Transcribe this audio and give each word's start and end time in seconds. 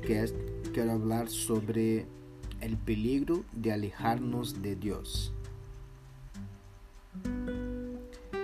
quiero 0.00 0.92
hablar 0.92 1.28
sobre 1.28 2.06
el 2.60 2.76
peligro 2.76 3.44
de 3.52 3.72
alejarnos 3.72 4.62
de 4.62 4.76
Dios. 4.76 5.32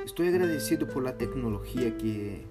Estoy 0.05 0.29
agradecido 0.29 0.89
por 0.89 1.03
la 1.03 1.19
tecnología 1.19 1.97
que 1.99 2.47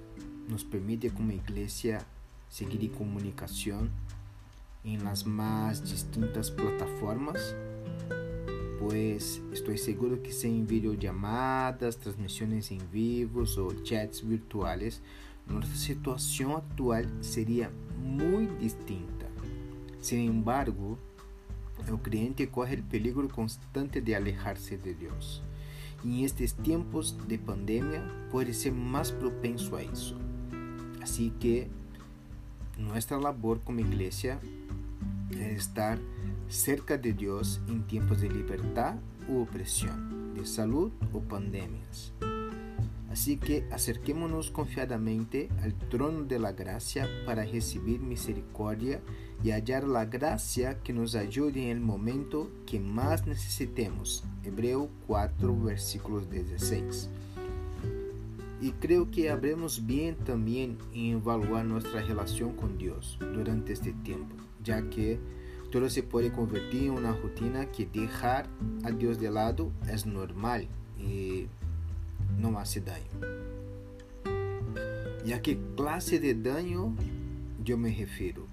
nos 0.48 0.64
permite 0.64 1.10
como 1.10 1.32
iglesia 1.32 2.06
seguir 2.50 2.82
en 2.82 2.90
comunicación 2.90 3.90
en 4.84 5.04
las 5.04 5.26
más 5.26 5.82
distintas 5.90 6.52
plataformas, 6.52 7.56
pues 8.80 9.42
estoy 9.52 9.80
seguro 9.80 10.22
que 10.22 10.32
sin 10.32 10.68
videollamadas, 10.68 11.98
transmisiones 11.98 12.70
en 12.70 12.80
vivos 12.92 13.58
o 13.58 13.72
chats 13.84 14.28
virtuales, 14.28 15.02
nuestra 15.48 15.76
situación 15.76 16.52
actual 16.52 17.12
sería 17.22 17.72
muy 18.06 18.48
distinta. 18.60 19.26
Sin 20.00 20.30
embargo, 20.30 20.98
el 21.88 21.98
creyente 21.98 22.48
corre 22.50 22.76
el 22.76 22.84
peligro 22.84 23.28
constante 23.28 24.02
de 24.02 24.16
alejarse 24.16 24.78
de 24.78 24.94
Dios. 24.94 25.44
Y 26.04 26.20
en 26.20 26.26
estos 26.26 26.54
tiempos 26.54 27.18
de 27.28 27.40
pandemia 27.40 28.04
puede 28.32 28.54
ser 28.54 28.74
más 28.74 29.12
propenso 29.12 29.76
a 29.76 29.82
eso. 29.82 30.16
Así 31.02 31.32
que 31.40 31.68
nuestra 32.78 33.20
labor 33.20 33.62
como 33.62 33.80
iglesia 33.80 34.40
es 35.32 35.40
estar 35.40 36.00
cerca 36.48 36.98
de 36.98 37.14
Dios 37.14 37.62
en 37.68 37.88
tiempos 37.88 38.22
de 38.22 38.30
libertad 38.30 38.96
u 39.28 39.42
opresión, 39.42 40.36
de 40.36 40.46
salud 40.46 40.92
o 41.12 41.20
pandemias. 41.20 42.14
Así 43.16 43.38
que 43.38 43.64
acerquémonos 43.72 44.52
confiadamente 44.52 45.48
al 45.62 45.74
trono 45.74 46.26
de 46.26 46.38
la 46.38 46.52
gracia 46.52 47.08
para 47.26 47.46
recibir 47.46 48.02
misericordia 48.02 49.00
y 49.42 49.52
hallar 49.52 49.86
la 49.86 50.04
gracia 50.04 50.82
que 50.84 50.92
nos 50.92 51.16
ayude 51.16 51.64
en 51.64 51.70
el 51.70 51.80
momento 51.80 52.52
que 52.66 52.78
más 52.78 53.26
necesitemos. 53.26 54.26
Hebreo 54.44 54.90
4, 55.08 55.64
versículos 55.64 56.30
16. 56.30 57.10
Y 58.60 58.72
creo 58.72 59.10
que 59.10 59.30
habremos 59.30 59.86
bien 59.86 60.18
también 60.18 60.78
en 60.94 61.14
evaluar 61.14 61.64
nuestra 61.64 62.02
relación 62.02 62.54
con 62.58 62.78
Dios 62.78 63.18
durante 63.34 63.72
este 63.72 63.94
tiempo, 63.94 64.36
ya 64.62 64.90
que 64.90 65.22
todo 65.72 65.90
se 65.90 66.04
puede 66.04 66.34
convertir 66.34 66.88
en 66.88 66.92
una 66.92 67.14
rutina 67.14 67.72
que 67.72 67.86
dejar 67.86 68.50
a 68.84 68.92
Dios 68.92 69.22
de 69.22 69.32
lado 69.32 69.72
es 69.90 70.06
normal 70.06 70.68
y 71.00 71.48
no 72.38 72.58
hace 72.60 72.82
daño. 72.82 73.06
¿Y 75.26 75.34
a 75.34 75.42
qué 75.42 75.58
clase 75.76 76.20
de 76.20 76.36
daño 76.36 76.96
yo 77.64 77.78
me 77.78 77.96
refiero? 77.96 78.48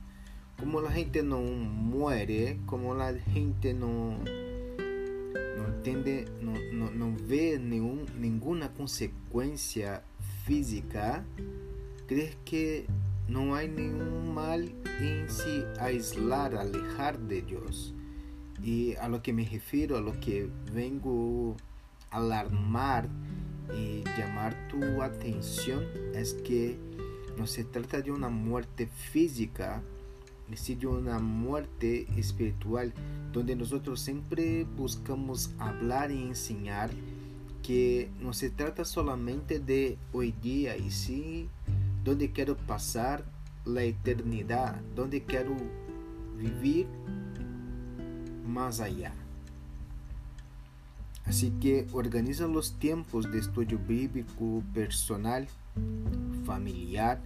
Como 0.58 0.80
la 0.80 0.90
gente 0.90 1.22
no 1.22 1.40
muere, 1.40 2.58
como 2.66 2.94
la 2.94 3.12
gente 3.14 3.74
no, 3.74 4.16
no 5.56 5.66
entiende, 5.66 6.26
no, 6.40 6.52
no, 6.72 6.90
no 6.90 7.16
ve 7.28 7.58
ningún, 7.58 8.06
ninguna 8.18 8.72
consecuencia 8.72 10.02
física, 10.46 11.24
¿crees 12.06 12.36
que 12.44 12.86
no 13.28 13.54
hay 13.54 13.68
ningún 13.68 14.32
mal 14.32 14.72
en 15.00 15.28
sí 15.28 15.64
aislar, 15.78 16.54
alejar 16.54 17.18
de 17.18 17.42
Dios? 17.42 17.94
Y 18.62 18.94
a 18.96 19.08
lo 19.08 19.22
que 19.22 19.32
me 19.32 19.44
refiero, 19.44 19.96
a 19.96 20.00
lo 20.00 20.18
que 20.20 20.48
vengo 20.72 21.56
a 22.10 22.18
alarmar 22.18 23.08
y 23.74 24.04
llamar 24.18 24.56
tu 24.68 25.02
atención 25.02 25.84
es 26.14 26.34
que 26.34 26.76
no 27.36 27.46
se 27.46 27.64
trata 27.64 28.00
de 28.00 28.10
una 28.10 28.28
muerte 28.28 28.86
física, 28.86 29.82
sino 30.54 30.92
de 30.92 30.98
una 30.98 31.18
muerte 31.18 32.06
espiritual, 32.16 32.92
donde 33.32 33.56
nosotros 33.56 34.00
siempre 34.00 34.64
buscamos 34.76 35.50
hablar 35.58 36.10
y 36.10 36.22
enseñar 36.22 36.90
que 37.62 38.10
no 38.20 38.32
se 38.32 38.50
trata 38.50 38.84
solamente 38.84 39.60
de 39.60 39.96
hoy 40.12 40.32
día, 40.42 40.76
y 40.76 40.90
sí 40.90 41.48
donde 42.04 42.32
quiero 42.32 42.56
pasar 42.56 43.24
la 43.64 43.84
eternidad, 43.84 44.80
donde 44.96 45.22
quiero 45.22 45.56
vivir 46.36 46.86
más 48.46 48.80
allá. 48.80 49.14
Así 51.26 51.50
que 51.60 51.86
organiza 51.92 52.46
los 52.46 52.78
tiempos 52.78 53.30
de 53.30 53.38
estudio 53.38 53.78
bíblico 53.78 54.62
personal, 54.74 55.48
familiar 56.44 57.20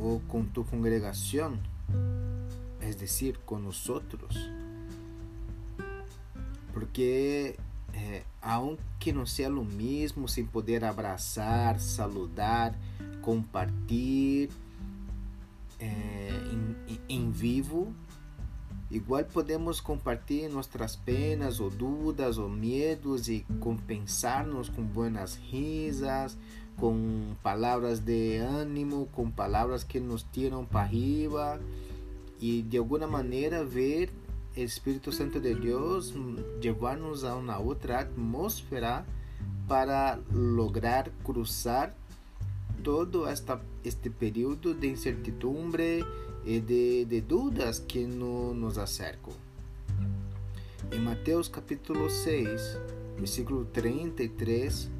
o 0.00 0.20
con 0.28 0.46
tu 0.46 0.64
congregación, 0.64 1.60
es 2.80 2.98
decir, 2.98 3.38
con 3.44 3.64
nosotros. 3.64 4.50
Porque 6.72 7.56
eh, 7.92 8.24
aunque 8.42 9.12
no 9.12 9.26
sea 9.26 9.48
lo 9.48 9.62
mismo 9.62 10.26
sin 10.26 10.46
poder 10.48 10.84
abrazar, 10.84 11.78
saludar, 11.80 12.74
compartir 13.22 14.50
eh, 15.78 16.50
en, 16.50 17.00
en 17.08 17.38
vivo, 17.38 17.92
Igual 18.94 19.24
podemos 19.24 19.80
compartilhar 19.80 20.48
nossas 20.50 20.94
penas 20.94 21.58
ou 21.58 21.68
dúvidas 21.68 22.38
ou 22.38 22.48
medos 22.48 23.28
e 23.28 23.44
compensar-nos 23.58 24.68
com 24.68 24.84
boas 24.84 25.34
risas, 25.34 26.38
com 26.76 27.34
palavras 27.42 27.98
de 27.98 28.36
ânimo, 28.36 29.08
com 29.10 29.28
palavras 29.28 29.82
que 29.82 29.98
nos 29.98 30.24
tiram 30.32 30.64
para 30.64 30.82
arriba 30.82 31.60
e 32.40 32.62
de 32.62 32.78
alguma 32.78 33.08
maneira 33.08 33.64
ver 33.64 34.12
o 34.56 34.60
Espírito 34.60 35.10
Santo 35.10 35.40
de 35.40 35.56
Deus 35.56 36.14
levar-nos 36.62 37.24
a 37.24 37.34
uma 37.34 37.58
outra 37.58 37.98
atmosfera 37.98 39.04
para 39.66 40.20
lograr 40.30 41.10
cruzar 41.24 41.92
todo 42.84 43.26
esta, 43.26 43.60
este 43.84 44.08
período 44.08 44.72
de 44.72 44.86
incertidumbre 44.86 46.04
e 46.44 46.60
de, 46.60 47.04
de 47.06 47.20
dudas 47.20 47.78
que 47.78 48.06
no, 48.06 48.54
nos 48.54 48.78
acercam. 48.78 49.32
Em 50.92 51.00
Mateus 51.00 51.48
capítulo 51.48 52.10
6, 52.10 52.78
versículo 53.16 53.64
33, 53.66 54.90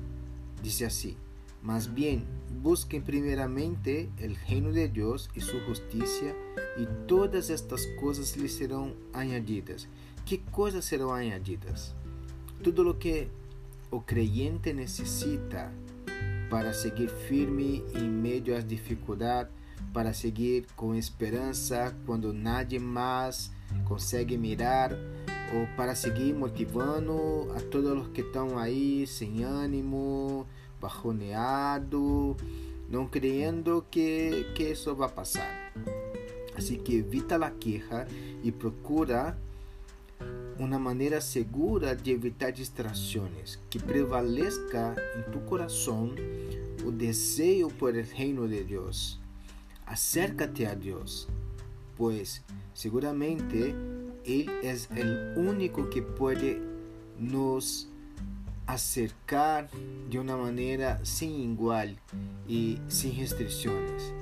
diz 0.63 0.83
assim: 0.83 1.17
Mas 1.63 1.87
bem, 1.87 2.27
busquem 2.51 3.01
primeiramente 3.01 4.09
o 4.19 4.47
reino 4.47 4.73
de 4.73 4.89
Deus 4.89 5.29
e 5.37 5.41
sua 5.41 5.61
justiça, 5.61 6.35
e 6.79 6.87
todas 7.07 7.51
estas 7.51 7.85
coisas 7.97 8.35
lhes 8.35 8.53
serão 8.53 8.95
añadidas. 9.13 9.87
Que 10.25 10.39
coisas 10.39 10.87
serão 10.87 11.13
añadidas? 11.13 11.95
Tudo 12.63 12.89
o 12.89 12.95
que 12.95 13.29
o 13.91 14.01
creyente 14.01 14.73
necessita 14.73 15.71
para 16.49 16.73
seguir 16.73 17.11
firme 17.11 17.85
em 17.95 18.09
meio 18.09 18.57
às 18.57 18.67
dificuldades 18.67 19.53
para 19.95 20.13
seguir 20.13 20.67
com 20.75 20.93
esperança 20.93 21.95
quando 22.05 22.33
nadie 22.33 22.81
mais 22.81 23.53
consegue 23.87 24.37
mirar, 24.37 24.91
ou 25.55 25.69
para 25.77 25.95
seguir 25.95 26.35
motivando 26.35 27.49
a 27.57 27.61
todos 27.61 28.03
os 28.03 28.09
que 28.09 28.21
estão 28.21 28.59
aí 28.59 29.07
sem 29.07 29.45
ânimo, 29.45 30.45
bajoneado, 30.81 32.37
não 32.91 33.07
creyendo 33.07 33.87
que, 33.89 34.53
que 34.57 34.65
isso 34.65 34.93
vai 34.97 35.09
passar. 35.09 35.73
Assim 36.57 36.77
que 36.77 36.97
evita 36.97 37.37
a 37.37 37.51
queja 37.51 38.07
e 38.43 38.51
procura 38.51 39.39
uma 40.59 40.79
maneira 40.79 41.21
segura 41.21 41.95
de 41.95 42.11
evitar 42.11 42.51
distrações, 42.51 43.61
que 43.71 43.79
prevaleça 43.79 44.95
em 45.19 45.31
tu 45.31 45.39
coração 45.41 46.11
o 46.85 46.91
desejo 46.91 47.69
por 47.71 47.97
el 47.97 48.05
reino 48.05 48.49
de 48.49 48.63
Deus 48.65 49.24
acércate 49.87 50.67
a 50.67 50.75
Dios, 50.75 51.29
pues 51.97 52.43
seguramente 52.73 53.75
Él 54.25 54.51
es 54.63 54.89
el 54.97 55.35
único 55.37 55.91
que 55.91 56.03
puede 56.03 56.61
nos 57.19 57.89
acercar 58.67 59.69
de 60.11 60.19
una 60.19 60.37
manera 60.37 61.05
sin 61.05 61.53
igual 61.53 61.99
y 62.49 62.79
sin 62.89 63.17
restricciones, 63.19 64.13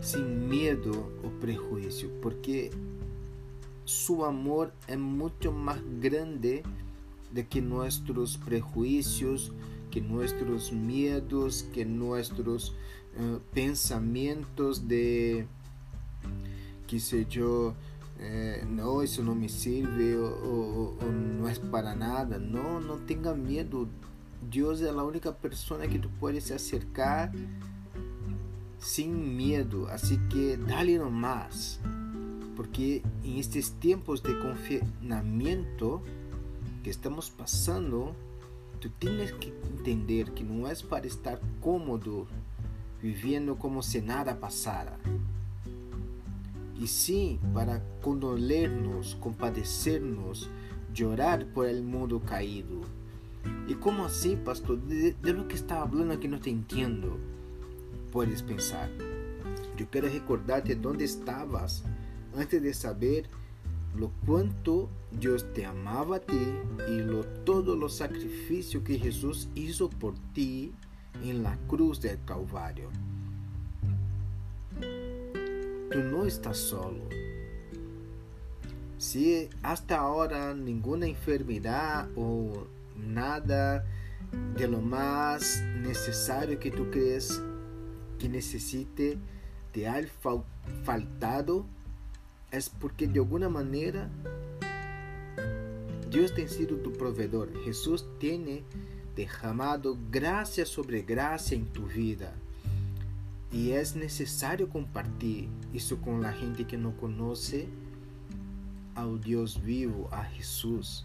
sin 0.00 0.48
miedo 0.48 0.92
o 1.24 1.40
prejuicio, 1.40 2.08
porque 2.22 2.70
su 3.84 4.24
amor 4.24 4.72
es 4.86 4.98
mucho 4.98 5.50
más 5.50 5.80
grande 6.00 6.62
de 7.32 7.46
que 7.46 7.60
nuestros 7.60 8.36
prejuicios, 8.36 9.52
que 9.90 10.00
nuestros 10.00 10.72
miedos, 10.72 11.66
que 11.72 11.84
nuestros 11.84 12.74
uh, 13.18 13.38
pensamientos 13.52 14.88
de, 14.88 15.46
que 16.86 17.00
sé 17.00 17.26
yo, 17.26 17.74
eh, 18.20 18.64
no, 18.68 19.02
eso 19.02 19.22
no 19.22 19.34
me 19.34 19.48
sirve 19.48 20.16
o, 20.16 20.26
o, 20.26 20.98
o, 21.00 21.04
no 21.12 21.48
es 21.48 21.58
para 21.58 21.94
nada. 21.94 22.38
No, 22.38 22.80
no 22.80 22.94
tenga 22.96 23.34
miedo. 23.34 23.86
Dios 24.50 24.80
es 24.80 24.92
la 24.92 25.04
única 25.04 25.36
persona 25.36 25.86
que 25.86 25.98
tú 25.98 26.08
puedes 26.18 26.50
acercar 26.50 27.30
sin 28.78 29.36
miedo. 29.36 29.88
Así 29.88 30.18
que 30.30 30.56
dale 30.56 30.98
nomás. 30.98 31.80
Porque 32.56 33.02
en 33.22 33.36
estos 33.36 33.70
tiempos 33.78 34.22
de 34.24 34.36
confinamiento 34.40 36.02
que 36.82 36.90
estamos 36.90 37.30
pasando, 37.30 38.16
tú 38.80 38.90
tienes 38.98 39.32
que 39.34 39.48
entender 39.48 40.32
que 40.32 40.42
no 40.42 40.68
es 40.68 40.82
para 40.82 41.06
estar 41.06 41.40
cómodo 41.60 42.26
viviendo 43.02 43.56
como 43.56 43.82
si 43.82 44.00
nada 44.00 44.40
pasara. 44.40 44.98
Y 46.80 46.86
sí, 46.86 47.40
para 47.54 47.82
condolernos, 48.02 49.16
compadecernos, 49.20 50.48
llorar 50.94 51.46
por 51.46 51.66
el 51.66 51.82
mundo 51.82 52.20
caído. 52.20 52.82
¿Y 53.66 53.74
cómo 53.74 54.04
así, 54.06 54.36
pastor? 54.36 54.80
De, 54.82 55.12
de 55.12 55.32
lo 55.32 55.48
que 55.48 55.56
está 55.56 55.82
hablando 55.82 56.14
aquí 56.14 56.28
no 56.28 56.40
te 56.40 56.50
entiendo. 56.50 57.18
Puedes 58.12 58.42
pensar. 58.42 58.90
Yo 59.76 59.86
quiero 59.90 60.08
recordarte 60.08 60.74
dónde 60.74 61.04
estabas 61.04 61.84
antes 62.36 62.62
de 62.62 62.74
saber 62.74 63.28
lo 63.96 64.10
cuánto 64.26 64.88
Dios 65.10 65.52
te 65.52 65.64
amaba 65.64 66.16
a 66.16 66.20
ti 66.20 66.52
y 66.88 66.98
lo, 66.98 67.24
todo 67.44 67.76
los 67.76 67.96
sacrificio 67.96 68.84
que 68.84 68.98
Jesús 68.98 69.48
hizo 69.54 69.88
por 69.88 70.14
ti 70.32 70.72
en 71.22 71.42
la 71.42 71.56
cruz 71.66 72.00
del 72.00 72.18
Calvario. 72.24 72.90
Tú 75.90 75.98
no 75.98 76.24
estás 76.24 76.56
solo. 76.56 77.02
Si 78.98 79.48
hasta 79.62 79.98
ahora 79.98 80.54
ninguna 80.54 81.06
enfermedad 81.06 82.08
o 82.16 82.66
nada 82.96 83.84
de 84.56 84.68
lo 84.68 84.80
más 84.80 85.62
necesario 85.80 86.58
que 86.58 86.70
tú 86.70 86.90
crees 86.90 87.40
que 88.18 88.28
necesite 88.28 89.18
te 89.72 89.86
ha 89.86 90.02
faltado, 90.84 91.64
es 92.50 92.68
porque 92.68 93.06
de 93.06 93.20
alguna 93.20 93.48
manera 93.48 94.08
Dios 96.10 96.32
ha 96.32 96.48
sido 96.48 96.76
tu 96.78 96.92
proveedor. 96.92 97.52
Jesús 97.64 98.06
tiene 98.18 98.64
derramado 99.18 99.98
gracia 100.12 100.64
sobre 100.64 101.02
gracia 101.02 101.56
en 101.56 101.66
tu 101.66 101.86
vida. 101.86 102.32
Y 103.52 103.72
es 103.72 103.96
necesario 103.96 104.68
compartir 104.68 105.48
eso 105.74 106.00
con 106.00 106.22
la 106.22 106.32
gente 106.32 106.68
que 106.68 106.76
no 106.78 106.96
conoce 106.96 107.66
ao 108.94 109.18
Dios 109.18 109.60
vivo, 109.60 110.08
a 110.12 110.22
Jesús. 110.22 111.04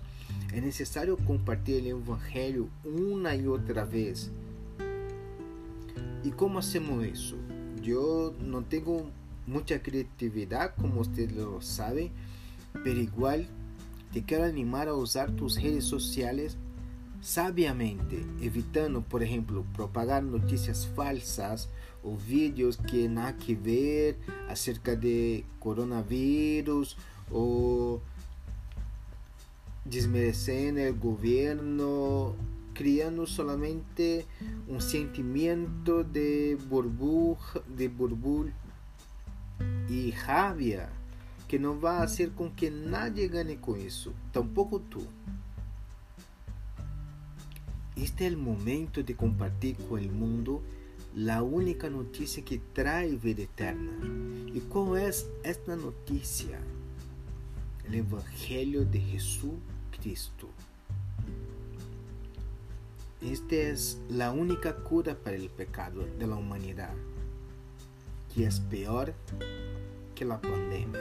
Es 0.54 0.62
necesario 0.62 1.18
compartir 1.18 1.78
el 1.78 1.88
Evangelio 1.88 2.70
una 2.84 3.36
y 3.36 3.48
otra 3.48 3.84
vez. 3.84 4.30
¿Y 6.24 6.30
cómo 6.32 6.60
hacemos 6.60 7.04
eso? 7.04 7.36
Yo 7.82 8.32
no 8.40 8.64
tengo 8.64 9.10
mucha 9.48 9.82
creatividad, 9.82 10.76
como 10.76 11.02
ustedes 11.02 11.34
lo 11.34 11.62
saben, 11.62 12.12
pero 12.84 13.00
igual 13.00 13.48
te 14.12 14.24
quiero 14.24 14.44
animar 14.44 14.88
a 14.88 14.94
usar 14.94 15.32
tus 15.32 15.60
redes 15.60 15.86
sociales 15.86 16.58
sabiamente, 17.24 18.26
evitando, 18.42 19.02
por 19.02 19.24
ejemplo, 19.24 19.66
propagar 19.74 20.22
noticias 20.24 20.86
falsas 20.94 21.70
o 22.04 22.18
vídeos 22.18 22.76
que 22.76 23.08
nada 23.08 23.38
que 23.38 23.56
ver 23.56 24.18
acerca 24.50 24.98
de 24.98 25.46
coronavirus 25.60 26.98
o 27.32 28.02
desmerecendo 29.86 30.82
el 30.82 31.00
gobierno, 31.00 32.36
criando 32.74 33.26
solamente 33.26 34.26
un 34.68 34.82
sentimiento 34.82 36.04
de 36.04 36.58
burbuja, 36.70 37.62
de 37.74 37.88
burbuja 37.88 38.52
y 39.90 40.12
rabia 40.12 40.90
que 41.48 41.58
no 41.58 41.80
va 41.80 42.00
a 42.00 42.04
hacer 42.04 42.32
con 42.32 42.52
que 42.52 42.70
nadie 42.70 43.30
gane 43.30 43.62
con 43.62 43.80
eso, 43.80 44.12
tampoco 44.34 44.82
tú. 44.82 45.04
Este 47.96 48.26
es 48.26 48.32
el 48.32 48.38
momento 48.38 49.04
de 49.04 49.16
compartir 49.16 49.78
con 49.88 50.00
el 50.00 50.12
mundo 50.12 50.64
la 51.16 51.44
única 51.44 51.92
noticia 51.92 52.44
que 52.44 52.60
trae 52.74 53.16
vida 53.18 53.44
eterna. 53.44 53.92
¿Y 54.52 54.62
cuál 54.62 55.04
es 55.04 55.30
esta 55.44 55.76
noticia? 55.76 56.60
El 57.86 57.96
Evangelio 57.96 58.84
de 58.84 59.00
Jesucristo. 59.00 60.50
Esta 63.22 63.56
es 63.56 64.00
la 64.10 64.32
única 64.32 64.76
cura 64.78 65.16
para 65.16 65.36
el 65.36 65.50
pecado 65.50 66.04
de 66.18 66.26
la 66.26 66.36
humanidad, 66.36 66.94
que 68.34 68.46
es 68.46 68.60
peor 68.60 69.14
que 70.16 70.26
la 70.26 70.42
pandemia. 70.42 71.00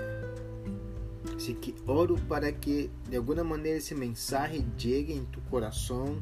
Así 1.35 1.55
que 1.55 1.75
oro 1.87 2.17
para 2.29 2.61
que 2.61 2.91
de 3.11 3.17
alguna 3.17 3.45
manera 3.45 3.79
ese 3.79 3.95
mensaje 3.95 4.63
llegue 4.77 5.17
en 5.17 5.25
tu 5.27 5.41
corazón 5.45 6.21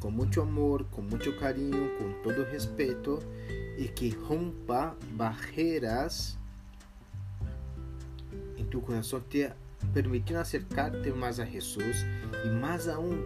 con 0.00 0.14
mucho 0.14 0.42
amor, 0.42 0.86
con 0.90 1.08
mucho 1.08 1.36
cariño, 1.38 1.90
con 1.98 2.22
todo 2.22 2.44
respeto 2.44 3.20
y 3.78 3.88
que 3.88 4.16
rompa 4.28 4.96
barreras 5.14 6.38
en 8.56 8.68
tu 8.70 8.82
corazón, 8.82 9.24
te 9.28 9.52
permitindo 9.92 10.40
acercarte 10.40 11.12
más 11.12 11.38
a 11.38 11.46
Jesús 11.46 12.04
y 12.44 12.48
más 12.48 12.88
aún 12.88 13.22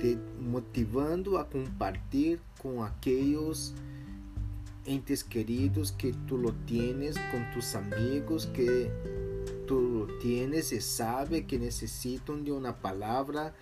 te 0.00 0.18
motivando 0.40 1.38
a 1.38 1.48
compartir 1.48 2.40
con 2.60 2.84
aquellos 2.84 3.74
entes 4.84 5.22
queridos 5.22 5.92
que 5.92 6.12
tú 6.26 6.38
lo 6.38 6.52
tienes, 6.66 7.16
con 7.30 7.50
tus 7.52 7.74
amigos 7.74 8.46
que 8.46 8.90
tú 9.66 9.80
lo 9.80 10.18
tienes 10.18 10.72
y 10.72 10.80
sabe 10.80 11.46
que 11.46 11.58
necesitan 11.58 12.44
de 12.44 12.52
una 12.52 12.76
palabra 12.76 13.54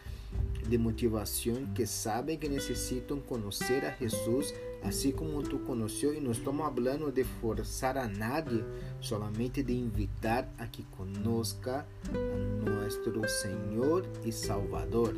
de 0.68 0.78
motivación, 0.78 1.72
que 1.74 1.86
saben 1.86 2.38
que 2.38 2.48
necesitan 2.48 3.20
conocer 3.20 3.86
a 3.86 3.92
Jesús 3.92 4.54
así 4.82 5.12
como 5.12 5.42
tú 5.42 5.64
conoció 5.64 6.12
y 6.12 6.20
no 6.20 6.30
estamos 6.32 6.66
hablando 6.66 7.10
de 7.10 7.24
forzar 7.24 7.98
a 7.98 8.08
nadie, 8.08 8.64
solamente 9.00 9.62
de 9.62 9.72
invitar 9.72 10.50
a 10.58 10.70
que 10.70 10.84
conozca 10.96 11.86
a 12.08 12.36
nuestro 12.64 13.26
Señor 13.28 14.06
y 14.24 14.32
Salvador. 14.32 15.14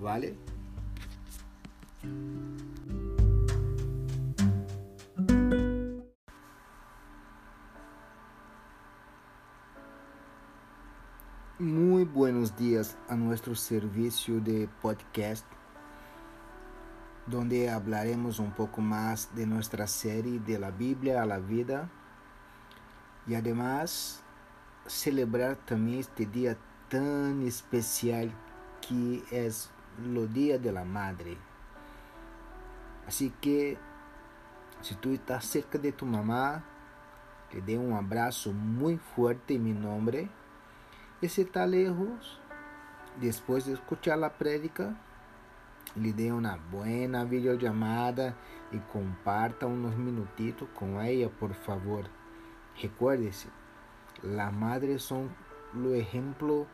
¿Vale? 0.00 0.34
Muy 11.58 11.93
buenos 12.02 12.56
días 12.56 12.98
a 13.08 13.14
nuestro 13.14 13.54
servicio 13.54 14.40
de 14.40 14.68
podcast, 14.82 15.46
donde 17.28 17.70
hablaremos 17.70 18.40
un 18.40 18.50
poco 18.50 18.80
más 18.80 19.32
de 19.36 19.46
nuestra 19.46 19.86
serie 19.86 20.40
de 20.40 20.58
la 20.58 20.72
Biblia 20.72 21.22
a 21.22 21.26
la 21.26 21.38
vida 21.38 21.88
y 23.28 23.36
además 23.36 24.24
celebrar 24.86 25.54
también 25.54 26.00
este 26.00 26.26
día 26.26 26.56
tan 26.88 27.42
especial 27.42 28.32
que 28.80 29.22
es 29.30 29.70
el 30.04 30.32
Día 30.32 30.58
de 30.58 30.72
la 30.72 30.84
Madre. 30.84 31.38
Así 33.06 33.32
que 33.40 33.78
si 34.80 34.96
tú 34.96 35.12
estás 35.12 35.44
cerca 35.44 35.78
de 35.78 35.92
tu 35.92 36.06
mamá, 36.06 36.64
le 37.52 37.60
dé 37.60 37.78
un 37.78 37.92
abrazo 37.92 38.52
muy 38.52 38.96
fuerte 38.96 39.54
en 39.54 39.62
mi 39.62 39.72
nombre 39.72 40.28
si 41.28 41.42
está 41.42 41.66
lejos, 41.66 42.40
después 43.20 43.66
de 43.66 43.74
escuchar 43.74 44.18
la 44.18 44.32
prédica, 44.34 44.96
le 45.96 46.12
dé 46.12 46.32
una 46.32 46.56
buena 46.70 47.24
videollamada 47.24 48.34
y 48.72 48.78
comparta 48.78 49.66
unos 49.66 49.96
minutitos 49.96 50.68
con 50.74 51.00
ella, 51.00 51.28
por 51.28 51.54
favor. 51.54 52.06
Recuérdese, 52.80 53.48
las 54.22 54.52
madres 54.52 55.02
son 55.02 55.30
lo 55.72 55.94
ejemplo 55.94 56.66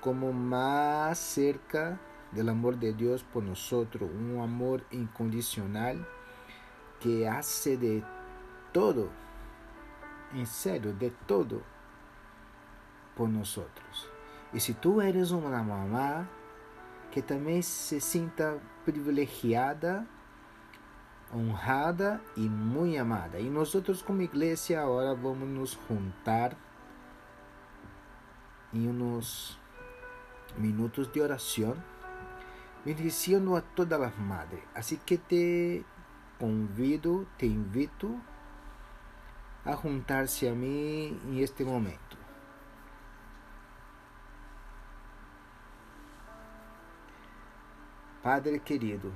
como 0.00 0.32
más 0.32 1.18
cerca 1.18 1.98
del 2.32 2.48
amor 2.48 2.78
de 2.78 2.92
Dios 2.92 3.24
por 3.24 3.42
nosotros, 3.42 4.08
un 4.10 4.40
amor 4.40 4.84
incondicional 4.90 6.06
que 7.00 7.28
hace 7.28 7.76
de 7.76 8.04
todo, 8.72 9.10
en 10.32 10.46
serio, 10.46 10.92
de 10.92 11.10
todo 11.26 11.75
por 13.16 13.28
nosotros. 13.28 14.10
Y 14.52 14.60
si 14.60 14.74
tú 14.74 15.00
eres 15.00 15.30
una 15.30 15.62
mamá 15.62 16.28
que 17.10 17.22
también 17.22 17.62
se 17.62 18.00
sienta 18.00 18.58
privilegiada, 18.84 20.06
honrada 21.32 22.20
y 22.36 22.48
muy 22.48 22.96
amada. 22.96 23.40
Y 23.40 23.48
nosotros 23.48 24.02
como 24.02 24.22
iglesia 24.22 24.82
ahora 24.82 25.14
vamos 25.14 25.48
nos 25.48 25.76
juntar 25.88 26.56
en 28.72 28.88
unos 28.88 29.58
minutos 30.58 31.12
de 31.12 31.22
oración, 31.22 31.82
bendiciendo 32.84 33.56
a 33.56 33.62
todas 33.62 33.98
las 33.98 34.18
madres. 34.18 34.62
Así 34.74 34.98
que 34.98 35.18
te 35.18 35.84
convido, 36.38 37.26
te 37.36 37.46
invito 37.46 38.08
a 39.64 39.74
juntar-se 39.74 40.48
a 40.48 40.54
mim 40.54 41.18
em 41.26 41.42
este 41.42 41.64
momento. 41.64 42.25
Padre 48.26 48.58
querido, 48.58 49.12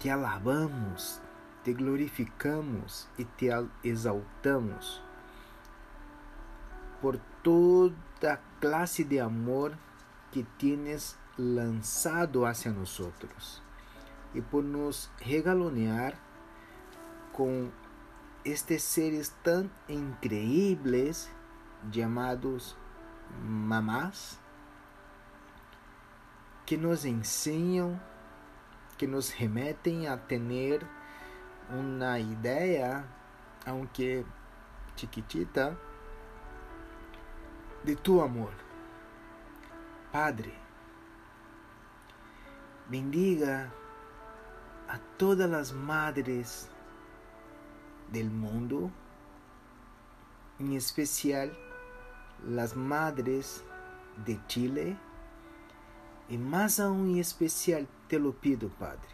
te 0.00 0.10
alabamos, 0.10 1.20
te 1.62 1.72
glorificamos 1.72 3.08
e 3.16 3.24
te 3.24 3.50
exaltamos 3.84 5.00
por 7.00 7.20
toda 7.44 8.40
classe 8.58 9.04
de 9.04 9.20
amor 9.20 9.78
que 10.32 10.42
tienes 10.58 11.16
lançado 11.38 12.44
hacia 12.46 12.72
nosotros 12.72 13.62
e 14.34 14.42
por 14.42 14.64
nos 14.64 15.08
regalonear 15.20 16.14
com 17.32 17.70
estes 18.44 18.82
seres 18.82 19.32
tão 19.44 19.70
increíbles 19.88 21.30
chamados 21.92 22.76
mamás 23.40 24.42
que 26.64 26.76
nos 26.76 27.04
ensinam, 27.04 28.00
que 28.96 29.06
nos 29.06 29.30
remetem 29.30 30.06
a 30.06 30.16
ter 30.16 30.86
uma 31.68 32.18
ideia, 32.18 33.04
aunque 33.66 34.24
chiquitita, 34.96 35.76
de 37.82 37.96
tu 37.96 38.20
amor. 38.20 38.52
Padre, 40.10 40.54
bendiga 42.88 43.72
a 44.88 44.98
todas 45.18 45.52
as 45.52 45.72
madres 45.72 46.70
del 48.10 48.30
mundo, 48.30 48.90
en 50.60 50.72
especial 50.74 51.52
las 52.46 52.76
madres 52.76 53.64
de 54.24 54.38
Chile, 54.46 54.96
y 56.28 56.38
más 56.38 56.80
aún 56.80 57.10
en 57.10 57.18
especial 57.18 57.86
te 58.08 58.18
lo 58.18 58.32
pido, 58.32 58.68
Padre, 58.68 59.08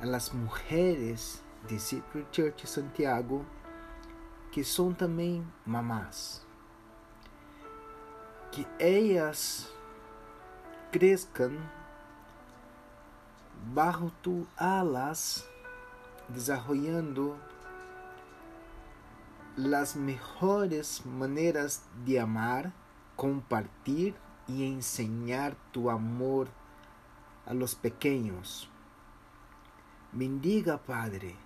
a 0.00 0.06
las 0.06 0.34
mujeres 0.34 1.42
de 1.68 1.78
Secret 1.78 2.30
Church 2.30 2.66
Santiago, 2.66 3.44
que 4.50 4.64
son 4.64 4.94
também 4.94 5.44
mamás, 5.66 6.44
que 8.50 8.66
ellas 8.78 9.70
cresçam 10.90 11.58
bajo 13.74 14.10
tu 14.22 14.46
alas, 14.56 15.46
desarrollando 16.28 17.36
las 19.56 19.96
mejores 19.96 21.04
maneras 21.04 21.82
de 22.04 22.18
amar, 22.18 22.72
compartir 23.16 24.14
y 24.48 24.66
enseñar 24.66 25.54
tu 25.72 25.90
amor 25.90 26.48
a 27.46 27.54
los 27.54 27.74
pequeños. 27.74 28.68
Bendiga, 30.12 30.78
Padre, 30.78 31.36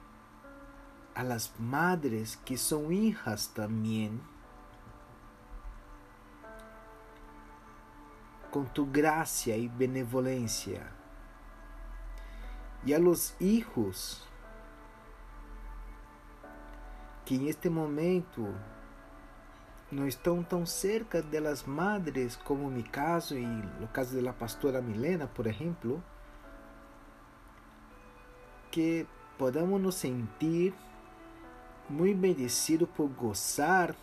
a 1.14 1.25
las 1.25 1.52
madres 1.59 2.38
que 2.44 2.56
son 2.56 2.92
hijas 2.92 3.50
también, 3.54 4.21
con 8.52 8.66
tu 8.73 8.90
gracia 8.90 9.56
y 9.56 9.66
benevolencia, 9.66 10.90
y 12.85 12.92
a 12.92 12.99
los 12.99 13.35
hijos 13.40 14.28
que 17.25 17.37
em 17.37 17.49
este 17.49 17.71
momento 17.71 18.49
não 19.92 20.08
estão 20.08 20.42
tão 20.42 20.64
cerca 20.64 21.22
das 21.22 21.64
madres 21.64 22.34
como 22.34 22.70
mi 22.70 22.82
caso 22.82 23.37
e 23.37 23.44
no 23.44 23.87
caso 23.88 24.20
da 24.20 24.32
pastora 24.32 24.80
Milena, 24.80 25.26
por 25.26 25.46
exemplo, 25.46 26.02
que 28.70 29.06
podamos 29.37 29.80
nos 29.80 29.94
sentir 29.94 30.75
muito 31.88 32.18
bendecidos 32.18 32.88
por 32.88 33.06
gozar 33.08 33.94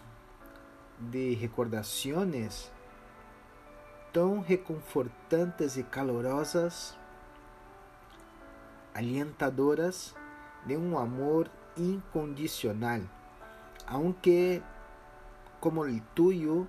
de 1.00 1.34
recordações 1.34 2.72
tão 4.14 4.42
reconfortantes 4.42 5.76
e 5.76 5.84
calorosas, 5.84 6.98
alientadoras 8.94 10.16
de 10.66 10.78
um 10.78 10.98
amor 10.98 11.50
incondicional 11.76 13.02
aunque 13.90 14.62
como 15.60 15.86
el 15.86 16.02
tuyo, 16.14 16.68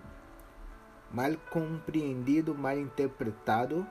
mal 1.12 1.38
comprendido, 1.50 2.54
mal 2.54 2.78
interpretado, 2.78 3.86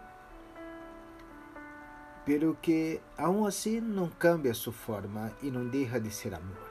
pero 2.26 2.58
que 2.62 3.02
aún 3.18 3.48
así 3.48 3.82
não 3.82 4.10
cambia 4.10 4.54
sua 4.54 4.74
forma 4.74 5.32
e 5.42 5.50
não 5.50 5.68
deixa 5.68 6.00
de 6.00 6.12
ser 6.12 6.34
amor. 6.34 6.70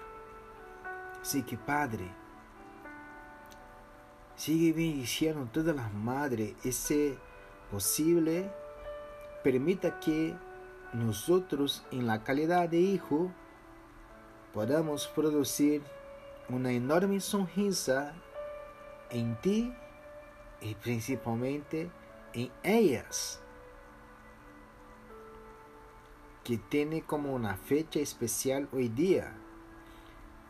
Así 1.20 1.42
que 1.42 1.56
Padre, 1.56 2.10
sigue 4.36 4.72
bendiciendo 4.72 5.48
todas 5.52 5.76
as 5.76 5.92
madres 5.92 6.54
e 6.64 6.70
se 6.70 7.18
posible, 7.70 8.50
permita 9.42 9.98
que 9.98 10.34
nosotros 10.92 11.84
en 11.90 12.06
la 12.06 12.22
calidad 12.22 12.68
de 12.68 12.78
hijo 12.78 13.30
podamos 14.54 15.06
producir 15.08 15.82
uma 16.48 16.72
enorme 16.72 17.20
sonrisa 17.20 18.14
em 19.10 19.34
ti 19.42 19.72
e 20.62 20.74
principalmente 20.74 21.90
em 22.32 22.50
elas, 22.62 23.40
que 26.42 26.56
tem 26.56 27.00
como 27.02 27.34
uma 27.34 27.54
fecha 27.56 27.98
especial 27.98 28.62
hoje 28.72 28.88
dia. 28.88 29.34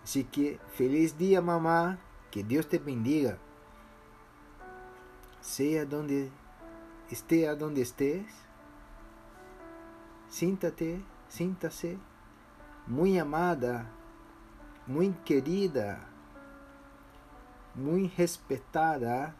Así 0.02 0.24
que 0.24 0.58
feliz 0.74 1.16
dia, 1.16 1.42
mamá, 1.42 1.98
que 2.30 2.42
Deus 2.42 2.66
te 2.66 2.78
bendiga. 2.78 3.38
Seja 5.40 5.84
donde 5.84 6.30
esteja 7.10 7.54
donde 7.56 7.82
estés, 7.82 8.26
síntate, 10.28 11.04
síntase, 11.28 11.98
muito 12.86 13.20
amada 13.20 13.97
muy 14.88 15.12
querida, 15.24 16.00
muy 17.74 18.08
respetada. 18.16 19.34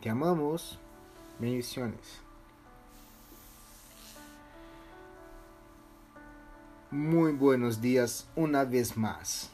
Te 0.00 0.10
amamos. 0.10 0.78
Bendiciones. 1.38 2.20
Muy 6.90 7.32
buenos 7.32 7.80
días 7.80 8.28
una 8.36 8.64
vez 8.64 8.96
más. 8.96 9.50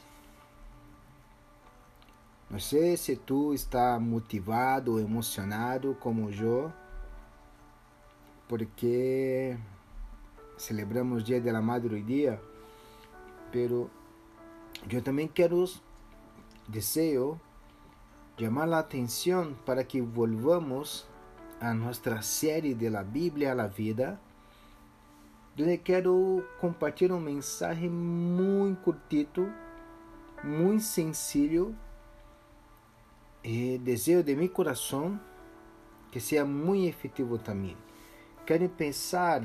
Não 2.51 2.59
sei 2.59 2.97
se 2.97 3.15
tu 3.15 3.53
está 3.53 3.97
motivado, 3.97 4.99
emocionado 4.99 5.95
como 5.95 6.29
eu, 6.29 6.71
porque 8.45 9.57
celebramos 10.61 11.21
o 11.21 11.25
Dia 11.25 11.41
da 11.41 11.61
Madre 11.61 11.95
hoje 11.95 12.03
dia, 12.03 12.41
pero 13.51 13.89
eu 14.89 15.01
também 15.01 15.27
quero, 15.27 15.65
desejo, 16.67 17.39
chamar 18.39 18.71
a 18.71 18.79
atenção 18.79 19.55
para 19.65 19.83
que 19.83 20.01
volvamos 20.01 21.07
a 21.59 21.73
nossa 21.73 22.21
série 22.21 22.73
de 22.75 22.89
la 22.89 23.03
Bíblia 23.03 23.51
a 23.51 23.55
la 23.55 23.67
vida, 23.67 24.19
onde 25.59 25.77
quero 25.79 26.45
compartilhar 26.59 27.15
uma 27.15 27.25
mensagem 27.25 27.89
muito 27.89 28.81
curtito, 28.81 29.51
muito 30.43 30.83
sencillo, 30.83 31.75
e 33.43 33.79
desejo 33.79 34.23
de 34.23 34.35
meu 34.35 34.49
coração 34.49 35.19
que 36.11 36.19
seja 36.19 36.45
muito 36.45 36.87
efetivo 36.87 37.39
também. 37.39 37.75
Quero 38.45 38.69
pensar 38.69 39.43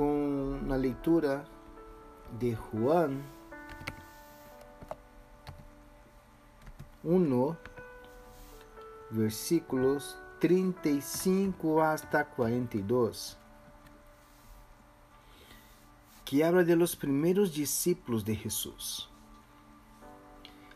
com 0.00 0.72
a 0.72 0.76
leitura 0.78 1.44
de 2.38 2.56
Juan 2.56 3.22
1, 7.04 7.56
versículos 9.10 10.16
35 10.38 11.82
hasta 11.82 12.24
42, 12.24 13.36
que 16.24 16.44
habla 16.46 16.64
de 16.64 16.76
los 16.76 16.96
primeros 16.96 17.54
discípulos 17.54 18.24
de 18.24 18.36
Jesús. 18.36 19.10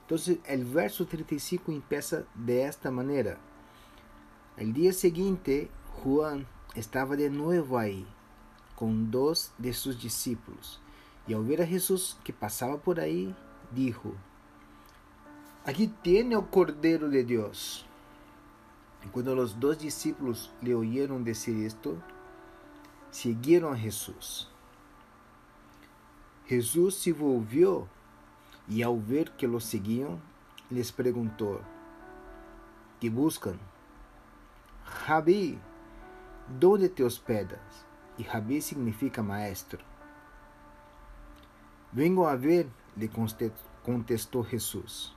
Entonces, 0.02 0.36
el 0.44 0.66
verso 0.66 1.06
35 1.06 1.72
empieza 1.72 2.24
de 2.34 2.66
esta 2.66 2.90
manera. 2.90 3.38
El 4.58 4.74
día 4.74 4.92
siguiente, 4.92 5.70
Juan 6.02 6.46
estaba 6.74 7.16
de 7.16 7.30
nuevo 7.30 7.78
ahí 7.78 8.06
com 8.76 9.04
dois 9.04 9.52
de 9.58 9.72
seus 9.72 9.98
discípulos. 9.98 10.80
E 11.26 11.34
ao 11.34 11.42
ver 11.42 11.60
a 11.60 11.64
Jesus 11.64 12.16
que 12.22 12.32
passava 12.32 12.76
por 12.76 13.00
aí, 13.00 13.34
dijo: 13.72 14.14
Aqui 15.64 15.86
tem 16.02 16.36
o 16.36 16.42
Cordeiro 16.42 17.10
de 17.10 17.22
Deus. 17.22 17.86
E 19.04 19.08
quando 19.08 19.28
os 19.34 19.52
dois 19.52 19.78
discípulos 19.78 20.50
lhe 20.62 20.74
ouviram 20.74 21.22
dizer 21.22 21.52
isto, 21.52 22.02
seguiram 23.10 23.70
a 23.70 23.76
Jesus. 23.76 24.48
Jesus 26.46 26.96
se 26.96 27.12
volviu 27.12 27.88
e, 28.68 28.82
ao 28.82 28.98
ver 28.98 29.30
que 29.30 29.46
lo 29.46 29.60
seguiam, 29.60 30.20
lhes 30.70 30.90
perguntou: 30.90 31.62
Que 33.00 33.08
buscam? 33.08 33.58
Rabi, 34.84 35.58
onde 36.62 36.88
te 36.88 37.02
hospedas? 37.02 37.83
E 38.18 38.22
Rabi 38.22 38.60
significa 38.60 39.22
maestro. 39.22 39.84
Vengo 41.92 42.26
a 42.26 42.36
ver, 42.36 42.68
lhe 42.96 43.10
contestou 43.82 44.44
Jesus. 44.44 45.14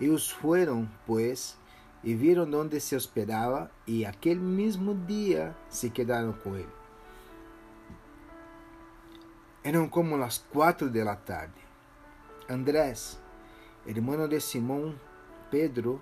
Eles 0.00 0.30
foram, 0.30 0.88
pois, 1.06 1.56
e 2.02 2.14
viram 2.14 2.50
onde 2.52 2.80
se 2.80 2.96
hospedava, 2.96 3.70
e 3.86 4.04
aquele 4.04 4.40
mesmo 4.40 4.94
dia 4.94 5.54
se 5.68 5.90
quedaram 5.90 6.32
com 6.32 6.56
ele. 6.56 6.72
Eram 9.62 9.88
como 9.88 10.20
as 10.22 10.38
quatro 10.38 10.90
da 10.90 11.14
tarde. 11.14 11.60
Andrés, 12.48 13.20
hermano 13.86 14.26
de 14.26 14.40
Simón 14.40 14.98
Pedro, 15.50 16.00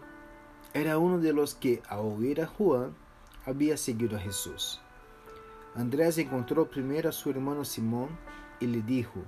era 0.72 0.98
um 0.98 1.20
de 1.20 1.32
los 1.32 1.52
que, 1.52 1.82
ao 1.88 2.06
ouvir 2.06 2.40
a 2.40 2.46
Juan, 2.46 2.94
havia 3.44 3.76
seguido 3.76 4.16
a 4.16 4.18
Jesus. 4.18 4.80
Andrés 5.76 6.18
encontrou 6.18 6.66
primeiro 6.66 7.08
a 7.08 7.12
seu 7.12 7.30
irmão 7.30 7.64
Simão 7.64 8.08
e 8.60 8.66
lhe 8.66 8.82
disse: 8.82 9.22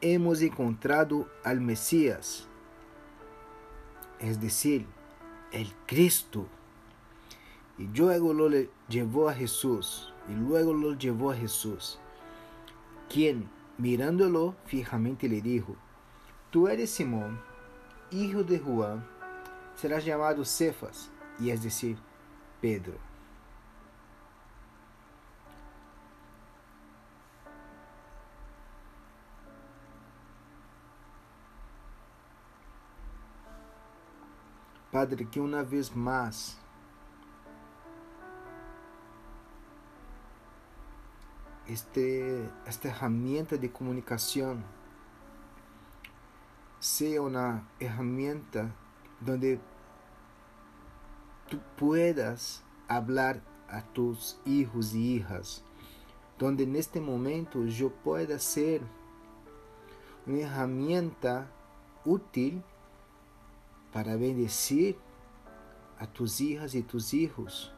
Hemos 0.00 0.40
encontrado 0.40 1.28
al 1.44 1.60
Mesías, 1.60 2.48
es 4.18 4.38
decir, 4.38 4.86
el 5.52 5.72
Cristo. 5.86 6.46
Y 7.76 7.86
luego 7.88 8.32
lo 8.32 8.48
llevó 8.88 9.28
a 9.28 9.34
Jesús, 9.34 10.12
y 10.28 10.32
luego 10.32 10.72
lo 10.72 10.94
llevó 10.94 11.32
a 11.32 11.34
Jesús, 11.34 11.98
quien, 13.08 13.50
mirándolo 13.78 14.54
fijamente, 14.66 15.28
le 15.28 15.40
dijo, 15.40 15.74
Tú 16.50 16.68
eres 16.68 16.90
Simón, 16.90 17.40
hijo 18.12 18.44
de 18.44 18.60
Juan, 18.60 19.04
serás 19.74 20.04
llamado 20.04 20.44
Cefas, 20.44 21.10
y 21.40 21.50
es 21.50 21.64
decir, 21.64 21.98
Pedro. 22.60 23.13
Padre, 34.94 35.24
que 35.24 35.40
uma 35.40 35.64
vez 35.64 35.90
mais 35.90 36.56
este, 41.66 42.48
esta 42.64 42.86
herramienta 42.86 43.58
de 43.58 43.68
comunicação 43.68 44.62
seja 46.78 47.20
uma 47.22 47.66
herramienta 47.80 48.72
donde 49.20 49.58
tu 51.48 51.58
puedas 51.76 52.62
hablar 52.86 53.42
a 53.68 53.82
tus 53.82 54.38
hijos 54.46 54.94
y 54.94 55.16
hijas, 55.16 55.64
donde 56.38 56.62
en 56.62 56.76
este 56.76 57.00
momento 57.00 57.66
yo 57.66 57.90
pueda 57.90 58.38
ser 58.38 58.80
una 60.24 60.42
herramienta 60.42 61.50
útil 62.04 62.62
para 63.94 64.16
bendecir 64.16 64.98
a 66.00 66.06
tus 66.08 66.40
hijas 66.40 66.74
y 66.74 66.82
tus 66.82 67.14
hijos, 67.14 67.72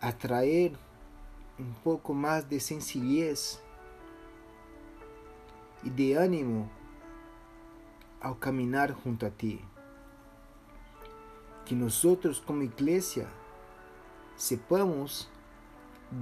atraer 0.00 0.78
un 1.58 1.74
poco 1.82 2.14
más 2.14 2.48
de 2.48 2.60
sencillez 2.60 3.60
y 5.82 5.90
de 5.90 6.16
ánimo 6.16 6.70
ao 8.20 8.38
caminhar 8.38 8.92
junto 8.94 9.26
a 9.26 9.30
ti. 9.30 9.60
Que 11.66 11.74
nosotros 11.74 12.40
como 12.40 12.62
iglesia 12.62 13.26
sepamos 14.36 15.28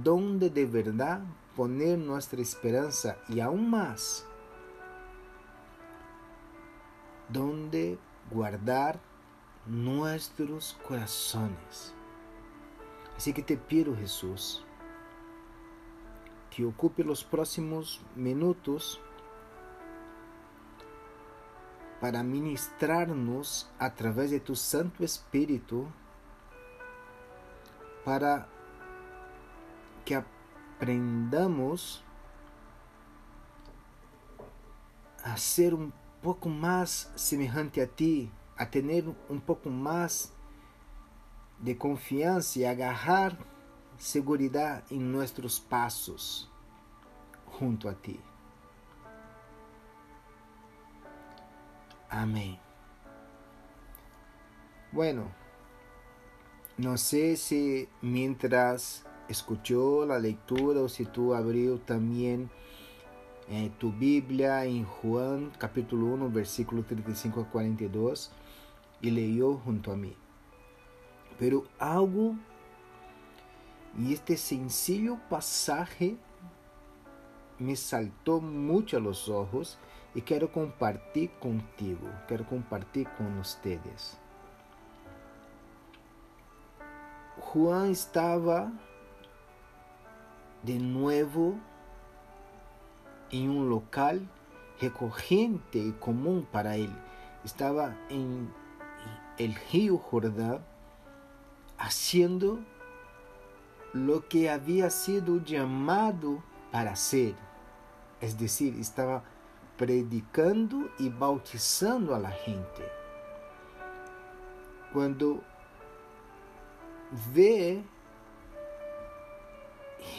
donde 0.03 0.49
de 0.49 0.65
verdad 0.65 1.21
poner 1.55 1.99
nuestra 1.99 2.41
esperanza 2.41 3.17
y 3.29 3.41
aún 3.41 3.69
más 3.69 4.25
donde 7.29 7.97
guardar 8.31 8.99
nuestros 9.65 10.77
corazones. 10.87 11.93
Así 13.15 13.33
que 13.33 13.43
te 13.43 13.57
pido, 13.57 13.95
Jesús, 13.95 14.65
que 16.49 16.65
ocupe 16.65 17.03
los 17.03 17.23
próximos 17.23 18.01
minutos 18.15 18.99
para 22.01 22.21
ministrar-nos 22.21 23.71
através 23.79 24.29
de 24.29 24.39
tu 24.39 24.55
Santo 24.55 25.05
Espírito, 25.05 25.87
para 28.03 28.47
que 30.03 30.15
aprendamos 30.15 32.03
a 35.23 35.37
ser 35.37 35.73
um 35.73 35.91
pouco 36.23 36.47
mais 36.47 37.11
semelhante 37.17 37.81
a 37.81 37.87
ti, 37.87 38.31
a 38.57 38.65
ter 38.65 38.85
um 39.29 39.39
pouco 39.39 39.69
mais 39.69 40.31
de 41.59 41.75
confiança 41.75 42.59
e 42.59 42.65
agarrar 42.65 43.37
segurança 43.97 44.83
em 44.89 44.99
nossos 44.99 45.59
passos 45.59 46.49
junto 47.59 47.89
a 47.89 47.93
ti. 47.93 48.19
Amén. 52.09 52.57
Bueno, 54.93 55.31
no 56.77 56.97
sé 56.97 57.35
si 57.35 57.89
mientras 58.01 59.03
escuchó 59.27 60.05
la 60.05 60.19
lectura 60.19 60.81
o 60.81 60.87
si 60.87 61.05
tú 61.05 61.33
abrió 61.33 61.79
también 61.79 62.49
tu 63.79 63.91
Biblia 63.91 64.65
en 64.65 64.85
Juan 64.85 65.51
capítulo 65.57 66.07
1, 66.07 66.29
versículo 66.29 66.83
35 66.83 67.41
a 67.41 67.45
42 67.49 68.31
y 69.01 69.11
leyó 69.11 69.55
junto 69.55 69.91
a 69.91 69.95
mí. 69.95 70.13
Pero 71.37 71.65
algo 71.77 72.35
y 73.97 74.13
este 74.13 74.37
sencillo 74.37 75.19
pasaje 75.29 76.17
me 77.59 77.75
saltó 77.75 78.39
mucho 78.41 78.97
a 78.97 78.99
los 78.99 79.29
ojos 79.29 79.77
e 80.15 80.21
quero 80.21 80.51
compartilhar 80.51 81.39
contigo, 81.39 82.07
quero 82.27 82.45
compartilhar 82.45 83.15
com 83.17 83.25
vocês. 83.37 84.17
Juan 87.39 87.91
estava 87.91 88.71
de 90.63 90.79
novo 90.79 91.59
em 93.33 93.49
um 93.49 93.67
local 93.67 94.19
recorrente 94.77 95.79
e 95.79 95.91
comum 95.93 96.45
para 96.51 96.77
ele. 96.77 96.95
Estava 97.43 97.95
em 98.09 98.47
el 99.37 99.53
Jordão, 99.71 100.63
haciendo 101.77 102.63
lo 103.93 104.21
que 104.21 104.47
havia 104.47 104.89
sido 104.89 105.41
chamado 105.45 106.41
para 106.71 106.95
ser. 106.95 107.35
Es 108.21 108.35
decir, 108.35 108.79
estava 108.79 109.23
predicando 109.75 110.89
e 110.99 111.09
bautizando 111.09 112.13
a 112.13 112.17
la 112.17 112.31
gente. 112.31 112.83
Quando 114.91 115.43
vê 117.11 117.83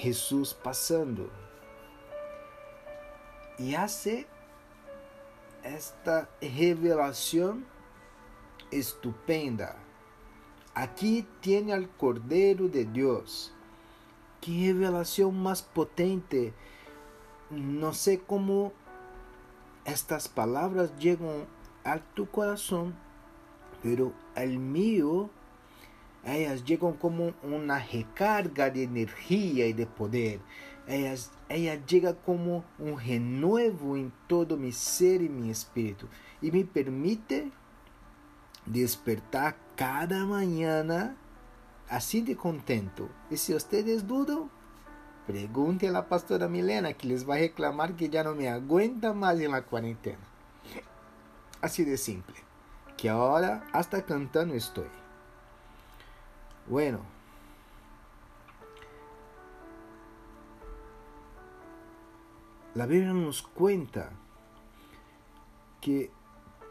Jesus 0.03 0.53
passando 0.53 1.31
e 3.59 3.75
hace 3.77 4.27
esta 5.63 6.29
revelação 6.41 7.63
estupenda. 8.71 9.77
Aqui 10.75 11.27
tem 11.41 11.73
al 11.73 11.87
Cordeiro 11.97 12.69
de 12.69 12.85
Deus. 12.85 13.53
Que 14.41 14.67
revelação 14.67 15.31
mais 15.31 15.61
potente. 15.61 16.53
Não 17.51 17.93
sei 17.93 18.19
como 18.19 18.73
estas 19.85 20.27
palabras 20.27 20.91
llegan 20.99 21.47
a 21.85 21.99
tu 21.99 22.27
corazón, 22.27 22.95
pero 23.83 24.13
el 24.35 24.59
mío 24.59 25.31
Ellas 26.27 26.65
llegan 26.65 26.95
como 26.95 27.35
una 27.43 27.79
recarga 27.79 28.71
de 28.71 28.85
energía 28.85 29.67
y 29.67 29.75
de 29.75 29.87
poder. 29.87 30.41
Ellas, 30.87 31.33
ella 31.49 31.85
llega 31.87 32.15
como 32.15 32.65
un 32.79 32.99
renuevo 32.99 33.97
en 33.97 34.13
todo 34.27 34.57
mi 34.57 34.73
ser 34.73 35.23
y 35.23 35.29
mi 35.29 35.51
espíritu. 35.51 36.07
Y 36.43 36.51
me 36.51 36.65
permite 36.65 37.51
despertar 38.67 39.57
cada 39.77 40.27
mañana 40.27 41.17
así 41.89 42.21
de 42.21 42.37
contento. 42.37 43.09
Y 43.31 43.37
si 43.39 43.55
ustedes 43.55 44.07
dudan, 44.07 44.51
pregunten 45.27 45.91
a 45.91 45.93
la 45.93 46.09
pastora 46.09 46.49
Milena 46.49 46.93
que 46.93 47.09
les 47.09 47.29
va 47.29 47.37
a 47.37 47.39
reclamar 47.39 47.97
que 47.97 48.11
ya 48.11 48.23
no 48.23 48.35
me 48.35 48.49
aguenta 48.49 49.15
más 49.15 49.39
en 49.41 49.53
la 49.53 49.63
cuarentena. 49.63 50.19
Así 51.63 51.85
de 51.85 51.97
simple. 51.97 52.37
Que 52.99 53.09
ahora 53.09 53.65
hasta 53.73 54.05
cantando 54.05 54.55
estoy. 54.55 54.89
Bueno. 56.69 57.14
La 62.75 62.87
Biblia 62.87 63.13
nos 63.13 63.43
cuenta 63.43 64.11
que 65.81 66.11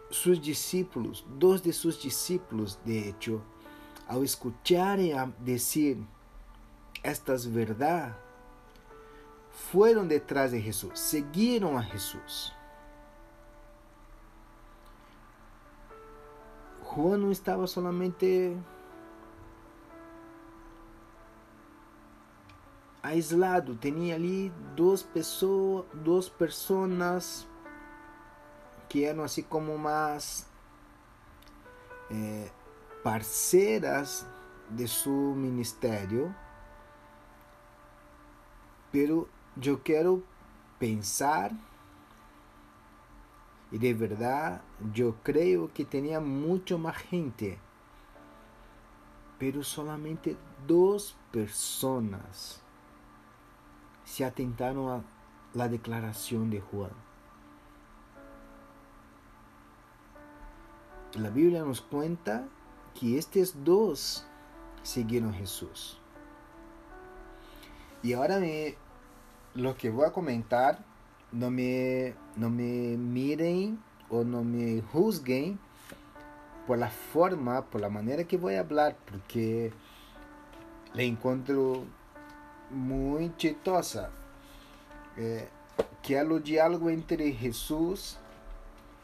sus 0.10 0.42
discípulos, 0.42 1.26
dos 1.40 1.64
de 1.64 1.72
sus 1.72 2.04
discípulos, 2.04 2.78
de 2.84 3.08
hecho, 3.08 3.42
al 4.08 4.24
escuchar 4.24 5.00
decir 5.40 5.98
estas 7.04 7.52
verdades, 7.52 8.14
fueron 9.72 10.10
detrás 10.10 10.52
de 10.52 10.62
Jesús, 10.62 11.00
siguieron 11.00 11.78
a 11.78 11.84
Jesús. 11.84 12.52
Juan 16.84 17.22
no 17.22 17.32
estaba 17.32 17.66
solamente 17.66 18.56
aislado, 23.04 23.76
tinha 23.76 24.16
ali 24.16 24.50
duas 24.78 25.04
pessoas, 25.04 25.86
duas 25.94 26.30
pessoas 26.30 27.46
que 28.88 29.04
eram 29.04 29.26
assim 29.26 29.44
como 29.44 29.78
mais 29.78 30.48
eh, 32.10 32.50
parceiras 33.04 34.26
de 34.70 34.88
seu 34.88 35.12
ministério, 35.12 36.34
pero 38.90 39.28
eu 39.62 39.78
quero 39.78 40.24
pensar 40.80 41.52
e 43.70 43.78
de 43.78 43.94
verdade 43.94 44.62
eu 44.96 45.14
creio 45.24 45.68
que 45.68 45.84
tinha 45.84 46.22
muito 46.22 46.80
mais 46.80 47.04
gente, 47.12 47.60
pero 49.38 49.62
solamente 49.62 50.38
duas 50.66 51.18
pessoas 51.32 52.63
se 54.06 54.26
atentaron 54.26 54.90
a 54.90 55.04
la 55.54 55.70
declaración 55.70 56.50
de 56.50 56.62
Juan. 56.62 56.92
La 61.16 61.30
Biblia 61.30 61.64
nos 61.64 61.82
cuenta 61.82 62.48
que 63.00 63.18
estos 63.18 63.64
dos 63.64 64.26
siguieron 64.82 65.30
a 65.30 65.34
Jesús. 65.34 66.00
Y 68.02 68.14
ahora 68.14 68.40
me, 68.40 68.76
lo 69.54 69.76
que 69.78 69.90
voy 69.90 70.06
a 70.06 70.12
comentar, 70.12 70.84
no 71.32 71.52
me, 71.52 72.16
no 72.36 72.50
me 72.50 72.98
miren 72.98 73.80
o 74.10 74.24
no 74.24 74.44
me 74.44 74.82
juzguen 74.92 75.60
por 76.68 76.78
la 76.78 76.90
forma, 76.90 77.66
por 77.66 77.82
la 77.82 77.90
manera 77.90 78.24
que 78.24 78.38
voy 78.38 78.56
a 78.56 78.62
hablar, 78.62 78.98
porque 79.06 79.72
le 80.94 81.06
encuentro 81.06 81.84
chistosa, 83.38 84.12
eh, 85.18 85.48
que 86.02 86.16
é 86.16 86.24
o 86.24 86.40
diálogo 86.40 86.90
entre 86.90 87.32
Jesus 87.32 88.18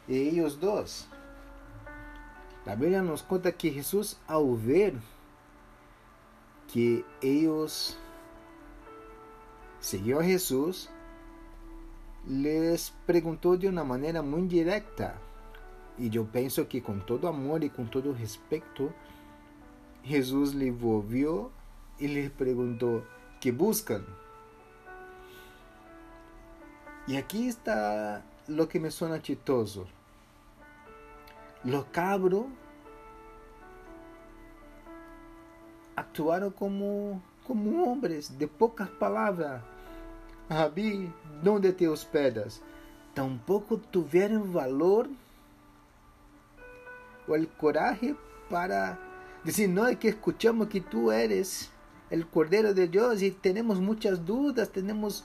e 0.08 0.16
eles 0.16 0.56
dois. 0.56 1.08
A 2.66 2.76
Bíblia 2.76 3.02
nos 3.02 3.22
conta 3.22 3.52
que 3.52 3.72
Jesus, 3.72 4.20
ao 4.28 4.54
ver 4.56 4.96
que 6.68 7.04
eles 7.22 7.98
seguiam 9.80 10.20
a 10.20 10.24
Jesus, 10.24 10.90
les 12.28 12.94
perguntou 13.08 13.58
de 13.58 13.68
uma 13.68 13.84
maneira 13.84 14.22
muito 14.22 14.50
direta. 14.50 15.16
E 15.98 16.16
eu 16.16 16.26
penso 16.26 16.64
que 16.66 16.80
com 16.80 17.00
todo 17.00 17.28
amor 17.28 17.64
e 17.64 17.70
com 17.70 17.86
todo 17.86 18.12
respeito, 18.12 18.94
Jesus 20.04 20.52
lhe 20.52 20.72
ouviu 20.82 21.52
e 22.00 22.08
lhe 22.08 22.30
perguntou: 22.30 23.04
que 23.40 23.52
buscan. 23.52 24.06
Y 27.08 27.18
aquí 27.18 27.48
está 27.48 28.24
lo 28.48 28.68
que 28.68 28.80
me 28.80 28.92
suena 28.92 29.22
chistoso. 29.22 29.88
Los 31.64 31.86
cabros 31.86 32.46
actuaron 35.96 36.52
como, 36.52 37.22
como 37.46 37.92
hombres 37.92 38.38
de 38.38 38.48
pocas 38.48 38.90
palabras. 38.90 39.62
Rabi, 40.50 41.12
¿dónde 41.44 41.74
te 41.74 41.88
hospedas? 41.88 42.62
Tampoco 43.14 43.78
tuvieron 43.78 44.54
valor 44.54 45.10
o 47.28 47.36
el 47.36 47.48
coraje 47.48 48.16
para 48.50 49.00
decir, 49.44 49.70
no, 49.70 49.88
es 49.88 49.98
que 49.98 50.10
escuchamos 50.10 50.68
que 50.68 50.82
tú 50.82 51.12
eres 51.12 51.72
el 52.10 52.28
Cordero 52.28 52.74
de 52.74 52.88
Dios 52.88 53.22
y 53.22 53.32
tenemos 53.32 53.80
muchas 53.80 54.26
dudas, 54.26 54.70
tenemos 54.70 55.24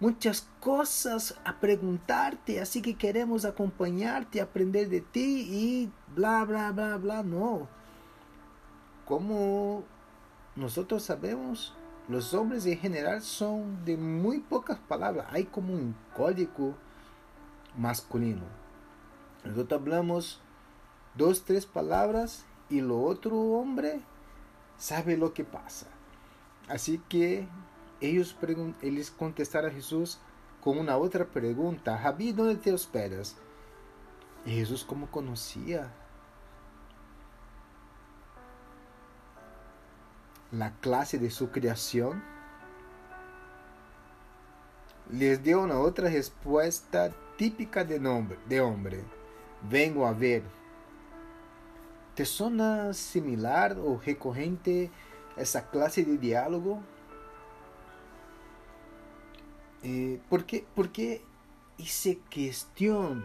muchas 0.00 0.48
cosas 0.60 1.34
a 1.44 1.60
preguntarte, 1.60 2.60
así 2.60 2.82
que 2.82 2.96
queremos 2.96 3.44
acompañarte, 3.44 4.40
aprender 4.40 4.88
de 4.88 5.00
ti 5.00 5.46
y 5.48 5.90
bla, 6.14 6.44
bla, 6.44 6.72
bla, 6.72 6.96
bla. 6.96 7.22
No. 7.22 7.68
Como 9.04 9.84
nosotros 10.56 11.02
sabemos, 11.02 11.74
los 12.08 12.34
hombres 12.34 12.66
en 12.66 12.78
general 12.78 13.22
son 13.22 13.84
de 13.84 13.96
muy 13.96 14.40
pocas 14.40 14.78
palabras. 14.78 15.26
Hay 15.30 15.44
como 15.44 15.72
un 15.72 15.94
código 16.16 16.74
masculino. 17.76 18.44
Nosotros 19.44 19.80
hablamos 19.80 20.40
dos, 21.16 21.44
tres 21.44 21.66
palabras 21.66 22.44
y 22.68 22.80
lo 22.80 23.00
otro 23.02 23.36
hombre 23.36 24.00
sabe 24.76 25.16
lo 25.16 25.32
que 25.32 25.44
pasa. 25.44 25.93
Así 26.68 27.00
que 27.08 27.46
ellos, 28.00 28.36
ellos 28.82 29.10
contestaron 29.10 29.70
a 29.70 29.74
Jesús 29.74 30.18
con 30.62 30.78
una 30.78 30.96
otra 30.96 31.26
pregunta. 31.26 31.98
Rabí, 31.98 32.32
¿dónde 32.32 32.56
te 32.56 32.72
hospedas? 32.72 33.36
Y 34.46 34.52
Jesús 34.52 34.84
como 34.84 35.10
conocía 35.10 35.92
la 40.52 40.72
clase 40.80 41.18
de 41.18 41.30
su 41.30 41.50
creación, 41.50 42.22
les 45.10 45.42
dio 45.42 45.62
una 45.62 45.78
otra 45.78 46.08
respuesta 46.08 47.10
típica 47.36 47.84
de, 47.84 47.98
nombre, 48.00 48.38
de 48.48 48.60
hombre. 48.60 49.04
Vengo 49.68 50.06
a 50.06 50.12
ver. 50.12 50.42
¿Te 52.14 52.24
suena 52.24 52.92
similar 52.94 53.76
o 53.78 54.00
recurrente 54.00 54.90
essa 55.36 55.60
classe 55.60 56.04
de 56.04 56.16
diálogo. 56.16 56.82
Eh, 59.82 60.18
porque, 60.28 60.64
porque 60.74 61.22
hice 61.78 62.16
questão 62.30 63.22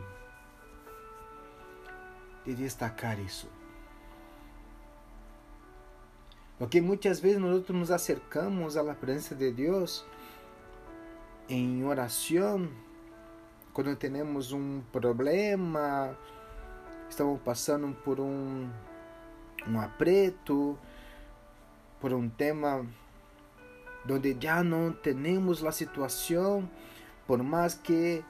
de 2.46 2.56
destacar 2.56 3.20
isso. 3.20 3.48
Porque 6.58 6.82
muitas 6.82 7.20
vezes 7.20 7.40
nós 7.40 7.66
nos 7.70 7.90
acercamos 7.90 8.76
à 8.76 8.94
presença 8.94 9.34
de 9.34 9.52
Deus 9.52 10.06
em 11.48 11.86
oração 11.86 12.70
quando 13.74 13.96
temos 13.96 14.52
um 14.52 14.82
problema, 14.92 16.18
estamos 17.10 17.40
passando 17.42 17.96
por 18.04 18.20
um, 18.20 18.70
um 19.66 19.80
apreto, 19.80 20.78
por 22.00 22.14
um 22.14 22.30
tema 22.30 22.86
onde 24.10 24.36
já 24.40 24.64
não 24.64 24.92
temos 24.92 25.64
a 25.64 25.72
situação, 25.72 26.70
por 27.28 27.44
mais 27.44 27.76
que 27.76 28.24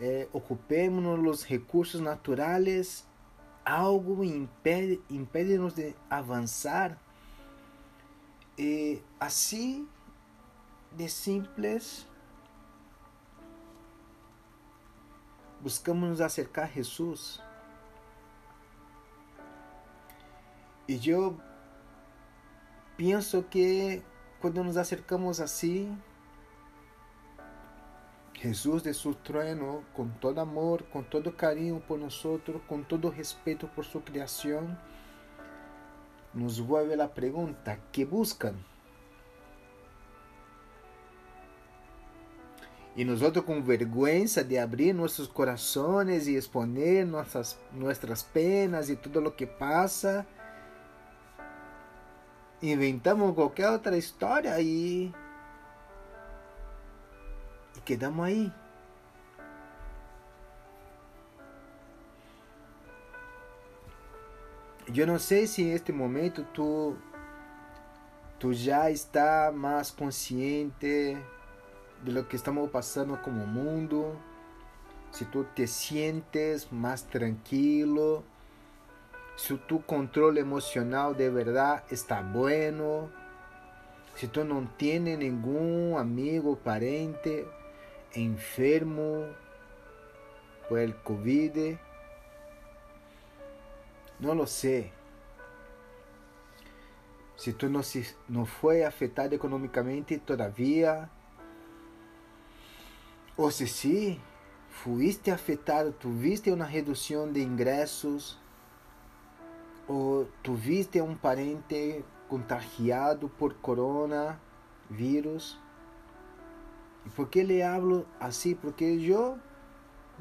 eh, 0.00 0.28
ocupemos 0.32 1.28
os 1.28 1.44
recursos 1.44 2.00
naturais, 2.00 3.06
algo 3.64 4.24
impede, 4.24 5.00
impede-nos 5.10 5.74
de 5.74 5.94
avançar. 6.08 6.98
E 8.58 9.02
assim 9.20 9.86
de 10.92 11.08
simples, 11.10 12.06
buscamos 15.60 16.08
nos 16.08 16.20
acercar 16.20 16.64
a 16.64 16.68
Jesus. 16.68 17.42
E 20.88 21.10
eu 21.10 21.38
penso 22.96 23.42
que 23.42 24.02
quando 24.40 24.62
nos 24.62 24.76
acercamos 24.76 25.40
assim, 25.40 25.96
Jesus 28.34 28.82
de 28.82 28.92
su 28.92 29.14
trono, 29.14 29.84
com 29.94 30.08
todo 30.08 30.40
amor, 30.40 30.82
com 30.84 31.02
todo 31.02 31.32
carinho 31.32 31.82
por 31.86 31.98
nós, 31.98 32.22
com 32.68 32.82
todo 32.82 33.08
respeito 33.08 33.66
por 33.68 33.84
sua 33.84 34.02
criação, 34.02 34.76
nos 36.34 36.58
vuelve 36.58 37.00
a 37.00 37.08
pergunta: 37.08 37.78
que 37.90 38.04
buscam? 38.04 38.54
E 42.94 43.04
nós 43.04 43.20
com 43.44 43.62
vergonha 43.62 44.44
de 44.44 44.56
abrir 44.56 44.94
nossos 44.94 45.26
corações 45.26 46.26
e 46.26 46.34
exponer 46.34 47.06
nossas, 47.06 47.58
nossas 47.72 48.22
penas 48.22 48.88
e 48.88 48.96
tudo 48.96 49.20
o 49.20 49.30
que 49.30 49.46
passa, 49.46 50.26
inventamos 52.62 53.34
qualquer 53.34 53.70
outra 53.70 53.96
história 53.96 54.60
e, 54.60 55.12
e 57.76 57.80
quedamos 57.84 58.24
aí. 58.24 58.52
Eu 64.94 65.06
não 65.06 65.18
sei 65.18 65.46
se 65.46 65.64
neste 65.64 65.92
momento 65.92 66.44
tu, 66.54 66.96
tu 68.38 68.54
já 68.54 68.90
está 68.90 69.52
mais 69.52 69.90
consciente 69.90 71.16
de 72.02 72.12
lo 72.12 72.24
que 72.24 72.36
estamos 72.36 72.70
passando 72.70 73.16
como 73.18 73.46
mundo, 73.46 74.16
se 75.10 75.24
tu 75.24 75.44
te 75.54 75.66
sientes 75.66 76.68
mais 76.70 77.02
tranquilo, 77.02 78.24
se 79.36 79.56
tu 79.58 79.80
controle 79.80 80.40
emocional 80.40 81.14
de 81.14 81.30
verdade 81.30 81.82
está 81.90 82.22
bueno, 82.22 83.10
se 84.14 84.28
tu 84.28 84.44
não 84.44 84.66
tienes 84.66 85.18
nenhum 85.18 85.98
amigo, 85.98 86.56
parente 86.56 87.46
enfermo 88.14 89.26
por 90.68 90.78
el 90.78 90.94
COVID, 90.94 91.78
não 94.18 94.34
lo 94.34 94.46
sei. 94.46 94.90
Se 97.36 97.52
tu 97.52 97.68
não, 97.68 97.82
se, 97.82 98.16
não 98.26 98.46
foi 98.46 98.82
afetado 98.82 99.34
economicamente 99.34 100.16
todavia, 100.16 101.10
ou 103.36 103.50
se 103.50 103.66
sim, 103.66 104.18
fuiste 104.70 105.30
afetado, 105.30 105.92
tuviste 105.92 106.50
uma 106.50 106.64
redução 106.64 107.30
de 107.30 107.42
ingressos, 107.42 108.38
ou 109.88 110.26
tuviste 110.42 111.00
um 111.00 111.14
parente 111.14 112.04
contagiado 112.28 113.28
por 113.28 113.54
coronavírus. 113.54 115.60
E 117.04 117.10
por 117.10 117.28
que 117.28 117.42
lhe 117.42 117.62
hablo 117.62 118.06
assim? 118.18 118.54
Porque 118.54 118.84
eu 118.84 119.38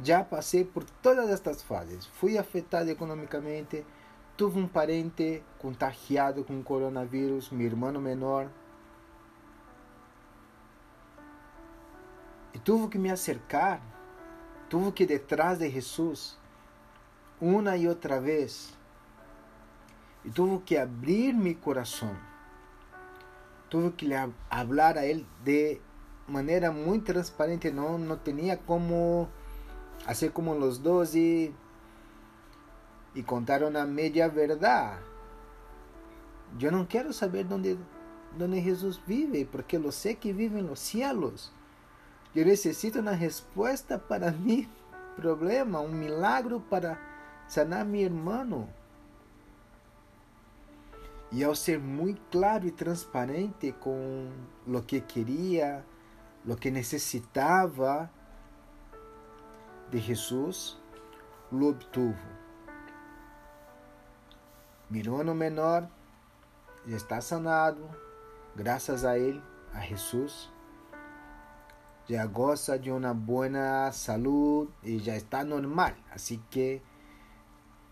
já 0.04 0.23
passei 0.23 0.63
por 0.63 0.84
todas 0.84 1.30
estas 1.30 1.63
fases. 1.63 2.06
Fui 2.06 2.38
afetado 2.38 2.89
economicamente, 2.89 3.84
tive 4.38 4.60
um 4.60 4.67
parente 4.67 5.41
contagiado 5.58 6.43
com 6.43 6.62
coronavírus, 6.62 7.49
meu 7.49 7.65
irmão 7.65 7.99
menor, 7.99 8.49
E 12.56 12.60
tive 12.60 12.88
que 12.88 12.97
me 12.97 13.12
acercar, 13.12 13.82
tive 14.69 14.89
que 14.93 15.04
ir 15.04 15.08
detrás 15.08 15.60
de 15.60 15.69
Jesus, 15.69 16.38
uma 17.39 17.75
e 17.75 17.86
outra 17.86 18.21
vez. 18.21 18.73
E 20.26 20.30
tive 20.32 20.60
que 20.66 20.76
abrir 20.76 21.34
meu 21.34 21.56
coração. 21.56 22.16
Tive 23.70 23.92
que 23.92 24.10
falar 24.50 24.98
a 24.98 25.06
Ele 25.06 25.26
de 25.44 25.80
maneira 26.28 26.72
muito 26.72 27.06
transparente. 27.06 27.70
Não, 27.70 27.98
não 27.98 28.18
tinha 28.18 28.58
como 28.58 29.30
fazer 30.00 30.32
como 30.32 30.54
os 30.54 30.80
doze 30.80 31.54
e 33.14 33.24
contar 33.24 33.64
uma 33.64 33.86
meia 33.86 34.28
verdade. 34.28 35.00
Eu 36.60 36.72
não 36.72 36.86
quero 36.86 37.14
saber 37.14 37.46
onde, 37.52 37.78
onde 38.40 38.62
Jesus 38.62 39.00
vive, 39.06 39.46
porque 39.46 39.78
eu 39.78 39.92
sei 39.92 40.16
que 40.16 40.34
vive 40.34 40.62
nos 40.62 40.80
céus. 40.80 41.52
Eu 42.36 42.46
necessito 42.46 43.00
uma 43.00 43.12
resposta 43.12 43.98
para 43.98 44.32
meu 44.32 44.66
problema, 45.16 45.80
um 45.80 45.92
milagre 45.92 46.60
para 46.70 47.00
sanar 47.48 47.86
meu 47.86 48.02
irmão. 48.02 48.68
E 51.36 51.43
ao 51.43 51.54
ser 51.54 51.78
muito 51.78 52.21
claro 52.32 52.65
e 52.65 52.71
transparente 52.71 53.74
com 53.74 54.32
o 54.65 54.82
que 54.82 55.02
queria, 55.02 55.86
o 56.48 56.56
que 56.56 56.71
necessitava 56.71 58.10
de 59.91 60.00
Jesus, 60.00 60.78
lo 61.52 61.71
obtuvo. 61.71 62.26
Meu 64.89 65.02
irmão 65.02 65.36
menor 65.36 65.89
já 66.88 66.95
está 66.95 67.19
sanado, 67.19 67.84
graças 68.56 69.04
a 69.04 69.17
ele, 69.19 69.43
a 69.74 69.82
Jesus 69.82 70.50
ya 72.08 72.26
goza 72.28 72.78
de 72.78 72.93
una 72.93 73.12
buena 73.12 73.91
salud 73.91 74.69
y 74.84 75.00
ya 75.00 75.17
está 75.17 75.43
normal. 75.43 75.98
Así 76.12 76.39
que 76.50 76.82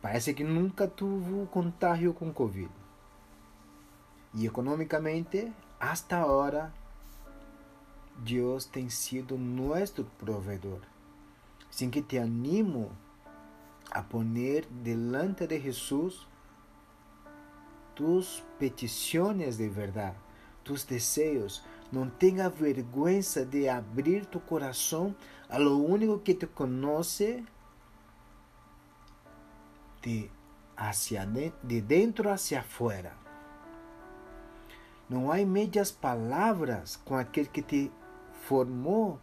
parece 0.01 0.33
que 0.33 0.45
nunca 0.45 0.87
tuvo 0.87 1.51
contagio 1.51 2.15
con 2.15 2.31
COVID. 2.31 2.82
Y 4.33 4.47
económicamente, 4.47 5.53
hasta 5.79 6.21
ahora, 6.21 6.73
Dios 8.23 8.67
tem 8.67 8.89
sido 8.89 9.37
nuestro 9.37 10.05
proveedor. 10.19 10.81
Así 11.69 11.89
que 11.89 12.01
te 12.01 12.19
animo 12.19 12.89
a 13.91 14.03
poner 14.03 14.67
delante 14.69 15.47
de 15.47 15.59
Jesús 15.59 16.27
tus 17.95 18.43
peticiones 18.59 19.57
de 19.57 19.69
verdad, 19.69 20.13
tus 20.63 20.87
deseos, 20.87 21.63
não 21.91 22.09
tenha 22.09 22.49
vergonha 22.49 23.45
de 23.49 23.69
abrir 23.69 24.25
tu 24.25 24.39
coração 24.39 25.15
a 25.47 25.59
lo 25.59 25.77
único 25.77 26.23
que 26.23 26.33
te 26.33 26.47
conhece 26.47 27.45
de, 30.01 30.29
hacia 30.75 31.25
de, 31.25 31.53
de 31.61 31.81
dentro 31.81 32.31
hacia 32.31 32.61
afuera. 32.61 33.22
Não 35.13 35.31
há 35.31 35.45
médias 35.45 35.91
palavras 35.91 36.95
com 37.05 37.15
aquele 37.15 37.47
que 37.47 37.61
te 37.61 37.91
formou 38.47 39.19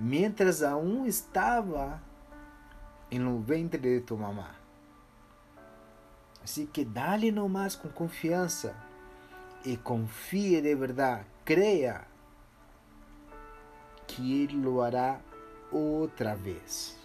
mientras 0.00 0.62
aún 0.62 1.04
estava 1.04 2.02
no 3.12 3.40
ventre 3.40 3.78
de 3.78 4.00
tu 4.00 4.16
mamá. 4.16 4.54
Assim 6.42 6.64
que 6.64 6.82
dá-lhe 6.82 7.30
nomás 7.30 7.76
com 7.76 7.90
confiança 7.90 8.74
e 9.66 9.76
confie 9.76 10.62
de 10.62 10.74
verdade, 10.74 11.26
creia 11.44 12.06
que 14.06 14.44
Él 14.44 14.62
lo 14.62 14.82
hará 14.82 15.20
otra 15.70 16.34
vez. 16.34 16.98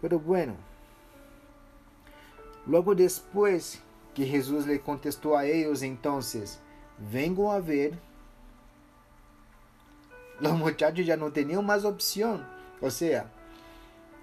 Pero 0.00 0.18
bueno, 0.18 0.56
logo 2.66 2.92
después 2.96 3.80
que 4.14 4.26
Jesús 4.26 4.66
le 4.66 4.80
contestó 4.80 5.36
a 5.36 5.46
ellos 5.46 5.82
entonces, 5.82 6.60
vengo 7.12 7.52
a 7.52 7.60
ver, 7.60 7.98
los 10.40 10.52
muchachos 10.52 11.06
ya 11.06 11.16
no 11.16 11.32
tenían 11.32 11.64
más 11.64 11.84
opción. 11.84 12.46
O 12.80 12.90
sea, 12.90 13.30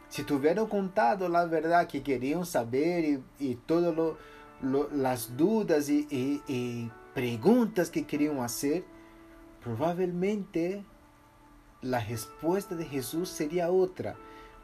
si 0.10 0.24
tuvieron 0.24 0.68
contado 0.68 1.30
la 1.30 1.46
verdad 1.46 1.88
que 1.88 2.02
querían 2.02 2.46
saber 2.46 3.06
y, 3.06 3.24
y 3.40 3.56
todas 3.56 3.96
lo, 3.96 4.18
lo, 4.62 4.90
las 4.92 5.36
dudas 5.38 5.90
y, 5.90 6.92
que 7.92 8.06
querían 8.06 8.40
hacer, 8.40 8.84
probablemente 9.64 10.84
la 11.82 12.00
respuesta 12.00 12.76
de 12.76 12.86
Jesús 12.86 13.30
sería 13.30 13.72
otra. 13.72 14.16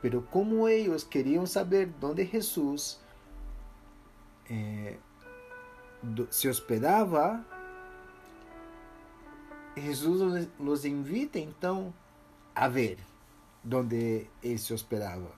Pero 0.01 0.25
como 0.29 0.67
ellos 0.67 1.05
querían 1.05 1.47
saber 1.47 1.89
dónde 1.99 2.25
Jesús 2.25 2.99
eh, 4.49 4.99
se 6.29 6.49
hospedaba, 6.49 7.43
Jesús 9.75 10.47
los 10.59 10.85
invita 10.85 11.39
então 11.39 11.93
a 12.53 12.67
ver 12.67 12.97
dónde 13.63 14.27
ele 14.41 14.57
se 14.57 14.73
hospedava. 14.73 15.31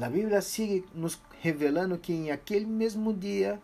A 0.00 0.08
Bíblia 0.08 0.40
sigue 0.40 0.84
nos 0.94 1.20
revelando 1.42 1.98
que 1.98 2.12
em 2.12 2.30
aquele 2.30 2.66
mesmo 2.66 3.12
dia 3.12 3.60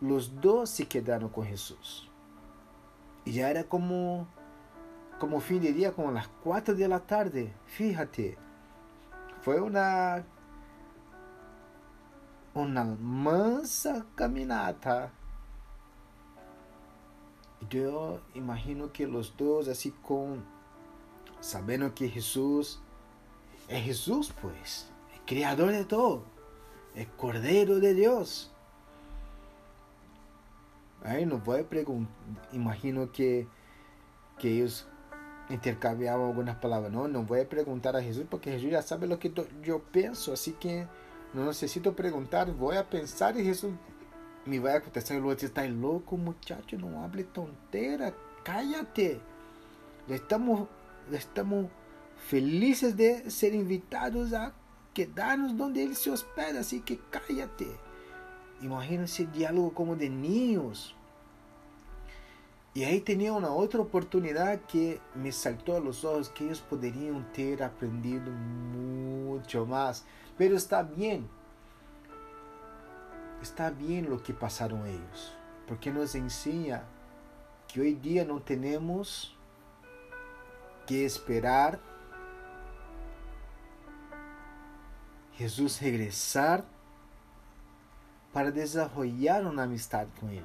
os 0.00 0.28
dois 0.28 0.70
se 0.70 0.84
quedaram 0.84 1.28
com 1.28 1.44
Jesus. 1.44 2.08
Y 3.26 3.32
ya 3.32 3.48
era 3.48 3.64
como, 3.64 4.26
como 5.18 5.40
fin 5.40 5.60
de 5.60 5.72
día, 5.72 5.92
como 5.92 6.12
las 6.12 6.28
4 6.42 6.74
de 6.74 6.88
la 6.88 7.00
tarde. 7.00 7.52
Fíjate, 7.66 8.36
fue 9.40 9.60
una, 9.60 10.24
una 12.54 12.84
mansa 12.84 14.06
caminata 14.14 15.12
Yo 17.68 18.20
imagino 18.34 18.92
que 18.92 19.06
los 19.06 19.36
dos, 19.36 19.68
así 19.68 19.90
con, 19.90 20.44
sabiendo 21.40 21.94
que 21.94 22.08
Jesús 22.08 22.80
es 23.68 23.82
Jesús, 23.82 24.32
pues, 24.40 24.90
el 25.14 25.20
creador 25.24 25.72
de 25.72 25.84
todo, 25.84 26.24
el 26.94 27.08
Cordero 27.08 27.80
de 27.80 27.94
Dios. 27.94 28.52
Ahí 31.02 31.24
no 31.26 31.38
voy 31.38 31.60
a 31.60 31.68
preguntar, 31.68 32.14
imagino 32.52 33.10
que, 33.12 33.48
que 34.38 34.56
ellos 34.56 34.86
intercambiaban 35.48 36.26
algunas 36.26 36.56
palabras. 36.56 36.92
No, 36.92 37.08
no 37.08 37.22
voy 37.22 37.40
a 37.40 37.48
preguntar 37.48 37.96
a 37.96 38.02
Jesús 38.02 38.26
porque 38.30 38.52
Jesús 38.52 38.70
ya 38.70 38.82
sabe 38.82 39.06
lo 39.06 39.18
que 39.18 39.32
yo 39.62 39.82
pienso, 39.84 40.32
así 40.34 40.52
que 40.52 40.86
no 41.34 41.44
necesito 41.46 41.94
preguntar, 41.94 42.52
voy 42.52 42.76
a 42.76 42.88
pensar 42.88 43.36
y 43.38 43.44
Jesús 43.44 43.72
me 44.46 44.58
va 44.58 44.74
a 44.74 44.80
contestar. 44.80 45.18
Luego, 45.18 45.32
está 45.32 45.66
loco, 45.66 46.16
muchacho, 46.16 46.78
no 46.78 47.02
hable 47.02 47.24
tontera, 47.24 48.14
cállate. 48.44 49.20
Estamos, 50.08 50.68
estamos 51.10 51.66
felices 52.28 52.96
de 52.96 53.30
ser 53.30 53.54
invitados 53.54 54.32
a 54.32 54.52
quedarnos 54.92 55.56
donde 55.56 55.82
Él 55.82 55.96
se 55.96 56.10
hospeda, 56.10 56.60
así 56.60 56.80
que 56.80 57.00
cállate. 57.10 57.66
Imagínense 58.62 59.26
diálogo 59.26 59.74
como 59.74 59.96
de 59.96 60.08
niños. 60.08 60.94
Y 62.74 62.82
ahí 62.82 63.00
tenía 63.00 63.32
una 63.32 63.50
otra 63.50 63.80
oportunidad 63.80 64.60
que 64.62 65.00
me 65.14 65.30
saltó 65.30 65.76
a 65.76 65.80
los 65.80 66.04
ojos, 66.04 66.28
que 66.30 66.44
ellos 66.44 66.60
podrían 66.60 67.32
ter 67.32 67.62
aprendido 67.62 68.30
mucho 68.32 69.64
más. 69.64 70.04
Pero 70.36 70.56
está 70.56 70.82
bien. 70.82 71.28
Está 73.42 73.70
bien 73.70 74.08
lo 74.08 74.22
que 74.22 74.34
pasaron 74.34 74.86
ellos. 74.86 75.34
Porque 75.66 75.90
nos 75.90 76.14
enseña 76.14 76.84
que 77.68 77.80
hoy 77.80 77.94
día 77.94 78.24
no 78.24 78.40
tenemos 78.40 79.36
que 80.86 81.04
esperar 81.04 81.80
Jesús 85.36 85.80
regresar 85.80 86.64
para 88.32 88.50
desarrollar 88.50 89.46
una 89.46 89.64
amistad 89.64 90.06
con 90.20 90.30
Él. 90.30 90.44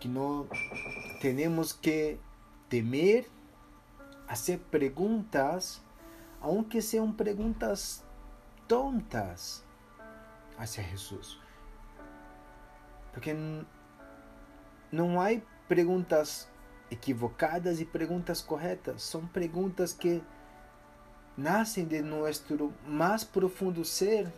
Que 0.00 0.08
no 0.08 0.46
tenemos 1.20 1.74
que 1.74 2.18
temer 2.68 3.26
hacer 4.28 4.60
preguntas, 4.60 5.82
aunque 6.46 6.80
sean 6.80 7.12
preguntas 7.12 8.04
tontas 8.68 9.64
hacia 10.56 10.84
Jesús. 10.84 11.40
Porque 13.12 13.34
não 14.92 15.20
há 15.20 15.30
perguntas 15.68 16.48
equivocadas 16.88 17.80
e 17.80 17.84
perguntas 17.84 18.40
corretas. 18.40 19.02
São 19.02 19.26
perguntas 19.26 19.92
que 19.92 20.22
nascem 21.36 21.84
de 21.84 22.00
nosso 22.00 22.72
mais 22.86 23.24
profundo 23.24 23.84
ser 23.84 24.32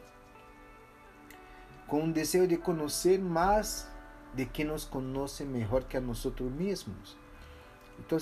com 1.87 2.05
o 2.05 2.12
desejo 2.12 2.47
de 2.47 2.57
conhecer 2.57 3.18
mais 3.18 3.87
de 4.33 4.47
quem 4.47 4.64
nos 4.64 4.85
conhece 4.87 5.44
melhor 5.44 5.85
que 5.85 5.97
a 5.97 6.01
nós 6.01 6.25
mesmos. 6.40 7.18
Então, 7.99 8.18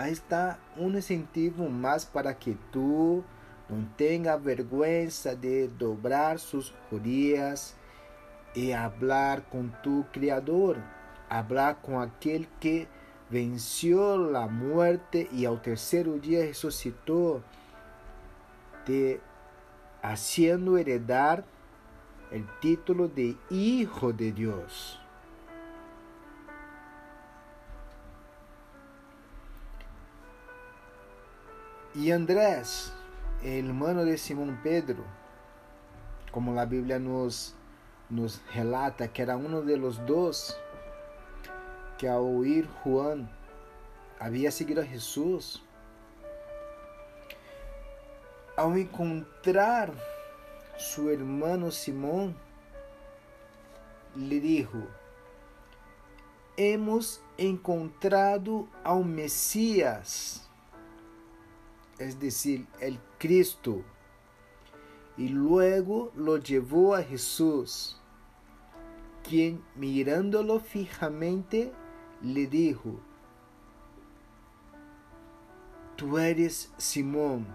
aí 0.00 0.12
está 0.12 0.58
um 0.78 0.88
incentivo 0.96 1.68
mais 1.68 2.06
para 2.06 2.32
que 2.32 2.56
tu 2.72 3.22
não 3.68 3.84
tenha 3.98 4.34
vergonha 4.38 5.06
de 5.38 5.68
dobrar 5.68 6.38
suas 6.38 6.72
rodillas 6.90 7.76
e 8.56 8.72
falar 8.72 9.42
com 9.42 9.68
tu 9.82 10.06
Criador, 10.10 10.78
falar 11.28 11.74
com 11.74 12.00
aquele 12.00 12.48
que 12.58 12.88
venceu 13.28 14.34
a 14.34 14.48
morte 14.48 15.28
e 15.30 15.44
ao 15.44 15.58
terceiro 15.58 16.18
dia 16.18 16.46
ressuscitou, 16.46 17.42
te 18.86 19.20
haciendo 20.02 20.78
heredar 20.78 21.44
el 22.32 22.46
título 22.62 23.06
de 23.06 23.36
Hijo 23.50 24.14
de 24.14 24.32
Dios. 24.32 24.98
Y 31.92 32.12
Andrés, 32.12 32.92
el 33.42 33.66
hermano 33.66 34.04
de 34.04 34.16
Simón 34.16 34.60
Pedro, 34.62 35.04
como 36.30 36.54
la 36.54 36.64
Biblia 36.64 37.00
nos, 37.00 37.56
nos 38.08 38.40
relata 38.54 39.12
que 39.12 39.22
era 39.22 39.36
uno 39.36 39.62
de 39.62 39.76
los 39.76 40.06
dos 40.06 40.56
que 41.98 42.08
al 42.08 42.20
oír 42.20 42.68
Juan 42.84 43.28
había 44.20 44.52
seguido 44.52 44.82
a 44.82 44.86
Jesús, 44.86 45.64
ao 48.56 48.76
encontrar 48.76 49.92
su 50.76 51.10
hermano 51.10 51.72
Simón, 51.72 52.36
le 54.14 54.38
dijo, 54.38 54.78
hemos 56.56 57.20
encontrado 57.36 58.68
ao 58.84 59.02
Mesías, 59.02 60.49
es 62.00 62.18
decir, 62.18 62.66
el 62.80 62.98
Cristo, 63.18 63.84
y 65.16 65.28
luego 65.28 66.10
lo 66.16 66.38
llevó 66.38 66.94
a 66.94 67.02
Jesús, 67.02 68.00
quien 69.22 69.62
mirándolo 69.76 70.58
fijamente 70.60 71.72
le 72.22 72.46
dijo, 72.46 72.98
tú 75.96 76.18
eres 76.18 76.72
Simón, 76.78 77.46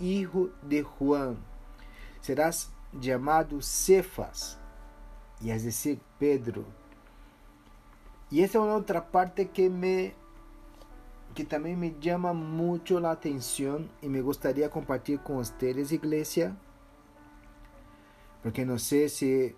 hijo 0.00 0.48
de 0.62 0.82
Juan 0.82 1.36
serás 2.22 2.70
llamado 2.92 3.60
Cefas, 3.62 4.58
y 5.40 5.50
es 5.50 5.64
decir, 5.64 6.00
Pedro. 6.18 6.64
Y 8.30 8.42
esa 8.42 8.58
es 8.58 8.64
una 8.64 8.74
otra 8.74 9.10
parte 9.10 9.48
que 9.48 9.70
me 9.70 10.14
que 11.38 11.44
también 11.44 11.78
me 11.78 11.94
llama 12.00 12.32
mucho 12.32 12.98
la 12.98 13.12
atención 13.12 13.88
y 14.02 14.08
me 14.08 14.22
gustaría 14.22 14.70
compartir 14.70 15.20
con 15.20 15.36
ustedes, 15.36 15.92
iglesia, 15.92 16.56
porque 18.42 18.66
no 18.66 18.76
sé 18.76 19.08
si 19.08 19.54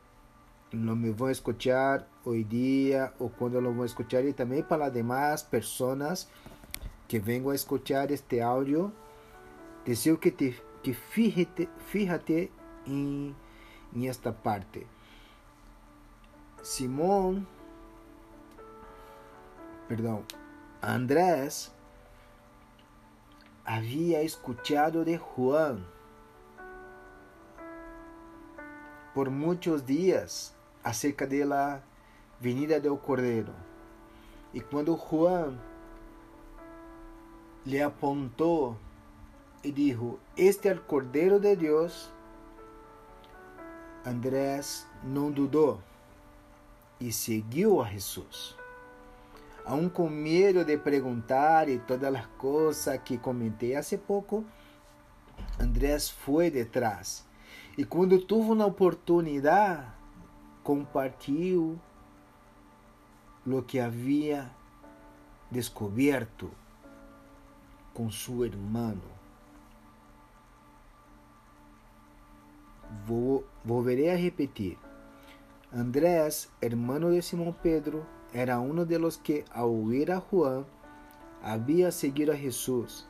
lo 0.73 0.95
me 0.95 1.11
voy 1.13 1.31
a 1.31 1.33
escuchar 1.33 2.07
hoy 2.27 2.45
día 2.45 3.15
o 3.19 3.31
cuando 3.31 3.63
lo 3.63 3.73
voy 3.73 3.85
a 3.85 3.87
escuchar 3.87 4.27
y 4.27 4.35
también 4.35 4.69
para 4.69 4.85
las 4.85 4.93
demás 4.93 5.43
personas 5.43 6.29
que 7.09 7.19
vengo 7.19 7.51
a 7.51 7.55
escuchar 7.55 8.13
este 8.13 8.43
audio, 8.43 8.93
deseo 9.87 10.21
que 10.21 10.33
te 10.33 10.55
que 10.83 10.93
fíjate, 10.93 11.71
fíjate 11.87 12.51
em 12.87 13.35
esta 14.05 14.33
parte. 14.33 14.87
Simón, 16.63 17.47
perdão, 19.89 20.27
Andrés 20.83 21.71
havia 23.67 24.23
escuchado 24.23 25.05
de 25.05 25.19
Juan 25.19 25.85
por 29.15 29.29
muitos 29.29 29.85
dias 29.85 30.55
acerca 30.83 31.27
de 31.27 31.45
la 31.45 31.83
venida 32.41 32.81
del 32.81 32.99
Cordeiro. 32.99 33.53
E 34.55 34.61
quando 34.63 34.97
Juan 34.97 35.61
lhe 37.67 37.83
apontou 37.83 38.79
e 39.63 39.71
dijo, 39.71 40.19
este 40.35 40.69
é 40.69 40.73
o 40.73 40.81
Cordeiro 40.81 41.39
de 41.39 41.57
Deus, 41.57 42.11
Andrés 44.07 44.87
não 45.03 45.31
dudou 45.31 45.83
e 46.99 47.13
seguiu 47.13 47.83
a 47.83 47.91
Jesus. 47.91 48.60
Aún 49.71 49.89
com 49.89 50.11
medo 50.11 50.65
de 50.65 50.77
perguntar 50.77 51.69
e 51.69 51.79
todas 51.79 52.13
as 52.13 52.27
coisas 52.37 53.01
que 53.05 53.17
comentei 53.17 53.77
há 53.77 53.83
pouco, 54.05 54.45
Andrés 55.61 56.11
foi 56.11 56.51
detrás. 56.51 57.25
E 57.79 57.85
quando 57.85 58.19
teve 58.19 58.51
uma 58.51 58.67
oportunidade, 58.67 59.87
compartilhou 60.65 61.79
o 63.47 63.63
que 63.63 63.79
havia 63.79 64.51
descoberto 65.49 66.51
com 67.95 68.11
seu 68.11 68.45
irmão. 68.45 68.99
volveré 73.65 74.13
a 74.13 74.17
repetir. 74.17 74.77
Andrés, 75.73 76.51
hermano 76.61 77.13
de 77.13 77.23
Simón 77.23 77.55
Pedro, 77.63 78.05
era 78.33 78.61
uno 78.61 78.85
de 78.85 78.99
los 78.99 79.19
que 79.19 79.45
al 79.53 79.65
oír 79.65 80.13
a 80.13 80.21
Juan 80.21 80.65
había 81.43 81.91
seguido 81.91 82.33
a 82.33 82.37
Jesús. 82.37 83.07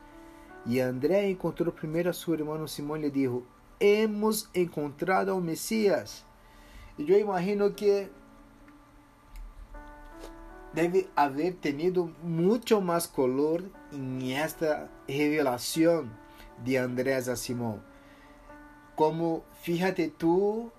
Y 0.65 0.79
Andrés 0.79 1.25
encontró 1.25 1.73
primero 1.73 2.09
a 2.09 2.13
su 2.13 2.33
hermano 2.33 2.67
Simón 2.67 2.99
y 2.99 3.03
le 3.03 3.11
dijo, 3.11 3.43
hemos 3.79 4.49
encontrado 4.53 5.35
al 5.35 5.41
Mesías. 5.41 6.23
Y 6.97 7.05
yo 7.05 7.17
imagino 7.17 7.75
que 7.75 8.09
debe 10.73 11.09
haber 11.15 11.55
tenido 11.55 12.11
mucho 12.23 12.79
más 12.79 13.07
color 13.07 13.63
en 13.91 14.21
esta 14.21 14.89
revelación 15.07 16.11
de 16.63 16.79
Andrés 16.79 17.27
a 17.27 17.35
Simón. 17.35 17.81
Como 18.95 19.43
fíjate 19.61 20.09
tú, 20.09 20.71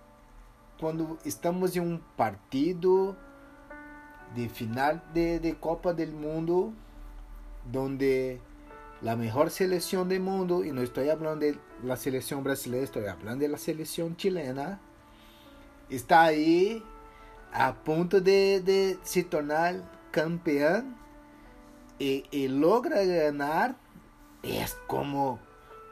cuando 0.78 1.18
estamos 1.24 1.76
en 1.76 1.82
un 1.82 2.02
partido 2.16 3.16
de 4.34 4.48
final 4.48 5.02
de, 5.14 5.40
de 5.40 5.54
Copa 5.54 5.92
del 5.92 6.12
Mundo, 6.12 6.72
donde 7.70 8.40
la 9.02 9.16
mejor 9.16 9.50
selección 9.50 10.08
del 10.08 10.20
mundo, 10.20 10.64
y 10.64 10.70
no 10.70 10.80
estoy 10.80 11.08
hablando 11.08 11.44
de 11.44 11.58
la 11.82 11.96
selección 11.96 12.44
brasileña, 12.44 12.84
estoy 12.84 13.06
hablando 13.06 13.42
de 13.42 13.48
la 13.48 13.58
selección 13.58 14.16
chilena, 14.16 14.80
está 15.90 16.22
ahí 16.22 16.82
a 17.52 17.74
punto 17.74 18.20
de, 18.20 18.60
de 18.60 18.98
se 19.02 19.24
tornar 19.24 19.82
campeón 20.10 20.96
y, 21.98 22.24
y, 22.30 22.48
logra 22.48 23.04
ganar, 23.04 23.76
es 24.42 24.76
como 24.86 25.38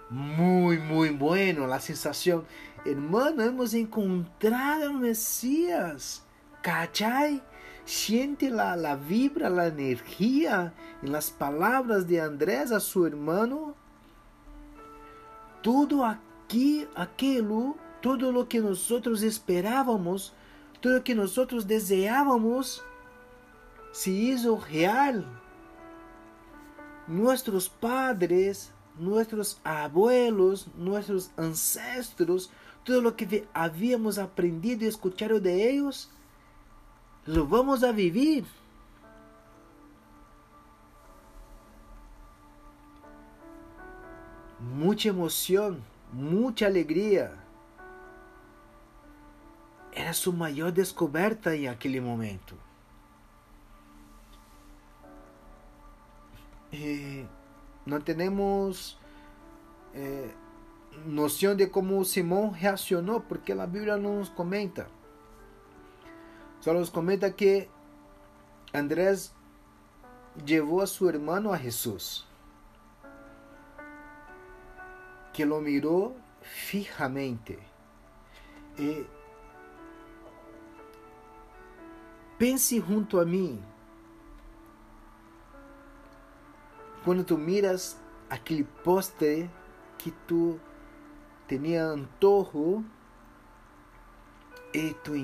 muy, 0.09 0.79
muy 0.79 1.11
bueno 1.11 1.67
la 1.67 1.81
sensación. 1.81 2.45
Hermano, 2.85 3.43
hemos 3.43 3.75
encontrado 3.75 4.85
al 4.85 4.95
Mesías. 4.95 6.25
¿Cachai? 6.63 7.43
Siente 7.91 8.51
la, 8.51 8.77
la 8.77 8.95
vibra, 8.95 9.51
la 9.51 9.67
energía 9.67 10.73
en 11.03 11.11
las 11.11 11.33
palabras 11.33 12.07
de 12.07 12.21
Andrés 12.21 12.71
a 12.71 12.79
su 12.79 13.05
hermano. 13.05 13.75
Todo 15.61 16.05
aquí, 16.05 16.87
aquello, 16.95 17.75
todo 18.01 18.31
lo 18.31 18.49
que 18.49 18.61
nosotros 18.61 19.25
esperábamos, 19.25 20.33
todo 20.81 20.99
lo 20.99 21.03
que 21.03 21.17
nosotros 21.17 21.67
deseábamos, 21.67 22.81
se 23.91 24.13
hizo 24.13 24.61
real. 24.71 25.27
Nuestros 27.09 27.69
padres, 27.69 28.71
nuestros 29.01 29.61
abuelos, 29.65 30.69
nuestros 30.77 31.33
ancestros, 31.37 32.53
todo 32.85 33.01
lo 33.01 33.17
que 33.17 33.49
habíamos 33.53 34.17
aprendido 34.19 34.85
y 34.85 34.89
escuchado 34.89 35.41
de 35.41 35.71
ellos, 35.73 36.09
lo 36.09 36.20
vamos 37.39 37.85
a 37.85 37.93
vivir. 37.93 38.45
Mucha 44.59 45.09
emoción, 45.09 45.83
mucha 46.13 46.67
alegría. 46.67 47.33
Era 49.93 50.13
su 50.13 50.33
mayor 50.33 50.73
descoberta 50.73 51.55
en 51.55 51.69
aquel 51.69 52.01
momento. 52.03 52.55
Eh, 56.73 57.27
no 57.87 58.01
tenemos 58.01 58.99
eh, 59.95 60.33
noción 61.07 61.57
de 61.57 61.71
cómo 61.71 62.05
Simón 62.05 62.55
reaccionó, 62.61 63.23
porque 63.27 63.55
la 63.55 63.67
Biblia 63.67 63.97
no 63.97 64.15
nos 64.15 64.31
comenta. 64.31 64.87
Solo 66.61 66.81
nos 66.81 66.91
comenta 66.91 67.35
que 67.35 67.71
Andrés 68.73 69.33
llevó 70.45 70.83
a 70.83 70.87
su 70.87 71.09
hermano 71.09 71.53
a 71.53 71.59
Jesús, 71.59 72.27
que 75.33 75.47
lo 75.47 75.61
miró 75.61 76.15
fijamente. 76.43 77.59
E 78.77 79.07
pense 82.39 82.81
junto 82.81 83.21
a 83.21 83.25
mim, 83.25 83.61
quando 87.05 87.25
tu 87.25 87.37
miras 87.39 87.99
aquele 88.29 88.65
postre 88.85 89.51
que 89.99 90.11
tu 90.27 90.61
tinha 91.47 91.91
antojo 91.91 92.85
e 94.73 94.95
tu 95.03 95.17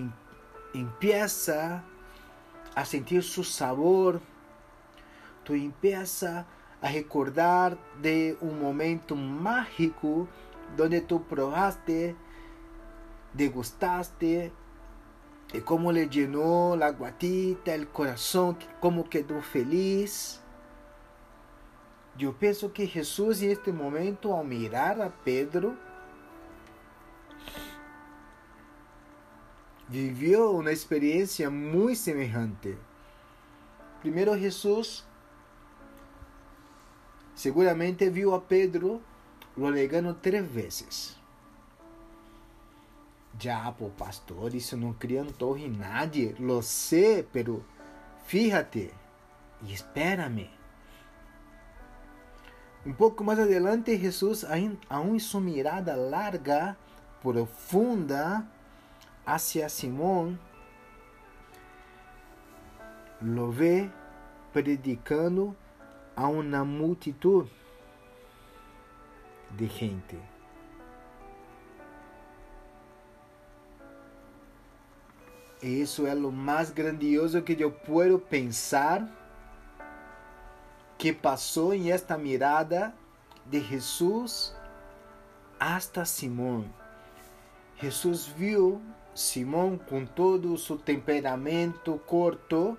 empieza 0.81 1.83
a 2.75 2.85
sentir 2.85 3.23
su 3.23 3.45
sabor, 3.45 4.21
tu 5.45 5.55
empieza 5.55 6.47
a 6.83 6.93
recordar 6.93 7.79
de 8.03 8.37
un 8.41 8.61
momento 8.61 9.17
mágico 9.17 10.29
donde 10.77 11.01
tú 11.01 11.23
probaste, 11.25 12.15
degustaste, 13.33 14.53
y 15.53 15.61
cómo 15.61 15.93
le 15.93 16.09
llenó 16.09 16.77
la 16.77 16.91
guatita, 16.91 17.75
el 17.75 17.89
corazón, 17.89 18.59
cómo 18.81 19.09
quedó 19.09 19.41
feliz. 19.41 20.41
Yo 22.19 22.37
pienso 22.37 22.73
que 22.73 22.87
Jesús 22.87 23.43
en 23.43 23.53
este 23.53 23.73
momento, 23.73 24.37
al 24.37 24.47
mirar 24.47 25.01
a 25.01 25.11
Pedro, 25.11 25.77
vivió 29.89 30.51
una 30.51 30.71
experiencia 30.71 31.51
muy 31.51 31.95
semejante. 31.95 32.77
Primero 34.03 34.37
Jesús 34.37 35.05
seguramente 37.35 38.11
vio 38.11 38.35
a 38.35 38.47
Pedro 38.47 39.01
lo 39.57 39.71
negando 39.71 40.17
tres 40.17 40.53
veces. 40.53 41.17
Ya, 43.39 43.75
por 43.77 43.91
pastor, 43.91 44.55
eso 44.55 44.77
no 44.77 44.97
cría 44.99 45.21
antojo 45.21 45.57
en 45.59 45.79
nadie, 45.79 46.35
lo 46.39 46.63
sé, 46.63 47.27
pero 47.33 47.61
fíjate 48.27 48.93
y 49.67 49.73
espérame. 49.75 50.49
Un 52.87 52.95
poco 52.95 53.25
más 53.25 53.39
adelante 53.39 53.99
Jesús, 53.99 54.47
aún 54.89 55.15
en 55.15 55.21
su 55.21 55.41
mirada 55.41 55.97
larga, 55.97 56.77
profunda, 57.23 58.49
hacia 59.27 59.69
Simón, 59.69 60.39
lo 63.21 63.53
ve 63.53 63.91
predicando 64.53 65.55
a 66.15 66.29
una 66.29 66.65
multitud 66.65 67.47
de 69.59 69.69
gente. 69.69 70.19
Eso 75.61 76.07
es 76.07 76.15
lo 76.15 76.31
más 76.31 76.75
grandioso 76.75 77.45
que 77.45 77.57
yo 77.57 77.77
puedo 77.77 78.21
pensar 78.21 79.09
que 80.99 81.13
pasó 81.13 81.73
en 81.73 81.89
esta 81.89 82.17
mirada 82.17 82.95
de 83.51 83.61
Jesús 83.61 84.55
hasta 85.59 86.05
Simón. 86.05 86.67
Jesús 87.79 88.33
vio 88.39 88.81
Simão, 89.17 89.79
com 89.79 90.05
todo 90.05 90.57
seu 90.59 90.77
temperamento 90.77 91.99
corto, 92.07 92.77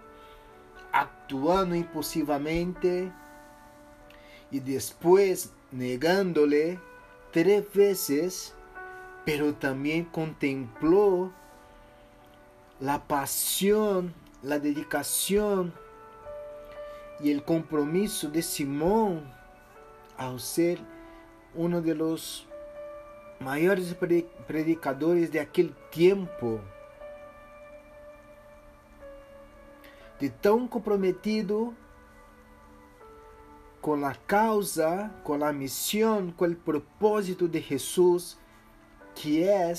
actuando 0.94 1.76
impulsivamente 1.76 3.12
e 4.52 4.60
depois 4.60 5.52
negando-lhe 5.72 6.80
três 7.32 7.66
vezes, 7.74 8.56
pero 9.26 9.52
também 9.52 10.04
contemplou 10.04 11.34
a 12.86 13.00
paixão, 13.00 14.14
a 14.48 14.58
dedicação 14.58 15.74
e 17.20 17.36
o 17.36 17.42
compromisso 17.42 18.28
de 18.28 18.44
Simão 18.44 19.26
ao 20.16 20.38
ser 20.38 20.80
um 21.56 21.82
de 21.82 21.94
los 21.94 22.47
mayores 23.40 23.96
predicadores 24.46 25.30
de 25.30 25.40
aquel 25.40 25.72
tiempo, 25.92 26.60
de 30.20 30.30
tão 30.30 30.68
comprometido 30.68 31.76
com 33.82 34.06
a 34.06 34.14
causa, 34.16 35.12
com 35.24 35.44
a 35.44 35.54
missão, 35.54 36.32
com 36.32 36.46
o 36.46 36.56
propósito 36.56 37.48
de 37.48 37.62
Jesus, 37.62 38.38
que 39.14 39.44
é 39.44 39.74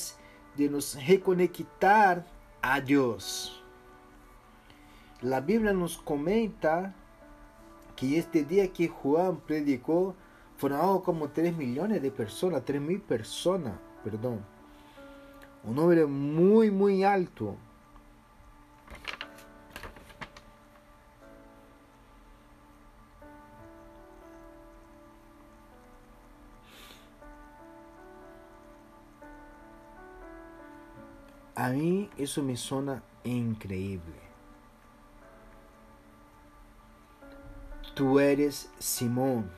de 0.54 0.68
nos 0.68 0.94
reconectar 0.94 2.24
a 2.62 2.80
Deus. 2.80 3.62
A 5.22 5.40
Bíblia 5.40 5.72
nos 5.72 5.96
comenta 5.96 6.94
que 7.96 8.14
este 8.14 8.44
dia 8.44 8.68
que 8.68 8.86
Juan 8.86 9.34
predicou 9.34 10.14
fueron 10.58 11.00
como 11.00 11.28
3 11.28 11.56
millones 11.56 12.02
de 12.02 12.10
personas, 12.10 12.64
3 12.64 12.80
mil 12.80 13.00
personas, 13.00 13.74
perdón. 14.04 14.44
Un 15.64 15.76
número 15.76 16.06
muy, 16.06 16.70
muy 16.70 17.02
alto. 17.04 17.56
A 31.54 31.70
mí 31.70 32.10
eso 32.18 32.42
me 32.42 32.56
suena 32.56 33.02
increíble. 33.24 34.28
tu 37.98 38.20
eres 38.20 38.70
Simón, 38.78 39.50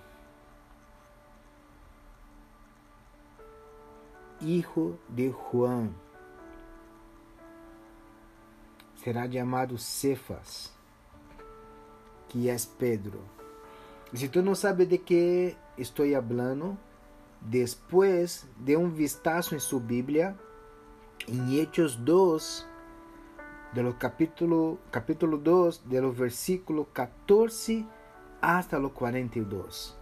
hijo 4.41 4.99
de 5.09 5.31
Juan. 5.31 5.95
Será 8.97 9.27
llamado 9.27 9.79
Cefas, 9.79 10.73
que 12.29 12.49
é 12.49 12.57
Pedro. 12.79 13.21
E 14.13 14.19
se 14.19 14.29
tu 14.29 14.43
não 14.43 14.55
sabes 14.55 14.89
de 14.89 14.99
que 14.99 15.57
estou 15.79 16.07
falando, 16.11 16.77
depois 17.41 18.47
de 18.59 18.77
um 18.77 18.91
vistazo 18.91 19.55
em 19.55 19.59
sua 19.59 19.81
Bíblia, 19.81 20.37
em 21.27 21.59
Hechos 21.59 21.97
2, 21.97 22.67
do 23.73 23.95
capítulo, 23.95 24.79
capítulo 24.91 25.39
2, 25.39 25.79
do 25.79 26.13
versículo 26.13 26.85
14 26.87 27.87
hasta 28.43 28.79
o 28.79 28.91
42. 28.91 29.97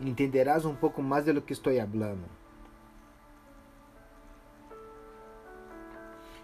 Entenderás 0.00 0.64
um 0.64 0.74
pouco 0.74 1.02
mais 1.02 1.24
de 1.24 1.32
lo 1.32 1.42
que 1.42 1.52
estou 1.52 1.72
falando. 1.74 2.41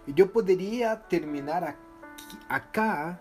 E 0.09 0.19
eu 0.19 0.27
poderia 0.27 0.95
terminar 0.95 1.63
aqui, 1.63 2.39
acá 2.49 3.19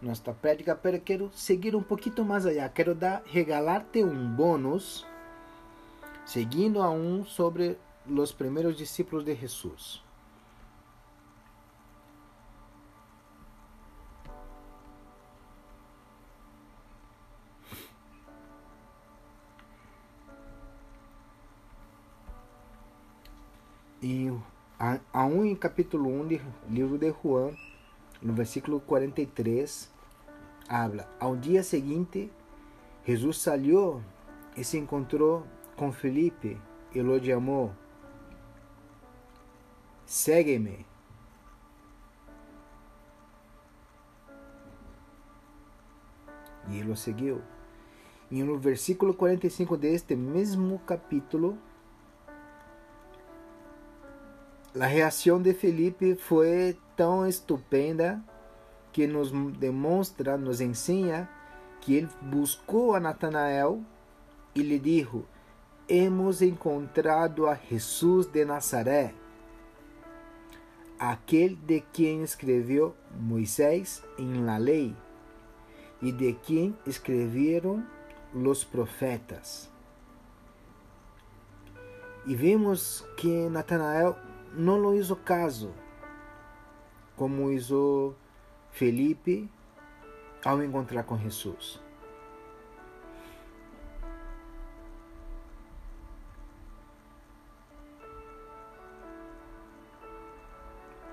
nossa 0.00 0.32
prática, 0.32 0.78
mas 0.82 1.02
quero 1.04 1.30
seguir 1.34 1.76
um 1.76 1.82
pouquinho 1.82 2.24
mais 2.24 2.46
allá. 2.46 2.68
Quero 2.70 2.94
dar, 2.94 3.22
regalarte 3.26 4.02
um 4.02 4.34
bônus, 4.34 5.06
seguindo 6.24 6.80
a 6.80 6.90
um 6.90 7.22
sobre 7.24 7.78
os 8.06 8.32
primeiros 8.32 8.78
discípulos 8.78 9.24
de 9.26 9.34
Jesus. 9.34 10.02
E 24.00 24.30
aún 25.12 25.46
em 25.46 25.54
capítulo 25.54 26.10
1 26.10 26.28
do 26.28 26.40
livro 26.68 26.98
de 26.98 27.10
Juan, 27.10 27.52
no 28.20 28.34
versículo 28.34 28.80
43, 28.80 29.90
habla: 30.68 31.08
Ao 31.18 31.36
dia 31.36 31.62
seguinte, 31.62 32.30
Jesus 33.06 33.38
saiu 33.38 34.02
e 34.56 34.64
se 34.64 34.76
encontrou 34.76 35.46
com 35.76 35.92
Felipe 35.92 36.60
e 36.94 37.00
lo 37.00 37.22
chamou: 37.22 37.72
Segue-me. 40.04 40.86
E 46.68 46.78
ele 46.78 46.90
o 46.90 46.96
seguiu. 46.96 47.42
E 48.30 48.42
no 48.42 48.58
versículo 48.58 49.14
45 49.14 49.76
deste 49.76 50.16
mesmo 50.16 50.78
capítulo, 50.80 51.58
a 54.80 54.86
reação 54.86 55.40
de 55.40 55.54
Felipe 55.54 56.16
foi 56.16 56.76
tão 56.96 57.26
estupenda 57.26 58.22
que 58.92 59.06
nos 59.06 59.30
demonstra, 59.56 60.36
nos 60.36 60.60
ensina 60.60 61.28
que 61.80 61.94
ele 61.94 62.08
buscou 62.20 62.94
a 62.94 63.00
Natanael 63.00 63.82
e 64.54 64.62
lhe 64.62 64.78
disse: 64.78 65.24
Hemos 65.88 66.42
encontrado 66.42 67.46
a 67.46 67.54
Jesus 67.54 68.26
de 68.26 68.44
Nazaré, 68.44 69.14
aquele 70.98 71.54
de 71.54 71.80
quem 71.92 72.22
escreveu 72.22 72.96
Moisés 73.16 74.02
em 74.18 74.44
la 74.44 74.58
lei 74.58 74.96
e 76.02 76.10
de 76.10 76.32
quem 76.32 76.76
escreveram 76.84 77.84
os 78.34 78.64
profetas. 78.64 79.70
E 82.26 82.34
vemos 82.34 83.04
que 83.18 83.48
Natanael 83.50 84.16
não 84.56 84.78
lo 84.78 84.94
hizo 84.94 85.16
caso, 85.16 85.72
como 87.16 87.50
hizo 87.50 88.14
Felipe 88.70 89.48
ao 90.44 90.62
encontrar 90.62 91.04
com 91.04 91.18
Jesus. 91.18 91.80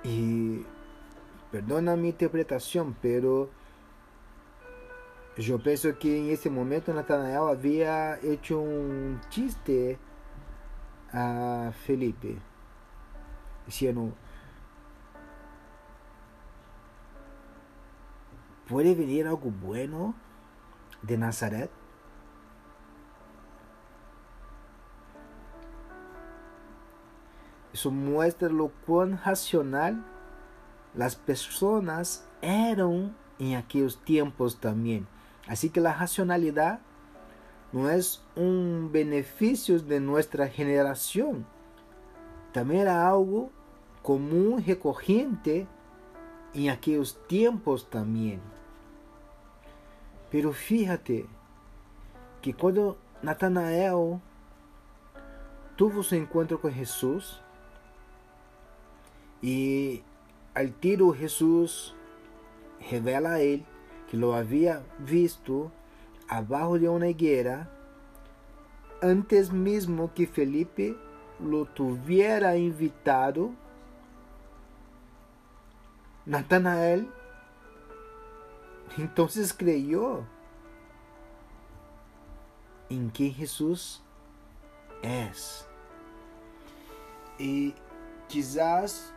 E 0.04 0.66
perdona 1.52 1.96
minha 1.96 2.10
interpretação, 2.10 2.96
pero 3.02 3.50
eu 5.38 5.60
penso 5.60 5.94
que 5.94 6.10
em 6.10 6.30
esse 6.30 6.50
momento 6.50 6.92
Natanael 6.92 7.48
havia 7.48 8.20
hecho 8.24 8.58
um 8.58 9.20
chiste 9.30 9.98
a 11.14 11.72
Felipe 11.86 12.51
diciendo, 13.66 14.14
¿puede 18.68 18.96
venir 18.96 19.28
algo 19.28 19.52
bueno 19.52 20.14
de 21.02 21.18
Nazaret? 21.18 21.70
Eso 27.74 27.90
muestra 27.90 28.50
lo 28.50 28.70
cuán 28.86 29.20
racional 29.24 30.04
las 30.94 31.16
personas 31.16 32.28
eran 32.42 33.16
en 33.40 33.56
aquellos 33.56 34.04
tiempos 34.04 34.60
también. 34.60 35.08
Así 35.48 35.70
que 35.70 35.80
la 35.80 35.94
racionalidad 35.94 36.80
no 37.72 37.90
es 37.90 38.22
un 38.36 38.90
beneficio 38.92 39.80
de 39.80 40.00
nuestra 40.00 40.48
generación, 40.48 41.46
también 42.52 42.82
era 42.82 43.08
algo 43.08 43.52
comum, 44.02 44.58
recorrente 44.58 45.68
em 46.54 46.70
aqueles 46.70 47.14
tempos 47.28 47.84
também. 47.84 48.42
Pero 50.30 50.54
fíjate 50.54 51.26
que 52.42 52.54
quando 52.54 52.98
Natanael 53.22 54.22
tuvo 55.76 56.04
seu 56.04 56.20
encontro 56.20 56.60
com 56.60 56.70
Jesus 56.70 57.42
e 59.44 60.04
al 60.54 60.72
tiro 60.80 61.14
Jesus 61.16 61.96
revela 62.80 63.34
a 63.34 63.42
ele 63.42 63.66
que 64.08 64.18
lo 64.18 64.34
havia 64.34 64.84
visto 65.00 65.72
abaixo 66.28 66.80
de 66.80 66.88
uma 66.88 67.08
higuera 67.08 67.70
antes 69.02 69.50
mesmo 69.50 70.10
que 70.10 70.26
Felipe 70.26 70.98
lo 71.44 71.66
tuviera 71.66 72.56
invitado, 72.58 73.52
Natanael 76.26 77.10
entonces 78.98 79.54
creyó 79.54 80.24
en 82.90 83.10
quem 83.10 83.32
Jesus 83.34 84.02
es. 85.02 85.68
E 87.40 87.74
quizás 88.28 89.14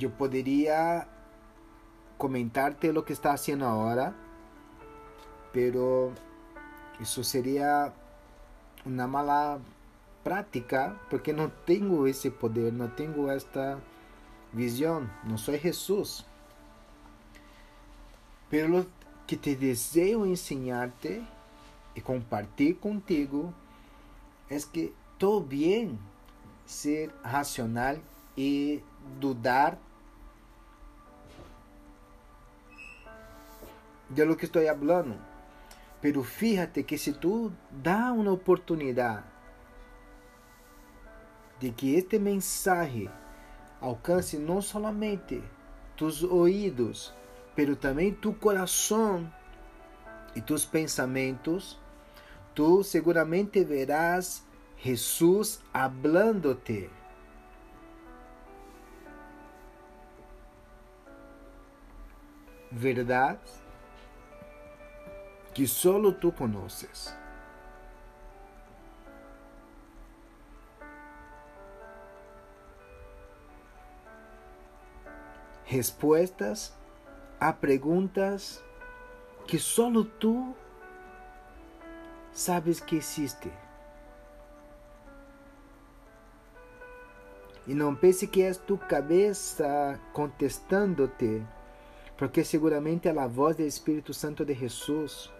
eu 0.00 0.10
poderia 0.10 1.06
comentarte 2.18 2.90
o 2.90 3.02
que 3.02 3.12
está 3.12 3.32
haciendo 3.32 3.66
agora, 3.66 4.14
pero 5.52 6.12
isso 7.00 7.22
seria 7.24 7.92
uma 8.84 9.06
mala 9.06 9.60
prática 10.22 10.96
porque 11.10 11.32
não 11.32 11.50
tenho 11.50 12.06
esse 12.06 12.30
poder, 12.30 12.72
não 12.72 12.88
tenho 12.88 13.30
esta 13.30 13.80
visão, 14.52 15.08
não 15.24 15.36
sou 15.36 15.56
Jesus. 15.56 16.24
Pelo 18.48 18.86
que 19.26 19.36
te 19.36 19.54
desejo 19.54 20.26
ensinar-te 20.26 21.22
e 21.94 22.00
compartilhar 22.00 22.74
contigo 22.76 23.52
é 24.48 24.58
que 24.58 24.92
estou 25.12 25.40
bem 25.40 25.98
ser 26.66 27.10
racional 27.22 27.96
e 28.36 28.82
dudar 29.18 29.78
de 34.10 34.24
lo 34.24 34.36
que 34.36 34.44
estou 34.44 34.62
falando. 34.62 35.16
Pero 36.00 36.22
fíjate 36.22 36.82
que 36.82 36.98
se 36.98 37.12
tu 37.12 37.52
dá 37.70 38.12
uma 38.12 38.32
oportunidade 38.32 39.31
de 41.62 41.70
que 41.70 41.94
este 41.94 42.18
mensaje 42.18 43.08
alcance 43.80 44.36
não 44.36 44.60
somente 44.60 45.40
tus 45.94 46.24
ouvidos, 46.24 47.14
pero 47.54 47.76
também 47.76 48.12
tu 48.12 48.32
coração 48.32 49.32
e 50.34 50.40
tus 50.40 50.66
pensamentos, 50.66 51.78
tu 52.52 52.82
seguramente 52.82 53.62
verás 53.62 54.44
Jesus 54.76 55.60
hablándote. 55.72 56.90
Verdade 62.72 63.38
que 65.54 65.68
solo 65.68 66.12
tú 66.14 66.32
conoces. 66.32 67.21
Respuestas 75.72 76.76
a 77.40 77.50
preguntas 77.50 78.62
que 79.46 79.58
solo 79.58 80.04
tú 80.04 80.54
sabes 82.30 82.78
que 82.78 82.96
existe. 82.96 83.50
E 87.66 87.72
não 87.72 87.96
pense 87.96 88.26
que 88.26 88.42
és 88.42 88.58
tu 88.58 88.76
cabeça 88.76 89.98
contestando-te, 90.12 91.42
porque 92.18 92.44
seguramente 92.44 93.08
é 93.08 93.18
a 93.18 93.26
voz 93.26 93.56
do 93.56 93.62
Espírito 93.62 94.12
Santo 94.12 94.44
de 94.44 94.52
Jesus, 94.52 95.32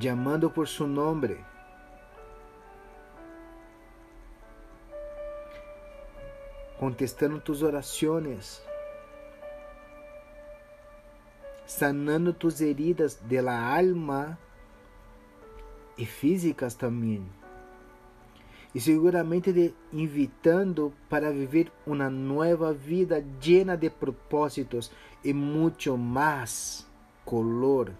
chamando 0.00 0.48
por 0.48 0.66
seu 0.66 0.86
nome. 0.86 1.44
Contestando 6.78 7.40
tus 7.40 7.62
orações, 7.62 8.62
sanando 11.66 12.32
tus 12.32 12.60
heridas 12.60 13.18
de 13.20 13.40
la 13.42 13.76
alma 13.76 14.38
e 15.96 16.06
físicas 16.06 16.74
também 16.74 17.28
e 18.74 18.80
seguramente 18.80 19.52
de 19.52 19.74
invitando 19.92 20.92
para 21.08 21.32
viver 21.32 21.72
uma 21.86 22.10
nova 22.10 22.72
vida 22.72 23.24
llena 23.42 23.76
de 23.76 23.88
propósitos 23.88 24.90
e 25.24 25.32
muito 25.32 25.96
mais 25.96 26.86
color. 27.24 27.92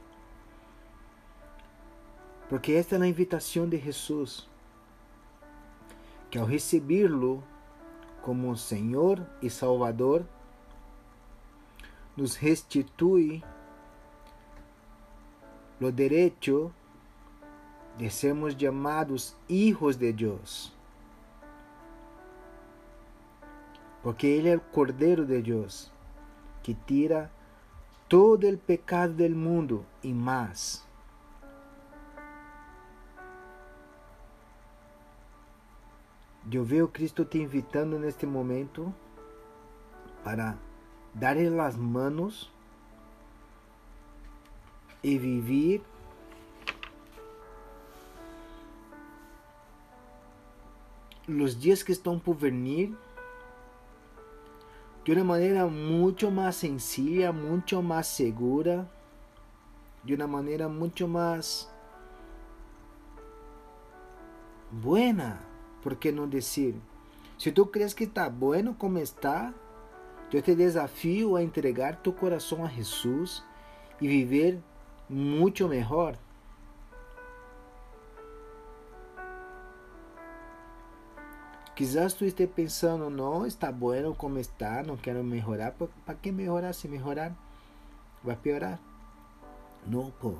Porque 2.49 2.73
esta 2.73 2.97
é 2.97 3.03
a 3.03 3.07
invitação 3.07 3.69
de 3.69 3.79
Jesus, 3.79 4.49
que 6.31 6.39
ao 6.39 6.47
recebê-lo 6.47 7.43
como 8.23 8.57
Senhor 8.57 9.25
e 9.41 9.49
Salvador, 9.51 10.25
nos 12.17 12.35
restitui 12.35 13.43
o 15.81 15.93
direito 15.93 16.73
de 17.97 18.11
sermos 18.11 18.57
llamados 18.57 19.37
hijos 19.49 19.97
de 19.97 20.13
Deus. 20.13 20.73
Porque 24.03 24.27
Ele 24.27 24.49
é 24.49 24.57
o 24.57 24.61
Cordeiro 24.61 25.27
de 25.27 25.43
Deus, 25.43 25.93
que 26.63 26.75
tira 26.75 27.31
todo 28.09 28.49
o 28.49 28.59
pecado 28.59 29.13
do 29.15 29.29
mundo 29.37 29.85
e 30.03 30.13
mais. 30.13 30.88
Eu 36.51 36.65
vejo 36.65 36.89
Cristo 36.89 37.25
te 37.25 37.39
invitando 37.39 37.99
neste 37.99 38.25
momento 38.25 38.93
para 40.25 40.57
dar-lhe 41.15 41.47
as 41.61 41.77
manos 41.77 42.51
e 45.03 45.19
viver 45.19 45.83
los 51.29 51.59
días 51.59 51.83
que 51.83 51.93
estão 51.93 52.19
por 52.19 52.35
venir 52.35 52.97
de 55.05 55.13
uma 55.13 55.25
maneira 55.25 55.67
muito 55.67 56.31
mais 56.31 56.57
sencilla, 56.57 57.33
muito 57.33 57.83
mais 57.83 58.07
segura, 58.07 58.89
de 60.03 60.15
uma 60.15 60.27
maneira 60.27 60.69
muito 60.69 61.07
mais 61.07 61.71
buena, 64.71 65.48
por 65.83 65.97
que 65.97 66.13
não 66.13 66.29
dizer? 66.29 66.75
Se 67.39 67.53
tu 67.53 67.67
crees 67.67 67.95
que 67.95 68.05
está 68.05 68.29
bueno 68.29 68.75
como 68.75 68.99
está, 68.99 69.55
eu 70.33 70.43
te 70.43 70.55
desafio 70.55 71.37
a 71.37 71.43
entregar 71.43 71.97
tu 72.03 72.13
coração 72.13 72.65
a 72.65 72.69
Jesus 72.69 73.45
e 74.01 74.07
viver 74.07 74.61
muito 75.09 75.69
melhor. 75.69 76.17
Quizás 81.75 82.15
tú 82.15 82.25
estés 82.25 82.49
pensando, 82.49 83.09
no, 83.09 83.47
está 83.47 83.71
bueno 83.71 84.15
como 84.15 84.39
está, 84.39 84.83
no 84.83 84.97
quiero 84.97 85.23
mejorar. 85.23 85.77
¿Para 86.05 86.19
qué 86.19 86.33
mejorar? 86.33 86.75
Si 86.75 86.89
mejorar 86.89 87.37
va 88.27 88.33
a 88.33 88.37
piorar. 88.37 88.81
No, 89.87 90.11
po. 90.21 90.37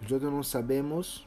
Nosotros 0.00 0.32
no 0.32 0.42
sabemos 0.42 1.26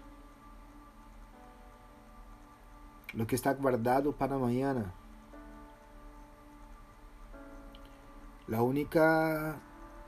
lo 3.14 3.26
que 3.26 3.36
está 3.36 3.54
guardado 3.54 4.12
para 4.12 4.38
mañana. 4.38 4.94
La 8.48 8.62
única 8.62 9.60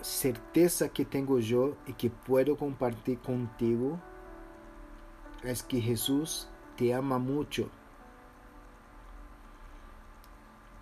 certeza 0.01 0.89
que 0.89 1.05
tengo 1.05 1.39
yo 1.39 1.75
y 1.85 1.93
que 1.93 2.09
puedo 2.09 2.57
compartir 2.57 3.19
contigo 3.19 3.99
es 5.43 5.63
que 5.63 5.79
Jesús 5.79 6.47
te 6.75 6.93
ama 6.93 7.19
mucho 7.19 7.69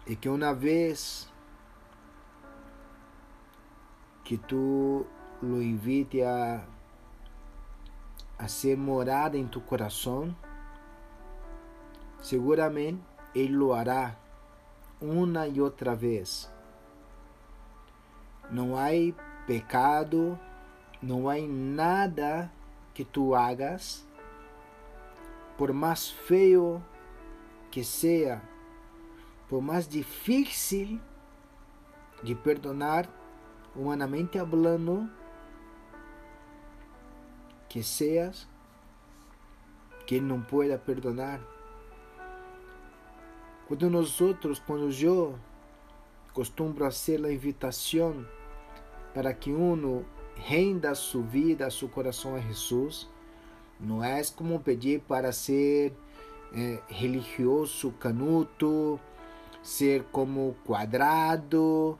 y 0.05 0.15
que 0.15 0.29
una 0.29 0.53
vez 0.53 1.29
que 4.23 4.37
tú 4.37 5.05
lo 5.41 5.61
invites 5.61 6.25
a, 6.25 6.65
a 8.39 8.47
ser 8.47 8.77
morada 8.77 9.37
en 9.37 9.49
tu 9.49 9.63
corazón, 9.63 10.35
seguramente 12.21 13.03
Él 13.35 13.51
lo 13.51 13.75
hará 13.75 14.17
una 14.99 15.47
y 15.47 15.59
otra 15.59 15.93
vez. 15.93 16.49
No 18.49 18.79
hay 18.79 19.13
pecado, 19.45 20.39
no 21.01 21.29
hay 21.29 21.47
nada 21.47 22.51
que 22.93 23.05
tú 23.05 23.35
hagas 23.35 24.05
por 25.59 25.73
mais 25.73 26.09
feio 26.09 26.81
que 27.69 27.83
seja, 27.83 28.41
por 29.49 29.61
mais 29.61 29.89
difícil 29.89 31.01
de 32.23 32.33
perdonar, 32.33 33.09
humanamente 33.75 34.39
hablando, 34.39 35.09
que 37.69 37.83
seas, 37.83 38.47
que 40.05 40.15
Ele 40.15 40.25
não 40.25 40.41
pueda 40.41 40.77
perdonar. 40.77 41.39
Quando 43.67 43.89
nós 43.89 44.19
outros, 44.19 44.59
quando 44.59 44.91
eu 44.91 45.37
costumo 46.33 46.73
fazer 46.73 47.23
a 47.23 47.31
invitação 47.31 48.25
para 49.13 49.33
que 49.33 49.51
uno 49.51 50.05
renda 50.35 50.95
sua 50.95 51.21
vida, 51.21 51.69
seu 51.69 51.87
coração 51.87 52.35
a 52.35 52.39
Jesus, 52.39 53.07
não 53.79 54.03
é 54.03 54.21
como 54.35 54.59
pedir 54.59 55.01
para 55.01 55.31
ser 55.31 55.93
eh, 56.53 56.79
religioso, 56.87 57.91
canuto, 57.93 58.99
ser 59.61 60.03
como 60.11 60.55
quadrado, 60.65 61.97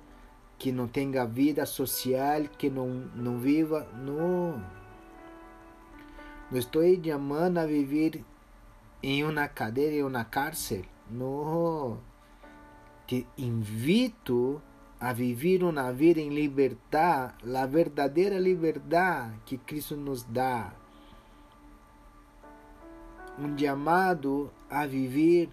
que 0.57 0.72
não 0.72 0.88
tenha 0.88 1.26
vida 1.26 1.65
social, 1.65 2.43
que 2.57 2.70
não, 2.70 2.88
não 3.15 3.38
viva. 3.38 3.88
Não. 3.95 4.78
Não 6.52 6.58
estou 6.58 6.82
chamando 7.04 7.60
a 7.60 7.66
viver 7.66 8.24
em 9.04 9.24
uma 9.24 9.47
cadeira, 9.47 9.95
em 9.95 10.04
uma 10.04 10.26
cárcel. 10.26 10.84
Não. 11.10 12.00
Te 13.06 13.26
invito 13.38 14.62
a 15.00 15.14
viver 15.14 15.64
uma 15.64 15.93
vida 15.93 16.20
em 16.20 16.30
liberdade, 16.30 17.34
a 17.56 17.66
verdadeira 17.66 18.38
liberdade 18.38 19.34
que 19.45 19.58
Cristo 19.58 19.95
nos 19.95 20.24
dá 20.24 20.74
um 23.39 23.58
chamado 23.58 24.52
a 24.70 24.86
viver 24.86 25.50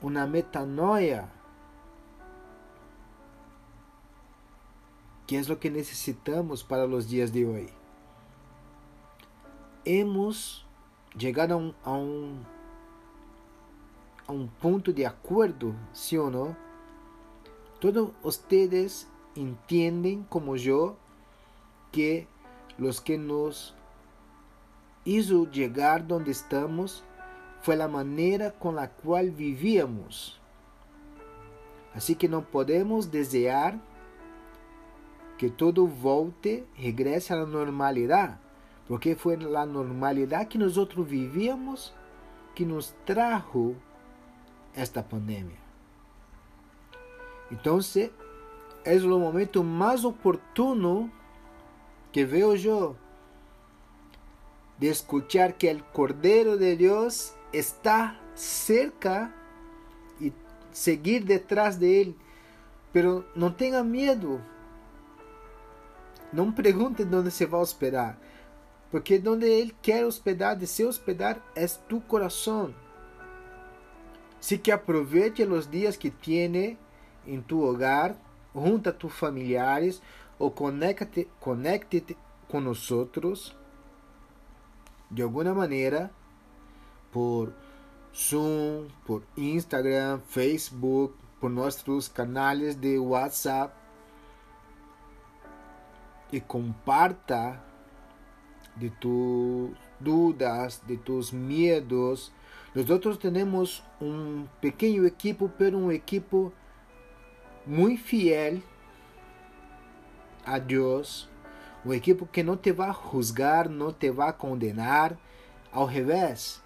uma 0.00 0.26
metanoia, 0.26 1.30
que 5.26 5.36
é 5.36 5.40
o 5.40 5.56
que 5.56 5.68
necessitamos 5.68 6.62
para 6.62 6.86
os 6.86 7.06
dias 7.06 7.30
de 7.30 7.44
hoje. 7.44 7.79
Hemos 9.84 10.66
chegado 11.18 11.52
a 11.52 11.56
um, 11.56 11.74
a 11.82 11.92
um, 11.92 12.40
a 14.28 14.32
um 14.32 14.46
ponto 14.46 14.92
de 14.92 15.04
acordo, 15.04 15.74
sim 15.92 16.18
ou 16.18 16.30
não? 16.30 16.56
Todos 17.80 18.10
vocês 18.22 19.08
entendem, 19.34 20.26
como 20.28 20.56
eu, 20.56 20.96
que 21.90 22.26
os 22.78 23.00
que 23.00 23.16
nos 23.16 23.74
hizo 25.04 25.46
llegar 25.50 26.02
donde 26.02 26.30
estamos 26.30 27.02
fue 27.62 27.76
la 27.76 27.88
manera 27.88 28.52
con 28.52 28.74
la 28.74 28.88
cual 28.88 29.30
vivíamos. 29.30 30.38
Assim 31.94 32.14
que 32.14 32.28
não 32.28 32.42
podemos 32.42 33.06
desejar 33.06 33.78
que 35.38 35.48
tudo 35.48 35.86
volte, 35.86 36.66
regresse 36.74 37.32
à 37.32 37.46
normalidade, 37.46 38.38
porque 38.90 39.14
foi 39.14 39.36
a 39.36 39.64
normalidade 39.64 40.46
que 40.46 40.58
nós 40.58 40.76
outros 40.76 41.06
vivíamos 41.06 41.94
que 42.56 42.64
nos 42.64 42.92
trajo 43.06 43.76
esta 44.74 45.00
pandemia. 45.00 45.60
Então, 47.52 47.78
é 48.84 48.96
o 48.96 49.18
momento 49.20 49.62
mais 49.62 50.04
oportuno 50.04 51.08
que 52.10 52.24
vejo 52.24 52.96
de 54.76 54.88
escuchar 54.88 55.52
que 55.52 55.68
el 55.68 55.84
Cordero 55.84 56.56
de 56.56 56.74
Dios 56.74 57.32
está 57.52 58.18
cerca 58.34 59.32
y 60.20 60.32
seguir 60.72 61.24
detrás 61.24 61.78
de 61.78 62.00
Él. 62.00 62.16
Pero 62.92 63.24
no 63.36 63.54
tenga 63.54 63.84
miedo. 63.84 64.40
Não 66.32 66.50
pergunte 66.50 67.04
onde 67.04 67.30
se 67.30 67.46
vai 67.46 67.60
hospedar. 67.60 68.18
Porque 68.90 69.22
onde 69.26 69.46
Ele 69.46 69.74
quer 69.80 70.04
hospedar, 70.04 70.56
de 70.56 70.66
se 70.66 70.84
hospedar, 70.84 71.40
é 71.54 71.66
tu 71.66 72.00
coração. 72.00 72.74
Así 74.40 74.58
que 74.58 74.72
aproveite 74.72 75.42
os 75.44 75.70
dias 75.70 75.96
que 75.96 76.10
tiene 76.10 76.78
em 77.26 77.40
tu 77.40 77.62
hogar, 77.62 78.16
junto 78.54 78.88
a 78.88 78.92
tus 78.92 79.12
familiares, 79.12 80.02
ou 80.38 80.50
conecte, 80.50 81.28
conecte 81.38 82.16
com 82.48 82.60
nós 82.60 82.90
de 85.10 85.22
alguma 85.22 85.54
maneira 85.54 86.10
por 87.12 87.52
Zoom, 88.14 88.88
por 89.04 89.22
Instagram, 89.36 90.20
Facebook, 90.26 91.14
por 91.40 91.50
nossos 91.50 92.08
canais 92.08 92.74
de 92.76 92.98
WhatsApp 92.98 93.74
e 96.32 96.40
comparta 96.40 97.60
de 98.80 98.88
tus 98.90 99.70
dudas, 100.00 100.82
de 100.86 100.96
tus 100.96 101.30
medos. 101.30 102.32
Nós 102.74 103.18
temos 103.18 103.84
um 104.00 104.46
pequeno 104.60 105.06
equipo, 105.06 105.50
pero 105.58 105.76
um 105.76 105.92
equipo 105.92 106.52
muito 107.66 108.02
fiel 108.02 108.60
a 110.44 110.58
Deus, 110.58 111.28
um 111.84 111.92
equipo 111.92 112.26
que 112.26 112.42
não 112.42 112.56
te 112.56 112.72
vai 112.72 112.92
juzgar, 113.12 113.68
não 113.68 113.92
te 113.92 114.10
vai 114.10 114.32
condenar, 114.32 115.16
ao 115.70 115.84
revés, 115.84 116.62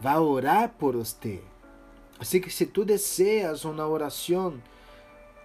vai 0.00 0.18
orar 0.18 0.70
por 0.70 0.96
você. 0.96 1.42
Assim 2.18 2.40
que 2.40 2.50
se 2.50 2.66
tu 2.66 2.84
deseas 2.84 3.64
uma 3.64 3.86
oração, 3.86 4.60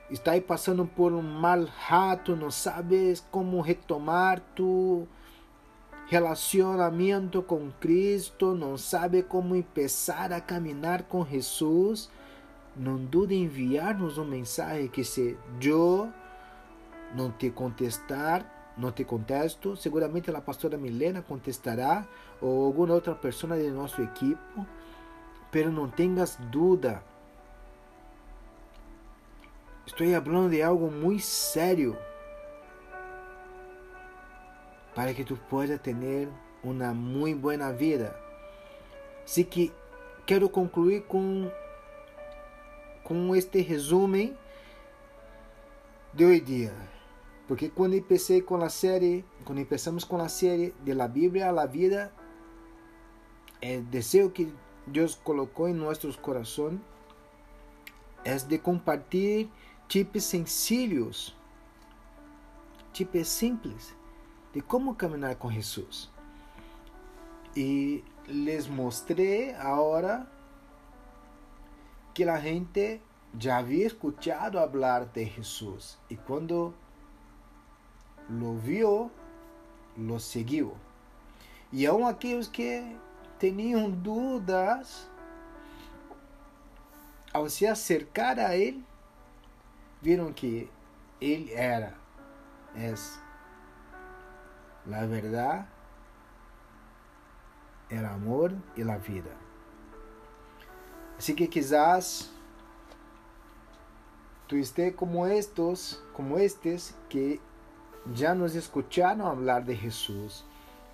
está 0.09 0.31
aí 0.31 0.41
passando 0.41 0.85
por 0.85 1.13
um 1.13 1.21
mal 1.21 1.63
rato, 1.63 2.35
não 2.35 2.51
sabes 2.51 3.25
como 3.31 3.61
retomar 3.61 4.41
tu 4.55 5.07
relacionamento 6.07 7.41
com 7.41 7.71
Cristo, 7.79 8.53
não 8.53 8.77
sabe 8.77 9.23
como 9.23 9.61
começar 9.63 10.31
a 10.31 10.41
caminhar 10.41 11.03
com 11.03 11.25
Jesus, 11.25 12.09
não 12.75 12.97
dude 12.97 13.33
em 13.33 13.43
enviar-nos 13.43 14.17
um 14.17 14.25
mensagem 14.25 14.87
que 14.87 15.03
se 15.03 15.37
eu 15.61 16.11
não 17.15 17.31
te 17.31 17.49
contestar, 17.49 18.45
não 18.77 18.91
te 18.91 19.03
contesto, 19.03 19.75
seguramente 19.75 20.29
a 20.29 20.41
pastora 20.41 20.77
Milena 20.77 21.21
contestará 21.21 22.07
ou 22.41 22.65
alguma 22.65 22.93
outra 22.93 23.15
pessoa 23.15 23.57
de 23.57 23.69
nosso 23.69 24.01
equipo, 24.01 24.67
pero 25.51 25.71
não 25.71 25.87
tenhas 25.87 26.37
dúvida. 26.51 27.03
Estou 29.85 30.07
falando 30.23 30.49
de 30.49 30.61
algo 30.61 30.89
muito 30.89 31.23
sério 31.23 31.97
para 34.95 35.13
que 35.13 35.25
tu 35.25 35.35
puedas 35.49 35.79
ter 35.81 36.29
uma 36.63 36.93
muito 36.93 37.39
boa 37.39 37.71
vida. 37.73 38.15
Así 39.25 39.43
que 39.43 39.73
quero 40.25 40.49
concluir 40.49 41.03
com 41.03 41.51
com 43.03 43.35
este 43.35 43.61
resumo 43.61 44.33
de 46.13 46.25
hoje 46.25 46.39
dia. 46.39 46.73
Porque 47.45 47.69
quando 47.69 48.01
comecei 48.01 48.41
com 48.41 48.55
a 48.55 48.69
série, 48.69 49.25
quando 49.43 49.65
começamos 49.65 50.05
com 50.05 50.17
a 50.17 50.29
série 50.29 50.73
de 50.81 50.93
la 50.93 51.09
Bíblia 51.09 51.49
a 51.49 51.51
la 51.51 51.65
vida, 51.65 52.13
o 53.61 53.81
desejo 53.81 54.29
que 54.29 54.53
Deus 54.87 55.15
colocou 55.15 55.67
em 55.67 55.73
nossos 55.73 56.15
corações 56.15 56.79
é 58.23 58.35
de 58.37 58.57
compartilhar 58.57 59.49
tipos 59.93 60.23
sencillos, 60.23 61.35
tipos 62.91 63.27
simples 63.27 63.95
de 64.51 64.59
como 64.59 64.95
caminhar 64.95 65.35
com 65.35 65.51
Jesus. 65.51 66.09
E 67.55 68.03
les 68.27 68.65
mostrei 68.67 69.53
agora 69.53 70.27
que 72.11 72.23
a 72.23 72.39
gente 72.39 72.99
já 73.37 73.59
havia 73.59 73.85
escuchado 73.85 74.57
falar 74.57 75.05
de 75.05 75.25
Jesus 75.25 75.99
e 76.09 76.17
quando 76.17 76.73
lo 78.27 78.55
viu, 78.57 79.11
lo 79.95 80.19
seguiu. 80.19 80.75
E 81.71 81.85
aún 81.85 82.07
aqueles 82.07 82.47
que 82.47 82.97
tinham 83.37 83.91
dúvidas, 83.91 85.07
ao 87.31 87.47
se 87.47 87.67
acercar 87.67 88.39
a 88.39 88.55
ele, 88.57 88.83
viram 90.03 90.33
que 90.33 90.69
ele 91.21 91.53
era, 91.53 91.93
é 92.75 92.93
a 94.93 95.05
verdade, 95.05 95.65
el 97.89 98.05
amor 98.05 98.53
e 98.75 98.81
a 98.83 98.97
vida. 98.97 99.31
Así 101.17 101.33
que 101.33 101.47
quizás 101.47 102.29
tú 104.47 104.57
estés 104.57 104.93
como 104.93 105.25
estos, 105.25 106.03
como 106.13 106.37
estes 106.37 106.93
que 107.07 107.39
ya 108.13 108.35
nos 108.35 108.55
escucharon 108.55 109.21
hablar 109.21 109.63
de 109.63 109.77
Jesús 109.77 110.43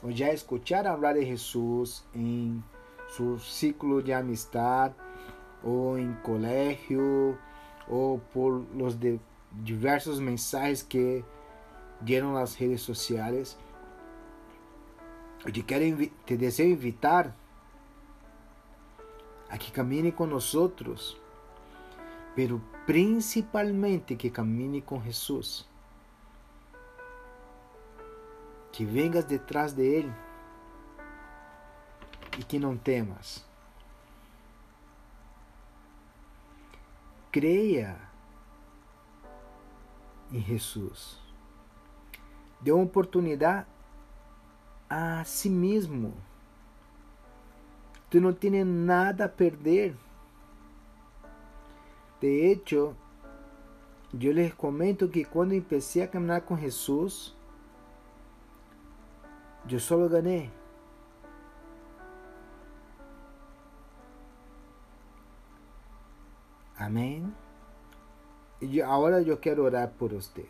o 0.04 0.12
ya 0.12 0.30
escucharon 0.30 0.94
hablar 0.94 1.16
de 1.16 1.26
Jesús 1.26 2.06
en 2.14 2.64
su 3.08 3.40
ciclo 3.40 4.02
de 4.04 4.14
amistad 4.14 4.92
o 5.64 5.98
en 5.98 6.14
colegio 6.22 7.40
o 7.90 8.20
por 8.34 8.64
los 8.76 9.00
de 9.00 9.20
diversos 9.52 10.20
mensajes 10.22 10.84
que 10.84 11.24
dieron 12.02 12.34
las 12.36 12.60
redes 12.60 12.82
sociales. 12.82 13.58
Te, 15.44 15.64
quero, 15.64 16.10
te 16.26 16.38
deseo 16.38 16.68
invitar 16.68 17.34
a 19.50 19.58
que 19.58 19.72
camine 19.72 20.12
com 20.12 20.28
nós 20.28 20.54
outros, 20.54 21.18
pero 22.36 22.62
principalmente 22.86 24.16
que 24.16 24.30
camine 24.30 24.82
com 24.82 25.02
Jesus. 25.02 25.68
Que 28.72 28.86
vengas 28.86 29.26
detrás 29.26 29.74
de 29.74 29.84
Ele 29.84 30.14
e 32.38 32.44
que 32.44 32.60
não 32.60 32.78
temas. 32.78 33.49
Creia 37.32 37.98
em 40.32 40.42
Jesus. 40.42 41.20
Dê 42.62 42.72
uma 42.72 42.84
oportunidade 42.84 43.68
a 44.90 45.24
si 45.24 45.50
mesmo 45.50 46.14
Tú 48.10 48.20
no 48.20 48.34
tienes 48.34 48.66
nada 48.66 49.26
a 49.26 49.30
perder. 49.30 49.96
De 52.20 52.52
hecho, 52.52 52.96
yo 54.12 54.34
les 54.34 54.54
comento 54.56 55.12
que 55.12 55.26
cuando 55.26 55.54
empecé 55.54 56.02
a 56.02 56.10
caminar 56.10 56.44
con 56.44 56.58
Jesús, 56.58 57.36
yo 59.68 59.80
solo 59.80 60.10
gané. 60.10 60.50
Amén. 66.80 67.36
Y 68.62 68.80
ahora 68.80 69.22
yo 69.22 69.42
quiero 69.42 69.66
orar 69.66 69.92
por 69.92 70.14
ustedes. 70.14 70.50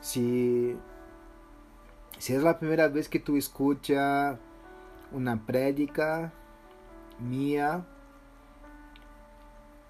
Si, 0.00 0.74
si 2.18 2.34
es 2.34 2.42
la 2.42 2.58
primera 2.58 2.88
vez 2.88 3.10
que 3.10 3.20
tú 3.20 3.36
escuchas 3.36 4.38
una 5.12 5.44
prédica, 5.44 6.32
minha. 7.20 7.84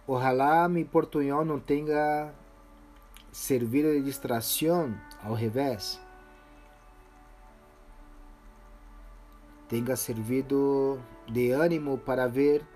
Ojalá 0.07 0.69
mi 0.69 0.85
portunhol 0.85 1.47
não 1.47 1.59
tenha 1.59 2.33
servido 3.33 3.91
de 3.91 4.03
distração, 4.03 4.95
ao 5.23 5.35
revés. 5.35 6.01
Tenha 9.69 9.97
servido 9.97 11.01
de 11.27 11.53
ânimo 11.53 11.97
para 11.97 12.27
ver 12.29 12.67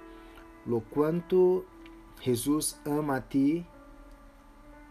lo 0.64 0.80
quanto 0.80 1.66
Jesus 2.20 2.80
ama 2.84 3.16
a 3.16 3.20
ti, 3.20 3.66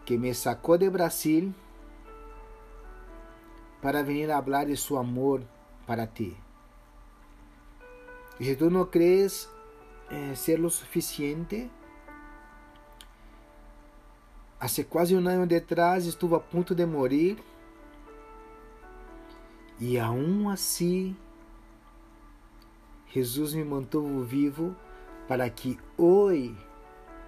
que 0.04 0.16
me 0.16 0.32
sacou 0.34 0.78
de 0.78 0.88
Brasil 0.88 1.52
para 3.82 4.02
venir 4.02 4.30
a 4.30 4.42
falar 4.42 4.66
de 4.66 4.76
su 4.76 4.96
amor 4.96 5.42
para 5.86 6.06
ti. 6.06 6.36
E 8.40 8.44
se 8.44 8.56
tu 8.56 8.70
não 8.70 8.86
crees 8.86 9.48
eh, 10.10 10.34
ser 10.34 10.58
lo 10.58 10.70
suficiente, 10.70 11.70
há 14.60 14.66
quase 14.88 15.14
um 15.14 15.28
ano 15.28 15.46
detrás 15.46 16.06
estuve 16.06 16.34
a 16.34 16.40
ponto 16.40 16.74
de 16.74 16.84
morrer 16.84 17.36
e 19.80 19.98
aún 19.98 20.50
assim 20.50 21.16
Jesus 23.06 23.54
me 23.54 23.64
mantuvo 23.64 24.24
vivo 24.24 24.74
para 25.28 25.48
que 25.48 25.78
hoje 25.96 26.56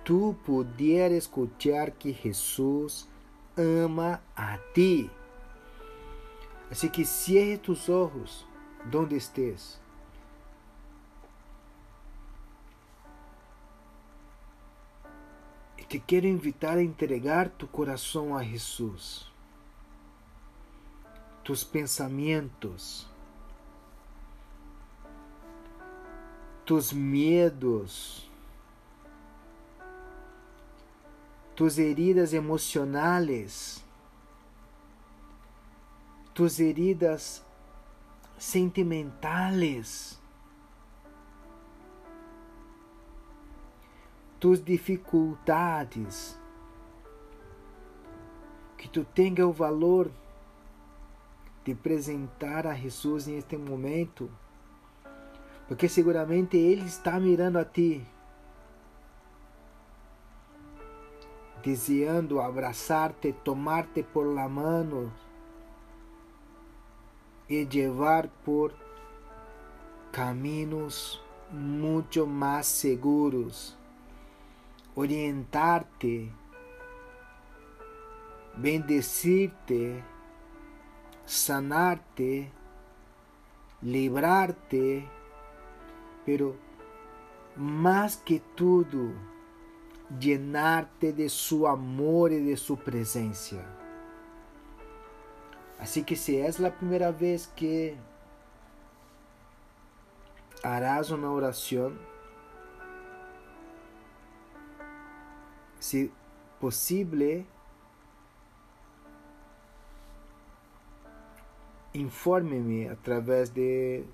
tu 0.04 0.36
pudieras 0.44 1.18
escuchar 1.18 1.92
que 1.92 2.12
Jesus 2.12 3.08
ama 3.56 4.20
a 4.36 4.58
ti. 4.74 5.10
Assim 6.70 6.88
que 6.88 7.04
cierre 7.04 7.58
tus 7.58 7.88
ojos 7.88 8.46
donde 8.90 9.16
estés. 9.16 9.80
E 15.76 15.84
te 15.84 15.98
quero 15.98 16.26
invitar 16.26 16.78
a 16.78 16.82
entregar 16.82 17.48
tu 17.48 17.66
coração 17.66 18.36
a 18.36 18.42
Jesus. 18.42 19.28
Tus 21.42 21.64
pensamentos, 21.64 23.08
tus 26.64 26.92
medos, 26.92 28.29
tus 31.60 31.76
heridas 31.76 32.32
emocionales, 32.32 33.84
tus 36.32 36.58
heridas 36.58 37.44
sentimentales, 38.38 40.18
tus 44.38 44.64
dificuldades, 44.64 46.40
que 48.78 48.88
tu 48.88 49.04
tenha 49.04 49.46
o 49.46 49.52
valor 49.52 50.10
de 51.62 51.72
apresentar 51.72 52.66
a 52.66 52.74
Jesus 52.74 53.26
neste 53.26 53.58
momento 53.58 54.30
porque 55.68 55.90
seguramente 55.90 56.56
Ele 56.56 56.86
está 56.86 57.20
mirando 57.20 57.58
a 57.58 57.66
ti, 57.66 58.02
desejando 61.62 62.40
abraçar-te, 62.40 63.32
tomar-te 63.32 64.02
por 64.02 64.26
la 64.26 64.48
mano 64.48 65.12
e 67.48 67.64
levar 67.64 68.28
por 68.44 68.72
caminhos 70.12 71.22
muito 71.50 72.26
mais 72.26 72.66
seguros, 72.66 73.76
orientar-te, 74.94 76.32
bendecir-te, 78.56 80.02
sanar-te, 81.26 82.50
livrar-te 83.82 85.08
pero 86.24 86.54
más 87.56 88.16
que 88.16 88.40
tudo, 88.54 89.12
llenarte 90.18 91.12
de 91.12 91.28
su 91.28 91.68
amor 91.68 92.32
y 92.32 92.40
de 92.40 92.56
su 92.56 92.76
presencia. 92.76 93.64
Así 95.78 96.02
que 96.02 96.16
si 96.16 96.36
es 96.36 96.58
la 96.58 96.76
primera 96.76 97.10
vez 97.10 97.48
que 97.56 97.96
harás 100.62 101.10
una 101.10 101.30
oración, 101.30 101.98
si 105.78 106.12
posible, 106.60 107.46
infórmeme 111.94 112.90
a 112.90 112.96
través 112.96 113.54
de 113.54 114.06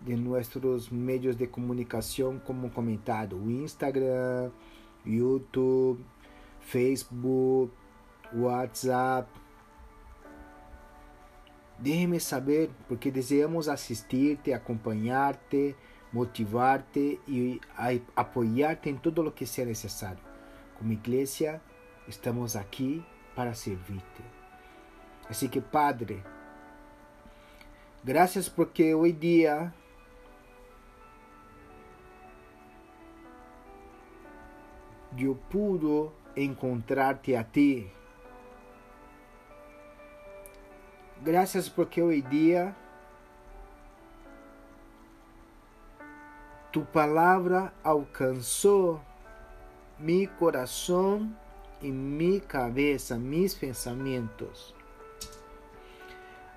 de 0.00 0.16
nossos 0.16 0.90
meios 0.90 1.36
de 1.36 1.48
comunicação, 1.48 2.38
como 2.38 2.70
comentado, 2.70 3.36
Instagram, 3.50 4.50
YouTube, 5.04 6.04
Facebook, 6.60 7.72
WhatsApp. 8.32 9.28
Déjeme 11.78 12.20
saber, 12.20 12.70
porque 12.88 13.10
desejamos 13.10 13.68
assistir-te, 13.68 14.52
acompanhar-te, 14.52 15.74
motivar-te 16.12 17.18
e 17.26 17.60
apoiar-te 18.14 18.90
em 18.90 18.96
tudo 18.96 19.26
o 19.26 19.32
que 19.32 19.46
seja 19.46 19.66
necessário. 19.66 20.22
Como 20.78 20.92
igreja, 20.92 21.60
estamos 22.06 22.54
aqui 22.54 23.04
para 23.34 23.54
servir-te. 23.54 24.22
Assim 25.28 25.48
que, 25.48 25.60
Padre, 25.60 26.22
graças 28.04 28.48
porque 28.48 28.94
hoje 28.94 29.12
dia 29.12 29.72
eu 35.24 35.38
pude 35.50 36.10
encontrar-te 36.36 37.34
a 37.34 37.44
ti. 37.44 37.90
Graças 41.22 41.68
porque 41.68 42.00
hoje 42.00 42.22
dia 42.22 42.74
tu 46.72 46.82
palavra 46.82 47.72
alcançou 47.82 49.00
meu 49.98 50.28
coração 50.38 51.30
e 51.82 51.90
minha 51.90 52.40
cabeça, 52.40 53.18
mis 53.18 53.54
pensamentos. 53.54 54.74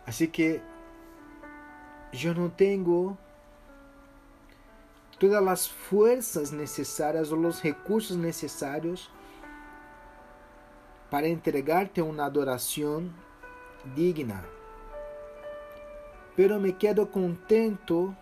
Assim 0.06 0.28
que 0.28 0.62
eu 2.14 2.34
não 2.34 2.50
tenho 2.50 3.18
todas 5.20 5.48
as 5.48 5.68
forças 5.68 6.52
necessárias 6.52 7.32
ou 7.32 7.40
os 7.40 7.62
recursos 7.62 8.16
necessários 8.16 9.10
para 11.10 11.28
entregarte 11.28 12.02
uma 12.02 12.26
adoração 12.26 13.08
digna. 13.96 14.44
Pero 16.36 16.60
me 16.60 16.74
quedo 16.74 17.06
contento 17.06 18.16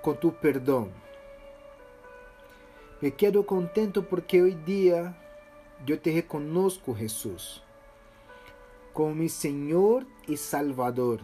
com 0.00 0.14
tu 0.14 0.30
perdão. 0.30 0.92
Me 3.02 3.10
quedo 3.10 3.42
contento 3.42 4.02
porque 4.02 4.40
hoje 4.40 4.54
dia 4.56 5.14
eu 5.86 5.98
te 5.98 6.10
reconozco, 6.10 6.94
Jesus, 6.94 7.62
como 8.92 9.14
meu 9.14 9.28
Senhor 9.28 10.06
e 10.28 10.36
Salvador. 10.36 11.20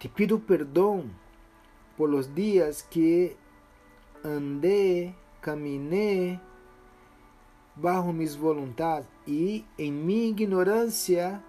Te 0.00 0.08
pido 0.08 0.40
perdão 0.40 1.10
por 1.94 2.08
os 2.14 2.34
dias 2.34 2.80
que 2.80 3.36
andei, 4.24 5.14
caminhei 5.42 6.40
bajo 7.76 8.10
mis 8.10 8.34
voluntades 8.34 9.06
e 9.26 9.62
em 9.78 9.92
minha 9.92 10.30
ignorância 10.30 11.44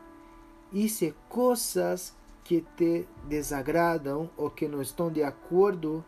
hice 0.73 1.15
coisas 1.29 2.13
que 2.43 2.59
te 2.75 3.07
desagradam 3.23 4.29
ou 4.35 4.49
que 4.49 4.67
não 4.67 4.81
estão 4.81 5.09
de 5.09 5.23
acordo 5.23 6.03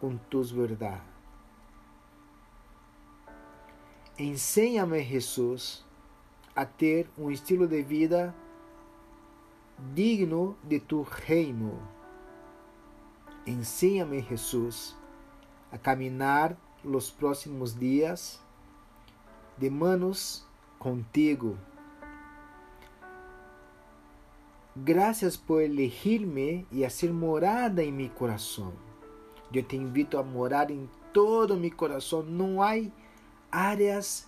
com 0.00 0.16
tus 0.16 0.50
verdades. 0.50 1.12
Ensina-me, 4.18 5.02
Jesus, 5.02 5.84
a 6.56 6.64
ter 6.64 7.06
um 7.18 7.30
estilo 7.30 7.68
de 7.68 7.82
vida 7.82 8.34
digno 9.94 10.56
de 10.62 10.80
tu 10.80 11.02
reino. 11.02 11.78
Ensina-me, 13.46 14.22
Jesus, 14.22 14.96
a 15.70 15.78
caminhar 15.78 16.56
los 16.84 17.10
próximos 17.10 17.78
dias 17.78 18.40
de 19.58 19.70
manos 19.70 20.46
contigo. 20.78 21.56
Graças 24.74 25.36
por 25.36 25.60
elegir-me 25.60 26.66
e 26.70 26.88
ser 26.88 27.12
morada 27.12 27.82
em 27.82 27.92
meu 27.92 28.08
coração. 28.08 28.72
Eu 29.52 29.62
te 29.62 29.76
invito 29.76 30.16
a 30.16 30.22
morar 30.22 30.70
em 30.70 30.88
todo 31.12 31.56
meu 31.56 31.70
coração. 31.76 32.22
Não 32.22 32.62
há 32.62 32.76
áreas 33.50 34.26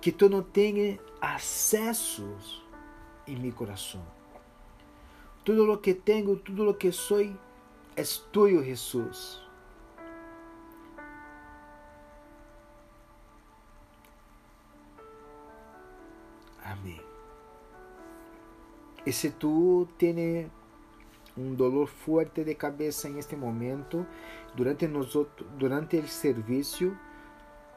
que 0.00 0.12
tu 0.12 0.28
não 0.28 0.42
tenha 0.42 0.98
acessos 1.20 2.62
em 3.28 3.36
meu 3.36 3.52
coração. 3.52 4.02
Tudo 5.44 5.64
lo 5.64 5.78
que 5.78 5.94
tenho, 5.94 6.36
tudo 6.36 6.64
lo 6.64 6.74
que 6.74 6.90
sou, 6.92 7.20
é 7.20 8.02
tuyo, 8.32 8.62
Jesus. 8.62 9.40
Amém. 16.62 17.00
E 19.06 19.12
se 19.12 19.30
tu 19.30 19.88
tens 19.96 20.50
um 21.36 21.54
dolor 21.54 21.86
forte 21.86 22.44
de 22.44 22.54
cabeça 22.54 23.08
em 23.08 23.18
este 23.18 23.36
momento, 23.36 24.06
durante, 24.54 24.86
nosotros, 24.86 25.48
durante 25.56 25.96
o 25.96 26.08
serviço, 26.08 26.94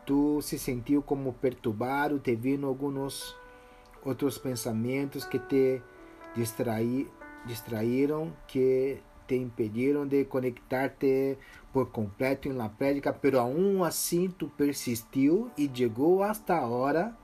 tu 0.06 0.42
se 0.42 0.60
sentiu 0.60 1.02
como 1.02 1.32
perturbado, 1.34 2.20
te 2.20 2.38
alguns 2.64 3.36
outros 4.04 4.38
pensamentos 4.38 5.26
que 5.26 5.40
te 5.40 5.82
distraí, 6.36 7.08
distraíram, 7.46 8.34
que 8.48 9.02
te 9.28 9.36
impediram 9.36 10.06
de 10.06 10.26
conectar-te 10.26 11.38
por 11.72 11.90
completo 11.92 12.50
em 12.50 12.70
prédica, 12.70 13.14
pero 13.14 13.40
aún 13.40 13.84
assim 13.84 14.30
tu 14.30 14.50
persistiu 14.50 15.50
e 15.58 15.70
chegou 15.74 16.24
hasta 16.24 16.58
a 16.58 16.68
hora. 16.68 17.16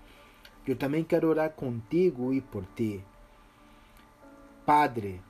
Eu 0.66 0.76
também 0.76 1.04
quero 1.04 1.30
orar 1.30 1.52
contigo 1.52 2.34
e 2.34 2.42
por 2.42 2.66
ti. 2.66 3.04
Padre, 4.66 5.22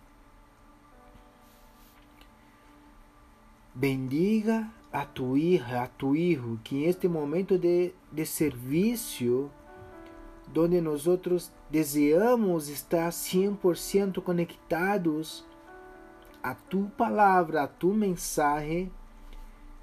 bendiga 3.73 4.71
a 4.91 5.05
tu 5.05 5.37
hija, 5.37 5.83
a 5.83 5.87
tu 5.87 6.15
hijo, 6.15 6.59
que 6.63 6.83
en 6.83 6.89
este 6.89 7.07
momento 7.07 7.57
de, 7.59 7.93
de 8.11 8.25
servicio, 8.25 9.51
donde 10.53 10.81
nosotros 10.81 11.51
deseamos 11.69 12.69
estar 12.69 13.09
100% 13.09 14.21
conectados 14.21 15.45
a 16.41 16.55
tu 16.55 16.89
palavra, 16.97 17.63
a 17.63 17.67
tu 17.67 17.93
mensaje, 17.93 18.91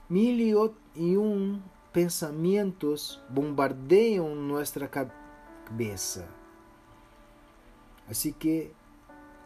mil 0.08 0.74
e 0.94 1.16
um 1.18 1.60
pensamentos 1.92 3.22
bombardeiam 3.28 4.34
nossa 4.34 4.88
cabeça. 4.88 6.28
Assim 8.08 8.32
que 8.32 8.72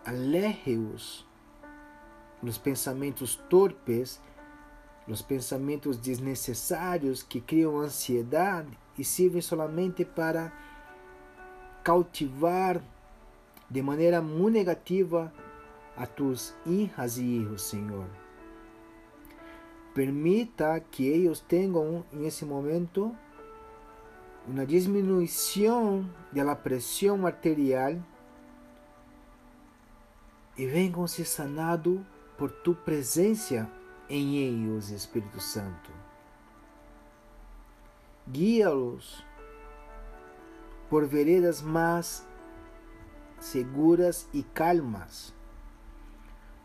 aleje-os 0.05 1.27
os 2.43 2.57
pensamentos 2.57 3.35
torpes 3.51 4.21
os 5.09 5.23
pensamentos 5.23 5.97
desnecessários 5.97 7.23
que 7.23 7.41
criam 7.41 7.79
ansiedade 7.79 8.69
e 8.97 9.03
servem 9.03 9.41
somente 9.41 10.05
para 10.05 10.53
cautivar 11.89 12.83
de 13.71 13.81
maneira 13.81 14.21
muito 14.21 14.53
negativa 14.53 15.33
a 15.97 16.05
tus 16.05 16.55
hijas 16.67 17.17
e 17.17 17.23
hijos, 17.23 17.63
Senhor. 17.63 18.05
Permita 19.95 20.81
que 20.81 21.07
eles 21.07 21.41
tenham, 21.41 22.05
nesse 22.13 22.45
momento, 22.45 23.17
uma 24.47 24.67
diminuição 24.67 26.07
da 26.31 26.55
pressão 26.55 27.27
arterial 27.27 27.97
e 30.59 30.67
venham 30.67 31.07
ser 31.07 31.25
sanados 31.25 32.01
por 32.37 32.51
tu 32.51 32.75
presença 32.75 33.67
em 34.11 34.37
ellos, 34.37 34.91
Espírito 34.91 35.41
Santo. 35.41 35.91
Guía-los 38.31 39.27
por 40.89 41.07
veredas 41.07 41.63
más 41.63 42.27
seguras 43.41 44.29
e 44.33 44.43
calmas, 44.43 45.35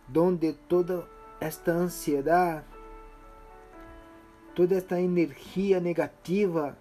donde 0.07 0.53
toda 0.53 1.07
esta 1.39 1.71
ansiedade, 1.71 2.65
toda 4.55 4.75
esta 4.75 4.99
energia 4.99 5.79
negativa 5.79 6.77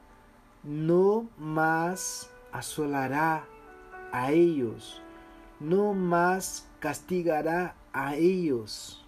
não 0.63 1.29
mais 1.37 2.31
assolará 2.53 3.45
a 4.13 4.33
ellos, 4.33 5.03
não 5.61 5.95
mais 5.95 6.69
castigará 6.81 7.75
a 7.93 8.17
ellos. 8.17 9.03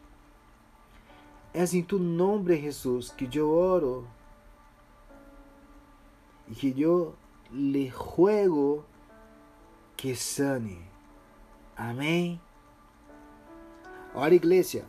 Es 1.52 1.72
en 1.72 1.84
tu 1.84 2.00
nombre, 2.00 2.58
Jesús, 2.58 3.12
que 3.12 3.28
yo 3.28 3.48
oro 3.48 4.04
y 6.48 6.54
que 6.54 6.72
yo 6.72 7.14
le 7.54 7.88
juego 7.88 8.84
que 9.96 10.16
sane. 10.16 10.78
Amém. 11.76 12.40
Ora, 14.12 14.34
igreja, 14.34 14.84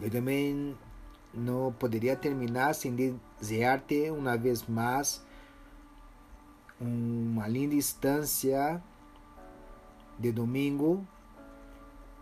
eu 0.00 0.08
também 0.08 0.76
não 1.34 1.72
poderia 1.72 2.14
terminar 2.14 2.74
sem 2.74 2.94
desejar-te 3.40 4.10
uma 4.10 4.36
vez 4.36 4.66
mais 4.66 5.24
uma 6.80 7.46
linda 7.48 7.74
instância 7.74 8.82
de 10.18 10.32
domingo, 10.32 11.06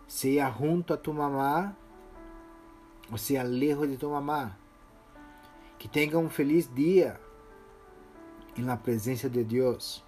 seja 0.06 0.50
junto 0.50 0.94
a 0.94 0.96
tu 0.96 1.12
mamá 1.12 1.74
o 3.12 3.18
sea 3.18 3.42
lejos 3.42 3.88
de 3.88 3.96
tu 3.96 4.08
mamá. 4.08 4.56
Que 5.78 5.88
tenga 5.88 6.18
um 6.18 6.28
feliz 6.28 6.72
dia 6.72 7.20
em 8.56 8.62
la 8.62 8.76
presença 8.76 9.28
de 9.28 9.44
Deus. 9.44 10.04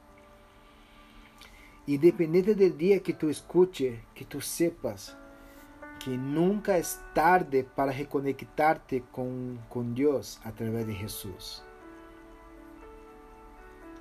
Independente 1.86 2.54
do 2.54 2.70
dia 2.70 3.00
que 3.00 3.12
tu 3.12 3.28
escute, 3.28 4.00
que 4.14 4.24
tu 4.24 4.40
sepas 4.40 5.16
que 5.98 6.16
nunca 6.16 6.76
é 6.76 6.82
tarde 7.14 7.62
para 7.62 7.92
reconectar-te 7.92 9.04
com, 9.12 9.56
com 9.68 9.84
Deus 9.92 10.40
através 10.44 10.84
de 10.84 10.94
Jesus. 10.94 11.62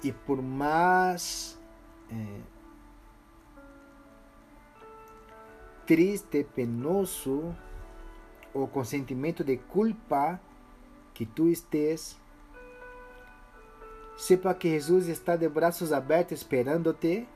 E 0.04 0.12
por 0.12 0.42
mais 0.42 1.60
eh, 2.10 2.42
triste, 5.86 6.44
penoso 6.44 7.56
o 8.54 8.68
com 8.68 8.84
sentimento 8.84 9.44
de 9.44 9.58
culpa 9.58 10.42
que 11.14 11.26
tu 11.26 11.50
estés, 11.50 12.20
sepa 14.18 14.54
que 14.54 14.70
Jesus 14.70 15.08
está 15.08 15.36
de 15.36 15.48
braços 15.50 15.92
abertos 15.92 16.40
esperando-te, 16.40 17.28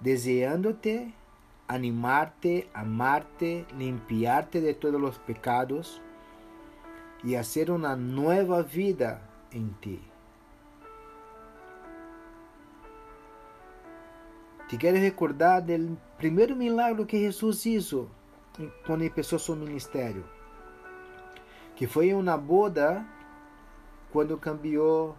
desejando-te, 0.00 1.14
animar-te, 1.68 2.68
amar-te, 2.72 3.66
limpiar-te 3.76 4.60
de 4.60 4.74
todos 4.74 5.02
os 5.02 5.18
pecados 5.18 6.00
e 7.22 7.36
fazer 7.36 7.70
uma 7.70 7.96
nova 7.96 8.62
vida 8.62 9.20
em 9.52 9.74
ti. 9.80 10.00
Te 14.68 14.76
quero 14.78 14.96
recordar 14.96 15.60
do 15.62 15.98
primeiro 16.16 16.56
milagre 16.56 17.04
que 17.04 17.18
Jesus 17.18 17.66
hizo 17.66 18.10
quando 18.86 19.08
começou 19.10 19.38
seu 19.38 19.56
ministério 19.56 20.24
que 21.76 21.86
foi 21.86 22.14
uma 22.14 22.36
boda 22.36 23.04
quando 24.12 24.38
cambiou 24.38 25.16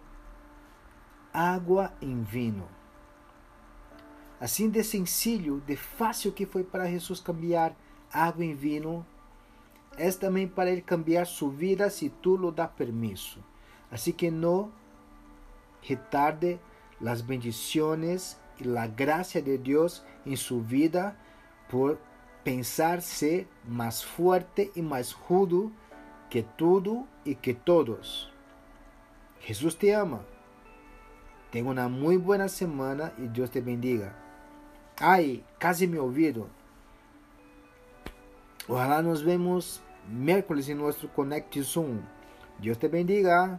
água 1.36 1.92
em 2.00 2.22
vinho. 2.22 2.66
Assim 4.40 4.70
de 4.70 4.82
sencillo, 4.82 5.60
de 5.60 5.76
fácil 5.76 6.32
que 6.32 6.46
foi 6.46 6.64
para 6.64 6.90
Jesus 6.90 7.20
cambiar 7.20 7.76
água 8.10 8.42
em 8.42 8.54
vinho, 8.54 9.04
é 9.98 10.10
também 10.12 10.48
para 10.48 10.70
ele 10.70 10.80
cambiar 10.80 11.26
sua 11.26 11.50
vida 11.50 11.90
se 11.90 12.08
tu 12.08 12.36
lo 12.36 12.50
dá 12.50 12.66
permisso. 12.66 13.44
Assim 13.90 14.12
que 14.12 14.30
não 14.30 14.72
retarde 15.82 16.58
as 17.04 17.20
bendições 17.20 18.38
e 18.58 18.76
a 18.76 18.86
graça 18.86 19.40
de 19.42 19.58
Deus 19.58 20.02
em 20.24 20.34
sua 20.36 20.62
vida 20.62 21.14
por 21.68 21.98
pensar 22.42 23.02
ser 23.02 23.46
mais 23.62 24.02
forte 24.02 24.72
e 24.74 24.80
mais 24.80 25.12
rudo 25.12 25.70
que 26.30 26.42
tudo 26.42 27.06
e 27.26 27.34
que 27.34 27.52
todos. 27.52 28.32
Jesus 29.38 29.74
te 29.74 29.90
ama. 29.90 30.35
Tenha 31.56 31.70
uma 31.70 31.88
muito 31.88 32.22
boa 32.22 32.48
semana 32.48 33.14
e 33.16 33.26
Deus 33.26 33.48
te 33.48 33.62
bendiga. 33.62 34.14
Ai, 35.00 35.42
casi 35.58 35.86
me 35.86 35.98
ouvido. 35.98 36.50
Ojalá 38.68 39.00
nos 39.00 39.22
vemos 39.22 39.82
miércoles 40.06 40.68
em 40.68 40.74
nosso 40.74 41.08
Connect 41.08 41.58
Zoom. 41.62 42.00
Deus 42.58 42.76
te 42.76 42.88
bendiga. 42.88 43.58